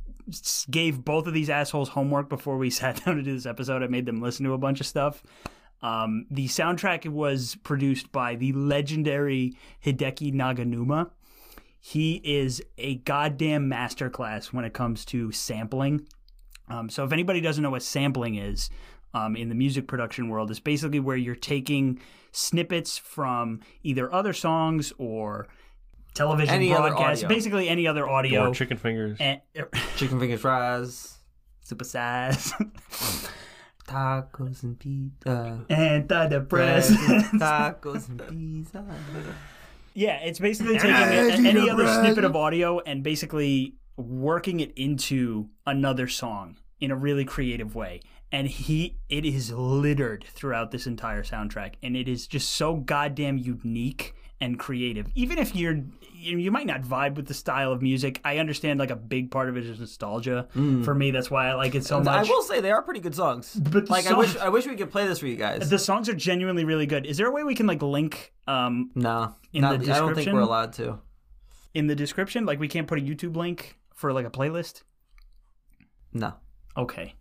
[0.69, 3.83] gave both of these assholes homework before we sat down to do this episode.
[3.83, 5.23] I made them listen to a bunch of stuff.
[5.81, 9.53] Um, the soundtrack was produced by the legendary
[9.85, 11.11] Hideki Naganuma.
[11.79, 16.05] He is a goddamn masterclass when it comes to sampling.
[16.67, 18.69] Um, so if anybody doesn't know what sampling is
[19.13, 21.99] um, in the music production world, it's basically where you're taking
[22.31, 25.47] snippets from either other songs or
[26.13, 28.47] television Any broadcasts, basically any other audio.
[28.49, 29.17] Or chicken fingers.
[29.19, 31.17] Eh, and, Chicken fingers fries,
[31.61, 32.51] super size
[33.87, 35.65] tacos and pizza.
[35.69, 37.29] antidepressants.
[37.39, 38.85] tacos and pizza.
[39.93, 45.49] Yeah, it's basically taking a- any other snippet of audio and basically working it into
[45.65, 48.01] another song in a really creative way.
[48.31, 53.37] And he, it is littered throughout this entire soundtrack, and it is just so goddamn
[53.39, 55.07] unique and creative.
[55.15, 55.81] Even if you're,
[56.13, 58.21] you, you might not vibe with the style of music.
[58.23, 60.47] I understand like a big part of it is nostalgia.
[60.53, 62.27] For me, that's why I like it so much.
[62.27, 63.53] I will say they are pretty good songs.
[63.53, 65.69] But like I wish, I wish we could play this for you guys.
[65.69, 67.05] the songs are genuinely really good.
[67.05, 70.15] Is there a way we can like link um, no, in not- the I don't
[70.15, 70.99] think we're allowed to.
[71.73, 72.45] in the description?
[72.45, 74.83] Like we can't put a YouTube link for like a playlist?
[76.13, 76.35] No.
[76.77, 77.15] Okay.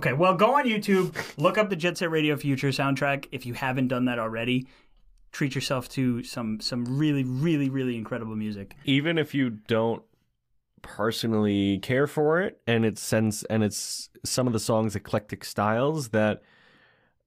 [0.00, 3.52] Okay, well, go on YouTube, look up the Jet Set Radio Future soundtrack if you
[3.52, 4.66] haven't done that already.
[5.30, 8.74] Treat yourself to some some really really really incredible music.
[8.86, 10.02] Even if you don't
[10.80, 16.08] personally care for it, and it's sense and it's some of the songs eclectic styles
[16.08, 16.40] that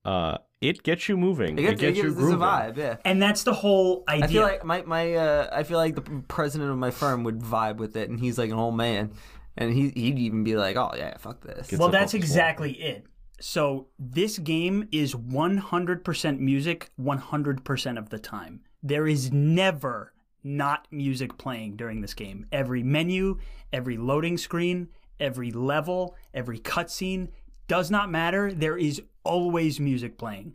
[0.04, 1.60] uh, it gets you moving.
[1.60, 2.40] It, gets, it gets you gives us a grooving.
[2.40, 2.78] vibe.
[2.78, 2.96] Yeah.
[3.06, 4.26] And that's the whole idea.
[4.26, 7.40] I feel like my my uh, I feel like the president of my firm would
[7.40, 9.12] vibe with it, and he's like an old man,
[9.58, 12.12] and he he'd even be like, "Oh yeah, fuck this." Gets well, up that's off
[12.14, 13.06] the exactly it.
[13.40, 18.62] So this game is 100% music 100% of the time.
[18.82, 20.14] There is never
[20.44, 22.46] not music playing during this game.
[22.52, 23.40] Every menu,
[23.72, 24.90] every loading screen,
[25.20, 27.30] every level, every cutscene
[27.68, 28.52] does not matter.
[28.52, 30.54] There is always music playing.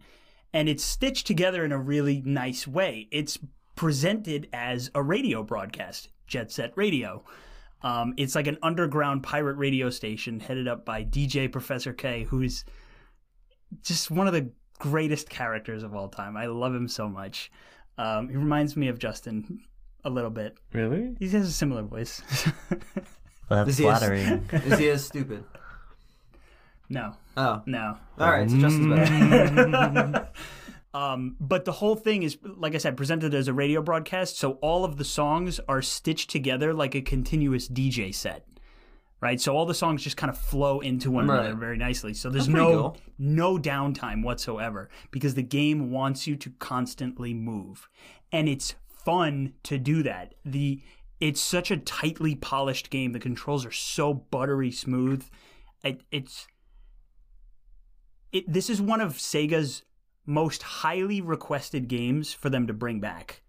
[0.52, 3.08] And it's stitched together in a really nice way.
[3.10, 3.38] It's
[3.76, 7.24] presented as a radio broadcast, Jet Set Radio.
[7.82, 12.64] Um, it's like an underground pirate radio station headed up by DJ Professor K, who's
[13.82, 16.36] just one of the greatest characters of all time.
[16.36, 17.50] I love him so much.
[17.96, 19.60] Um, he reminds me of Justin
[20.05, 20.56] a little bit.
[20.72, 21.16] Really?
[21.18, 22.22] He has a similar voice.
[23.50, 24.48] Well, that's Is he as- flattering.
[24.52, 25.44] Is he as stupid?
[26.88, 27.96] no, Oh, no.
[28.18, 28.48] all right.
[28.50, 30.28] So Justin's better.
[30.94, 34.39] Um, but the whole thing is, like I said, presented as a radio broadcast.
[34.39, 38.47] So all of the songs are stitched together like a continuous DJ set,
[39.20, 39.39] right?
[39.40, 41.40] So all the songs just kind of flow into one Right.
[41.40, 42.15] another very nicely.
[42.15, 42.97] So there's no cool.
[43.19, 47.86] no downtime whatsoever because the game wants you to constantly move,
[48.32, 50.35] and it's fun to do that.
[50.44, 50.81] The
[51.20, 53.12] it's such a tightly polished game.
[53.12, 55.24] The controls are so buttery smooth.
[55.85, 56.47] It, it's
[58.32, 59.82] it, this is one of Sega's
[60.28, 63.42] most highly requested games for them to bring back.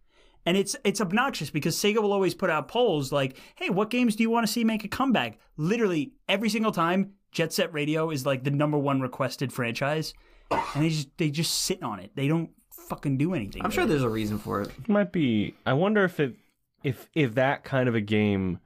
[0.45, 4.15] And it's it's obnoxious because Sega will always put out polls like, "Hey, what games
[4.15, 8.09] do you want to see make a comeback?" Literally every single time, Jet Set Radio
[8.09, 10.13] is like the number one requested franchise,
[10.49, 12.11] and they just they just sit on it.
[12.15, 13.63] They don't fucking do anything.
[13.63, 13.87] I'm sure it.
[13.87, 14.69] there's a reason for it.
[14.69, 14.89] it.
[14.89, 15.55] might be.
[15.65, 16.35] I wonder if it,
[16.83, 18.59] if if that kind of a game,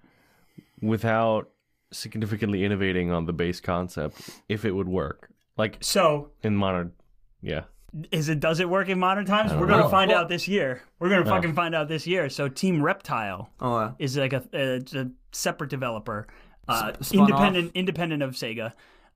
[0.81, 1.49] without
[1.91, 5.30] significantly innovating on the base concept, if it would work.
[5.57, 6.94] Like So in modern,
[7.41, 7.64] yeah.
[8.11, 9.52] Is it does it work in modern times?
[9.53, 9.90] We're gonna know.
[9.90, 10.82] find Well- out this year.
[10.99, 12.30] We're gonna fucking find out this year.
[12.30, 16.28] So Team Reptile Oh, uh, is like a, a, a separate developer,
[16.68, 18.74] uh, S- spun independent independent of Sega.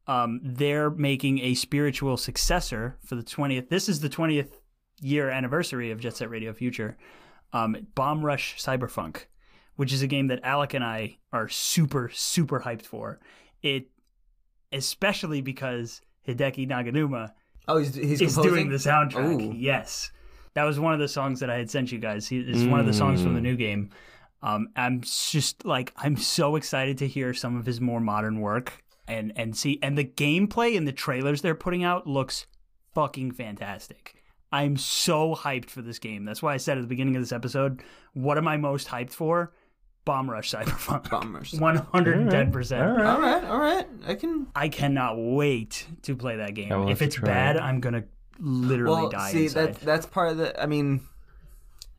[0.08, 3.70] Um, they're making a spiritual successor for the twentieth.
[3.70, 4.62] This is the twentieth
[5.02, 6.98] year anniversary of Jet Set Radio Future.
[7.54, 9.26] Um, Bomb Rush Cyberfunk,
[9.76, 13.20] which is a game that Alec and I are super super hyped for.
[13.64, 13.88] It,
[14.72, 17.32] especially because Hideki Naganuma
[17.68, 19.42] oh, he's he's is doing the soundtrack.
[19.42, 19.54] Ooh.
[19.56, 20.12] Yes,
[20.54, 22.28] that was one of the songs that I had sent you guys.
[22.28, 23.24] He- It's one of the songs Mm.
[23.24, 23.90] from the new game.
[24.42, 28.84] Um, I'm just like I'm so excited to hear some of his more modern work
[29.08, 32.46] and and see and the gameplay and the trailers they're putting out looks
[32.94, 34.14] fucking fantastic.
[34.52, 36.24] I'm so hyped for this game.
[36.24, 37.84] That's why I said at the beginning of this episode,
[38.14, 39.54] what am I most hyped for?
[40.08, 41.10] Bomb Rush Cyberfunk.
[41.10, 41.52] Bomb Rush.
[41.52, 42.82] 110%.
[42.82, 43.06] All right.
[43.06, 43.86] All right, all right.
[44.08, 44.48] I can.
[44.56, 46.72] I cannot wait to play that game.
[46.72, 47.62] I will have If it's bad, it.
[47.62, 48.06] I'm gonna
[48.40, 49.74] literally Well, die see, inside.
[49.76, 50.60] that that's part of the.
[50.64, 51.02] I mean,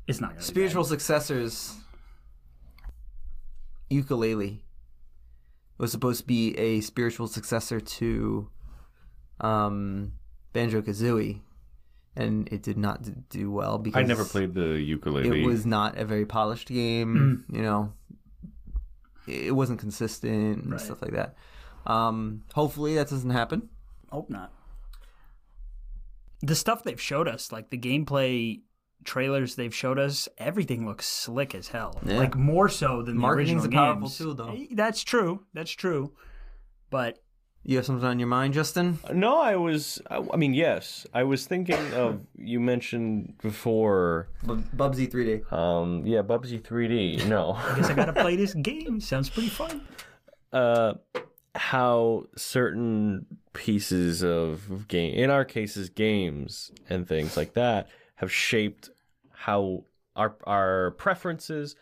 [0.06, 1.76] It's not gonna be spiritual successors.
[3.90, 4.60] Yooka-Laylee
[5.76, 8.48] was supposed to be a spiritual successor to
[9.40, 10.12] um,
[10.54, 11.40] Banjo Kazooie,
[12.16, 15.42] and it did not do well because I never played the ukulele.
[15.42, 17.44] It was not a very polished game.
[17.52, 17.92] You know,
[19.28, 20.80] it wasn't consistent and Right.
[20.80, 21.36] stuff like that.
[21.86, 23.68] Um, hopefully, that doesn't happen.
[24.10, 24.52] Hope not.
[26.40, 28.62] The stuff they've showed us, like the gameplay
[29.04, 32.00] trailers they've showed us, everything looks slick as hell.
[32.04, 32.18] Yeah.
[32.18, 34.18] Like more so than the Marketing's original a powerful games.
[34.18, 34.52] tool, though.
[34.54, 35.44] Eh, That's true.
[35.54, 36.12] That's true.
[36.90, 37.18] But
[37.68, 38.98] You have something on your mind, Justin?
[39.12, 40.00] No, I was.
[40.10, 42.22] I, I mean, yes, I was thinking of.
[42.34, 44.28] You mentioned before.
[44.42, 45.52] Bu- Bubsy 3D.
[45.52, 47.26] Um, yeah, Bubsy 3D.
[47.26, 49.02] No, I guess I gotta play this game.
[49.02, 49.82] Sounds pretty fun.
[50.50, 50.94] uh,
[51.54, 58.88] how certain pieces of game, in our cases, games and things like that, have shaped
[59.30, 59.84] how
[60.16, 61.76] our our preferences,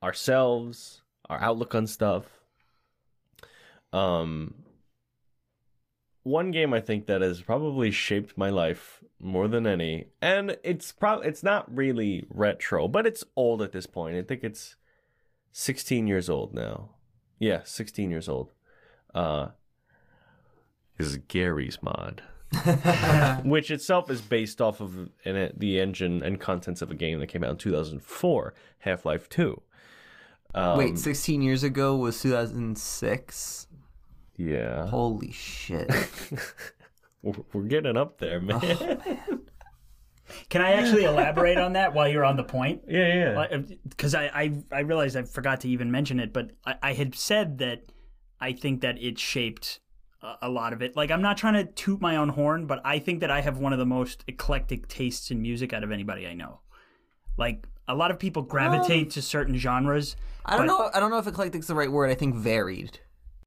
[0.00, 2.24] ourselves, our outlook on stuff.
[3.92, 4.54] Um,
[6.28, 10.92] one game I think that has probably shaped my life more than any, and it's
[10.92, 14.16] pro- it's not really retro, but it's old at this point.
[14.16, 14.76] I think it's
[15.52, 16.90] 16 years old now.
[17.38, 18.52] Yeah, 16 years old.
[19.14, 19.48] Uh,
[20.98, 22.22] is Garry's Mod,
[23.44, 27.28] which itself is based off of an, the engine and contents of a game that
[27.28, 29.60] came out in 2004, Half Life 2.
[30.54, 33.67] Um, Wait, 16 years ago was 2006?
[34.38, 35.90] Yeah, Holy shit.
[37.22, 39.40] we're, we're getting up there, oh, man.
[40.48, 42.82] Can I actually elaborate on that while you're on the point?
[42.88, 43.58] yeah, yeah.
[43.88, 47.14] because I, I I realized I forgot to even mention it, but I, I had
[47.14, 47.92] said that
[48.40, 49.80] I think that it shaped
[50.42, 50.96] a, lot of it.
[50.96, 53.58] Like I'm not trying to toot my own horn, but I think that I have
[53.58, 56.60] one of the most eclectic tastes in music out of anybody I know.
[57.36, 60.16] Like a lot of people gravitate um, to certain genres.
[60.44, 60.90] I don't know.
[60.92, 62.10] I don't know if eclectic's the right word.
[62.10, 63.00] I think varied.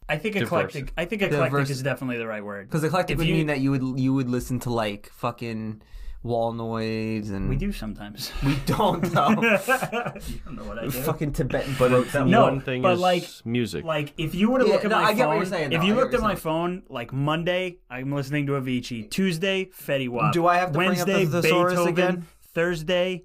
[0.10, 0.48] I think Diverse.
[0.48, 0.94] eclectic.
[0.98, 1.70] I think eclectic Diverse.
[1.70, 2.68] is definitely the right word.
[2.68, 5.82] Because eclectic If would you- mean that you would you would listen to like fucking
[6.24, 8.32] wall noise and we do sometimes.
[8.46, 9.30] we don't though.
[9.32, 10.92] you don't know what I do.
[10.92, 12.28] fucking Tibetan But throat that.
[12.28, 13.84] No, one thing but is like- music.
[13.86, 15.46] Like if you were to Yeah, look at no, my I phone, get what you're
[15.46, 19.10] saying, if you I looked at my phone, like Monday, I'm listening to Avicii.
[19.10, 20.34] Tuesday, Fetty Wap.
[20.34, 21.94] Do I have to bring up Wednesday, the thesaurus Beethoven.
[21.94, 22.28] again?
[22.54, 23.24] Thursday,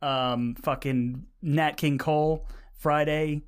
[0.00, 2.48] um, fucking Nat King Cole.
[2.74, 3.42] Friday,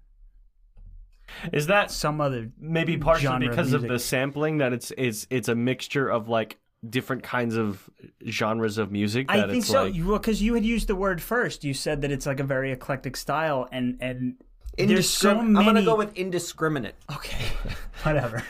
[1.52, 2.51] is that some other.
[2.59, 3.96] maybe partially genre of because of, music.
[3.96, 7.88] the sampling that it's it's it's a mixture of like different kinds of
[8.28, 9.84] genres of music that I think it's so.
[9.84, 11.64] like You because you had used the word first.
[11.64, 14.36] You said that it's like a very eclectic style, and and
[14.76, 15.59] there's so many.
[15.59, 16.94] I'm gonna go with indiscriminate.
[17.12, 17.44] Okay,
[18.02, 18.42] whatever.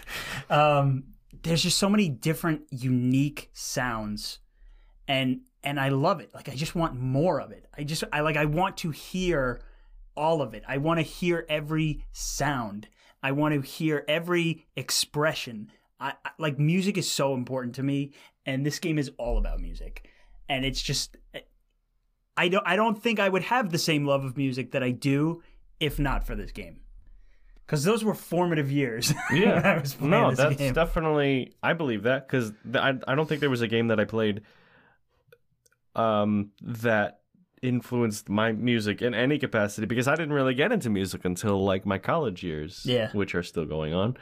[0.51, 1.05] Um,
[1.42, 4.38] there's just so many different unique sounds,
[5.06, 6.34] and and I love it.
[6.34, 7.66] Like I just want more of it.
[7.76, 9.60] I just I like I want to hear
[10.16, 10.62] all of it.
[10.66, 12.89] I want to hear every sound.
[13.23, 15.70] I want to hear every expression.
[15.99, 18.12] I, I like music is so important to me,
[18.45, 20.09] and this game is all about music,
[20.49, 21.16] and it's just.
[22.36, 22.66] I don't.
[22.66, 25.43] I don't think I would have the same love of music that I do
[25.81, 26.81] if not for this game
[27.66, 29.12] because those were formative years.
[29.32, 30.73] yeah no that's game.
[30.73, 34.05] definitely i believe that because I, I don't think there was a game that i
[34.05, 34.43] played
[35.95, 37.20] um that
[37.65, 41.86] influenced my music in any capacity because i didn't really get into music until like
[41.86, 43.11] my college years Yeah.
[43.12, 44.16] which are still going on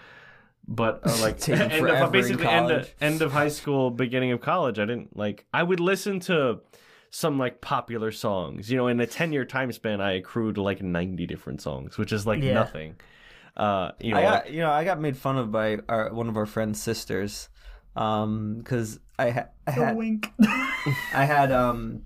[0.69, 4.79] but uh, like end of, basically end of, end of high school beginning of college
[4.79, 6.61] i didn't like i would listen to
[7.15, 8.71] some like popular songs.
[8.71, 12.11] You know, in a 10 year time span, I accrued like 90 different songs, which
[12.11, 12.55] is like Yeah.
[12.55, 12.95] nothing.
[13.55, 16.11] Uh, you know, I like- got you know I got made fun of by our,
[16.15, 17.51] one of our friend's sisters,
[17.97, 20.33] um, because I, ha- I had Wink.
[21.13, 22.01] I had um,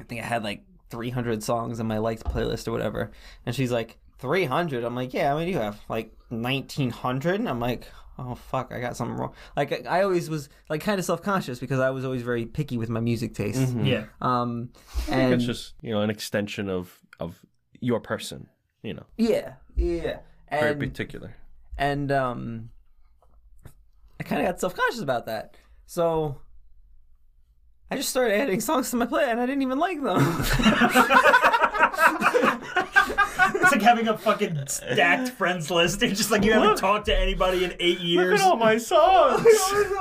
[0.00, 3.10] I think I had like 300 songs in my liked playlist or whatever,
[3.46, 4.84] and she's like 300.
[4.84, 7.46] I'm like, yeah, I mean you have like 1900.
[7.46, 7.86] I'm like,
[8.18, 9.32] oh fuck, I got something wrong.
[9.56, 12.46] Like I I always was like kind of self conscious because I was always very
[12.46, 13.74] picky with my music taste.
[13.76, 14.04] yeah.
[14.20, 17.44] Um, I think and it's just you know an extension of of
[17.80, 18.48] your person.
[18.82, 20.18] You know, yeah, yeah,
[20.50, 21.34] very particular.
[21.76, 22.70] and um,
[24.20, 25.56] I kind of got self conscious about that.
[25.86, 26.40] So
[27.90, 30.18] I just started adding songs to my play, and I didn't even like them.
[33.68, 36.02] It's like having a fucking stacked friends list.
[36.02, 38.32] It's just like you haven't talked to anybody in eight years.
[38.32, 39.42] Look at all my songs.
[39.46, 39.94] Oh my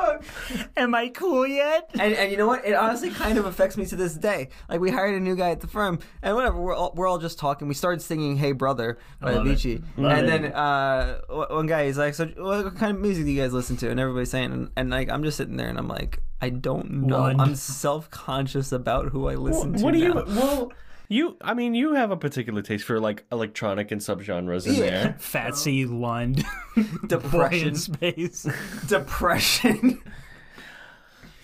[0.56, 0.68] god.
[0.78, 1.90] Am I cool yet?
[2.00, 2.66] and, and you know what?
[2.66, 4.50] It honestly kind of affects me to this day.
[4.70, 6.60] Like we hired a new guy at the firm, and whatever.
[6.62, 7.68] We're all, we're all just talking.
[7.68, 9.46] We started singing "Hey Brother" by love.
[9.48, 10.42] Avicii, Love and it.
[10.42, 13.54] then uh, one one guy he's like, "So what kind of music do you guys
[13.54, 16.20] listen to?" And everybody's saying, and, and like I'm just sitting there, and I'm like,
[16.42, 17.22] I don't know.
[17.22, 17.40] One.
[17.40, 19.84] I'm self conscious about who I listen to.
[19.84, 20.14] what do you?
[20.14, 20.72] Well,
[21.10, 21.38] you.
[21.42, 24.80] I mean, you have a particular taste for like electronic and subgenres in Yeah.
[24.82, 25.16] there.
[25.20, 26.44] Fatsy Lund.
[27.08, 27.76] Depression.
[27.76, 28.48] Space.
[28.88, 30.02] Depression.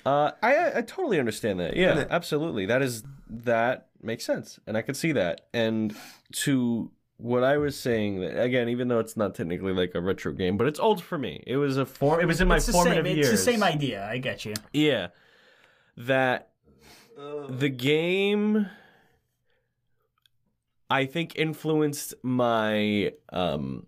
[0.06, 1.76] Uh, I I totally understand that.
[1.78, 2.66] Yeah, absolutely.
[2.66, 5.48] That is that makes sense, and I can see that.
[5.54, 5.96] And
[6.44, 10.34] to what I was saying, that again, even though it's not technically like a retro
[10.34, 11.42] game, but it's old for me.
[11.48, 12.20] It was a form.
[12.20, 13.16] It was in my It's the formative same.
[13.16, 13.30] years.
[13.30, 14.06] It's the same idea.
[14.06, 14.56] I get you.
[14.74, 15.08] Yeah,
[15.96, 16.50] that
[17.50, 18.68] the game
[20.90, 23.88] I think influenced my um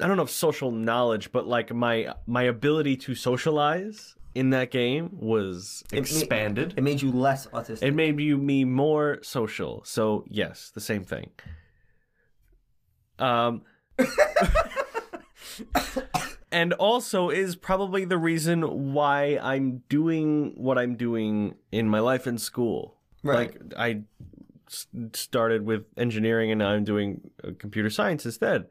[0.00, 4.70] I don't know if social knowledge, but like my my ability to socialize in that
[4.70, 6.74] game was It expanded.
[6.76, 7.82] It made you less autistic.
[7.82, 9.82] It made you me more social.
[9.84, 11.30] So yes, the same thing.
[13.18, 13.62] Um
[16.50, 22.26] and also is probably the reason why I'm doing what I'm doing in my life
[22.26, 22.96] in school.
[23.22, 23.52] Right.
[23.52, 24.02] Like I
[25.12, 28.66] started with engineering and now I'm doing uh, computer science instead.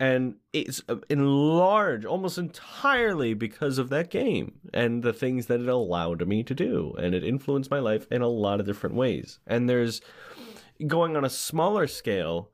[0.00, 5.60] And it's uh, in large, almost entirely because of that game and the things that
[5.60, 6.94] it allowed me to do.
[6.98, 9.40] And it influenced my life in a lot of different ways.
[9.46, 10.00] And there's
[10.86, 12.50] going on a smaller scale,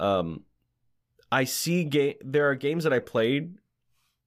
[0.00, 0.42] um,
[1.30, 3.58] I see ga- there are games that I played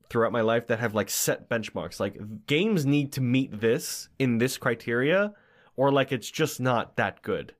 [0.09, 1.99] throughout my life that have like set benchmarks.
[1.99, 5.33] Like games need to meet this in this criteria,
[5.77, 7.53] or like it's just not that good.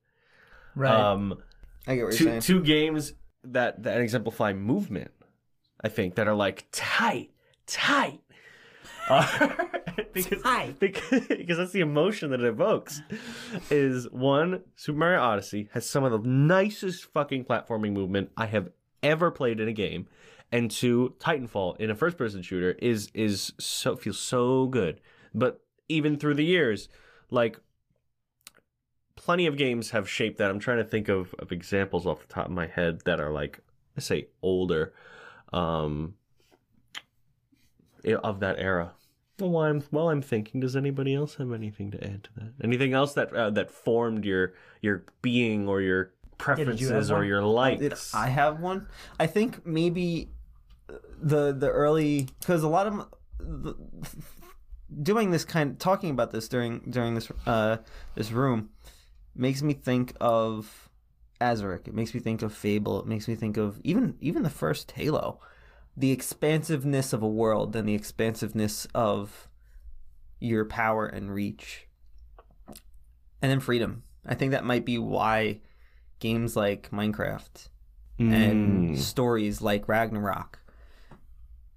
[0.76, 0.94] Right.
[0.94, 1.42] Um,
[1.88, 2.42] I get what you're two saying.
[2.42, 3.14] two games
[3.46, 5.12] that that exemplify movement,
[5.82, 7.32] I think that are like tight,
[7.66, 8.20] tight.
[9.10, 9.48] Uh,
[10.14, 10.80] because, Tight.
[10.82, 13.02] because because that's the emotion that it evokes.
[13.70, 18.68] Is one Super Mario Odyssey has some of the nicest fucking platforming movement I have
[19.02, 20.08] ever played in a game,
[20.52, 25.00] and two Titanfall in a first person shooter is is so feels so good.
[25.34, 26.90] But even through the years,
[27.32, 27.58] like
[29.18, 30.50] plenty of games have shaped that.
[30.50, 33.32] I'm trying to think of, of examples off the top of my head that are
[33.32, 33.60] like,
[33.98, 34.94] I say older,
[35.52, 36.14] um,
[38.24, 38.94] of that era.
[39.40, 42.54] Well, while I'm while I'm thinking, does anybody else have anything to add to that?
[42.64, 47.28] Anything else that uh, that formed your your being or your preferences or one?
[47.28, 48.16] your Did likes?
[48.16, 48.88] I have one?
[49.20, 50.30] I think maybe
[51.22, 53.06] the the early because a lot of m-
[53.40, 53.76] the,
[55.04, 57.78] doing this kind talking about this during during this uh
[58.16, 58.70] this room
[59.40, 60.90] makes me think of
[61.40, 61.88] Azurik.
[61.88, 63.00] It makes me think of Fable.
[63.00, 65.40] It makes me think of even even the first Halo.
[65.96, 69.48] The expansiveness of a world and the expansiveness of
[70.40, 71.88] your power and reach.
[73.42, 74.04] And then freedom.
[74.26, 75.62] I think that might be why
[76.20, 77.70] games like Minecraft
[78.20, 78.98] and Mm.
[78.98, 80.60] stories like Ragnarok,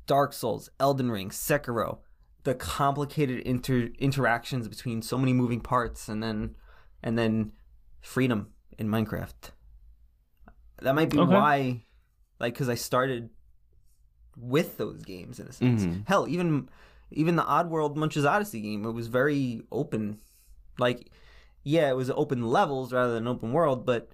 [0.06, 1.98] Dark Souls, Elden Ring, Sekiro,
[2.44, 6.56] the complicated inter- interactions between so many moving parts, and then
[7.02, 7.52] and then
[8.00, 9.50] freedom in Minecraft.
[10.82, 11.32] That might be Okay.
[11.32, 11.84] why,
[12.38, 13.30] like, because I started
[14.36, 15.84] with those games in a sense.
[15.84, 16.06] Mhm.
[16.08, 16.68] Hell, even
[17.12, 20.18] even the Oddworld Munch's Oddysee game, it was very open.
[20.78, 21.10] Like,
[21.64, 24.12] yeah, it was open levels rather than open world, but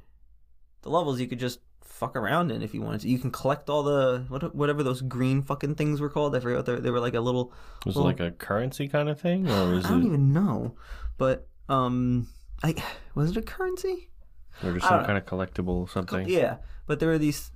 [0.81, 3.09] the levels you could just fuck around in if you wanted to.
[3.09, 6.35] You can collect all the what, whatever those green fucking things were called.
[6.35, 7.53] I forget what they, they were like a little.
[7.85, 10.33] was it well- like a currency kind of thing, or was I don't it even
[10.33, 10.75] know,
[11.19, 12.29] but um,
[12.63, 12.75] I
[13.15, 14.11] was it a currency?
[14.63, 16.29] or just some don't kind of collectible or something?
[16.29, 16.57] Yeah,
[16.87, 17.51] but there are these.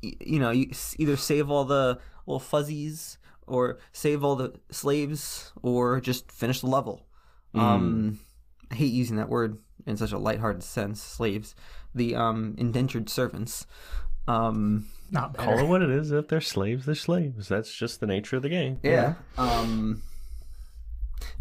[0.00, 6.00] You know, you either save all the little fuzzies, or save all the slaves, or
[6.00, 7.06] just finish the level.
[7.54, 8.18] Um,
[8.70, 11.00] I hate using that word in such a lighthearted sense.
[11.00, 11.54] Slaves,
[11.94, 13.66] the um, indentured servants.
[14.26, 16.10] Um, Not Call it what it is.
[16.10, 17.48] If they're slaves, they're slaves.
[17.48, 18.78] That's just the nature of the game.
[18.82, 19.14] yeah.
[19.38, 20.02] Um,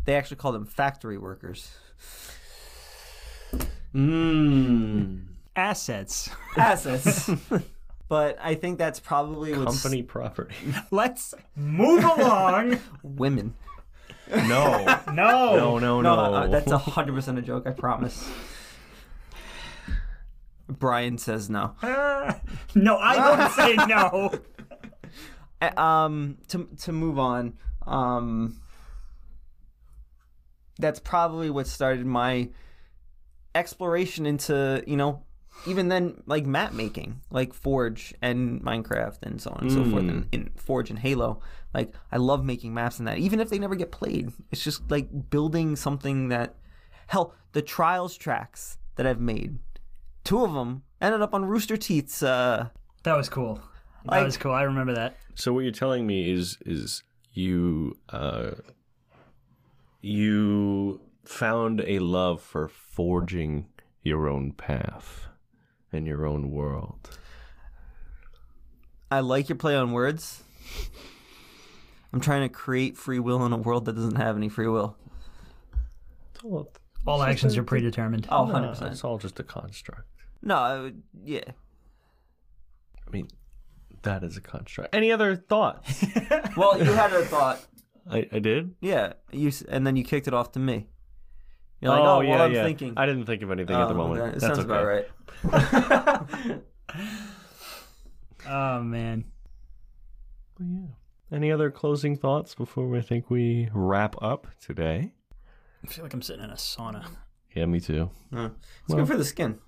[0.06, 1.72] they actually call them factory workers.
[3.96, 5.26] Mmm.
[5.56, 6.30] Assets.
[6.56, 7.30] Assets.
[8.08, 10.56] but I think that's probably what's Company property.
[10.92, 12.80] Let's move along.
[13.04, 13.54] women.
[14.30, 14.86] No.
[15.08, 15.56] No.
[15.56, 16.02] No, no, no.
[16.02, 17.68] No, uh, that's a hundred percent a joke.
[17.68, 18.30] I promise.
[20.70, 21.76] Brian says no.
[21.84, 22.40] Ah,
[22.76, 24.32] no, I don't say no.
[25.62, 27.54] Uh, Um, to to move on.
[27.86, 28.62] Um,
[30.80, 32.50] that's probably what started my
[33.56, 35.24] exploration into you know
[35.68, 40.04] even then like map making like forge and minecraft and so on and so forth
[40.04, 41.40] and in forge and halo
[41.74, 44.90] like i love making maps and that even if they never get played it's just
[44.90, 46.56] like building something that
[47.08, 49.60] hell the trials tracks that i've made
[50.24, 52.68] two of them ended up on rooster teeth's uh
[53.04, 53.56] That was cool.
[54.06, 54.52] That Like- was cool.
[54.54, 55.18] I remember that.
[55.36, 57.04] So what you're telling me is is
[57.34, 58.52] you uh
[60.02, 63.68] you found a love for forging
[64.04, 65.28] your own path
[65.92, 67.18] and your own world.
[69.10, 70.42] I like your play on words.
[72.14, 74.98] I'm trying to create free will in a world that doesn't have any free will.
[76.34, 76.72] It's all,
[77.06, 78.28] All actions are predetermined.
[78.30, 78.92] Oh, no, 100%.
[78.92, 80.08] it's all just a construct.
[80.42, 81.44] No, I would, yeah.
[83.08, 83.28] I mean,
[84.04, 84.94] that is a construct.
[84.96, 86.06] Any other thoughts?
[86.58, 87.66] Well, you had a thought.
[88.10, 88.74] I, I did.
[88.82, 90.88] Yeah, you s- and then you kicked it off to me.
[91.82, 92.94] You're like, oh, well, I'm thinking.
[92.96, 94.22] I didn't think of anything at the Oh, moment.
[94.22, 94.30] okay.
[94.30, 94.66] It That's sounds okay.
[94.66, 96.62] about right.
[98.50, 99.26] Oh man.
[100.58, 100.88] But yeah.
[101.32, 105.14] Any other closing thoughts before I think we wrap up today?
[105.84, 107.06] I feel like I'm sitting in a sauna.
[107.56, 108.10] Yeah, me too.
[108.36, 108.50] Uh,
[108.86, 109.60] it's good for the skin.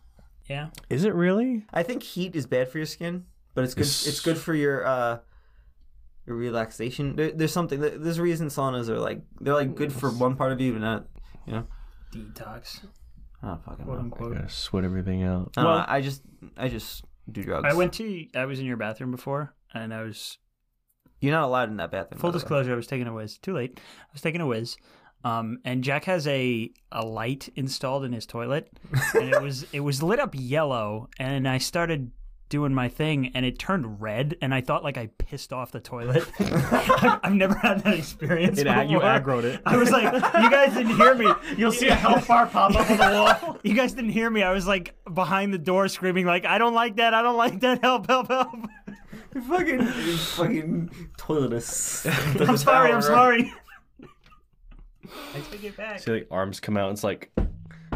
[0.50, 0.70] Yeah.
[0.90, 1.66] Is it really?
[1.74, 3.82] I think heat is bad for your skin, but it's good.
[3.82, 5.20] It's- It's good for your uh,
[6.28, 7.16] your relaxation.
[7.16, 7.80] There, there's something.
[7.80, 10.82] There's a reason saunas are like they're like good for one part of you, but
[10.82, 11.06] not.
[11.46, 11.68] You know.
[12.14, 12.86] Detox.
[13.42, 13.86] Oh fucking.
[13.86, 14.04] Quote know.
[14.04, 14.34] unquote.
[14.36, 15.52] Gotta sweat everything out.
[15.58, 16.22] I, don't Well- I just
[16.58, 17.66] I just do drugs.
[17.70, 20.38] I went to I was in your bathroom before and I was
[21.20, 22.20] You're not allowed in that bathroom.
[22.20, 22.42] full by the way.
[22.42, 23.38] disclosure, I was taking a whiz.
[23.38, 23.80] Too late.
[23.80, 24.78] I was taking a whiz.
[25.26, 28.70] Um, and Jack has a, a light installed in his toilet,
[29.14, 32.12] and it was it was lit up yellow, and I started
[32.50, 35.80] doing my thing, and it turned red, and I thought like I pissed off the
[35.80, 36.24] toilet.
[36.40, 38.60] I've, I've never had that experience.
[38.60, 39.62] It ag- you aggroed it.
[39.66, 41.32] I was like, you guys didn't hear me.
[41.58, 43.60] You'll see a health bar pop up on the wall.
[43.64, 44.44] You guys didn't hear me.
[44.44, 47.14] I was like behind the door screaming like, I don't like that.
[47.14, 47.82] I don't like that.
[47.82, 48.08] Help!
[48.08, 48.28] Help!
[48.28, 48.50] Help!
[49.48, 52.06] fucking fucking toiletous.
[52.06, 52.92] I'm sorry.
[52.92, 53.52] I'm sorry.
[55.36, 56.00] I take it back.
[56.00, 56.90] See, like arms come out.
[56.90, 57.32] And It's like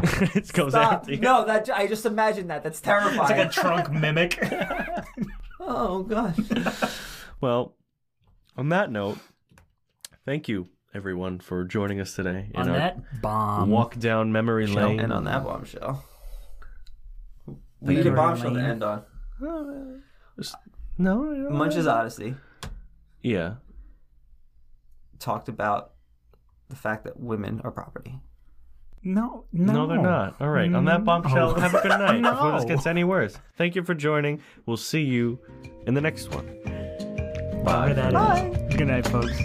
[0.34, 0.92] it goes Stop.
[1.02, 1.16] empty.
[1.16, 2.62] No, that I just imagined that.
[2.62, 3.20] That's terrifying.
[3.20, 4.38] It's like a trunk mimic.
[5.60, 6.36] oh gosh.
[7.40, 7.76] Well,
[8.56, 9.18] on that note,
[10.26, 13.70] thank you everyone for joining us today in On our that bomb.
[13.70, 14.98] walk down memory lane.
[14.98, 16.04] and on that bombshell.
[17.80, 18.64] We need a bombshell to lane.
[18.64, 19.04] end on.
[19.40, 20.42] Uh,
[20.98, 22.36] no, no, Munch's Oddysee
[23.22, 23.54] Yeah.
[25.20, 25.92] talked about
[26.68, 28.18] the fact that women are property.
[29.02, 30.36] No, no, No, they're not.
[30.40, 30.72] All right.
[30.72, 31.60] On that bombshell, No.
[31.60, 32.22] have a good night.
[32.22, 33.38] Before this gets any worse.
[33.56, 34.40] Thank you for joining.
[34.66, 35.38] We'll see you
[35.86, 36.46] in the next one.
[37.64, 38.74] Whatever that is.
[38.76, 39.38] Good night, folks.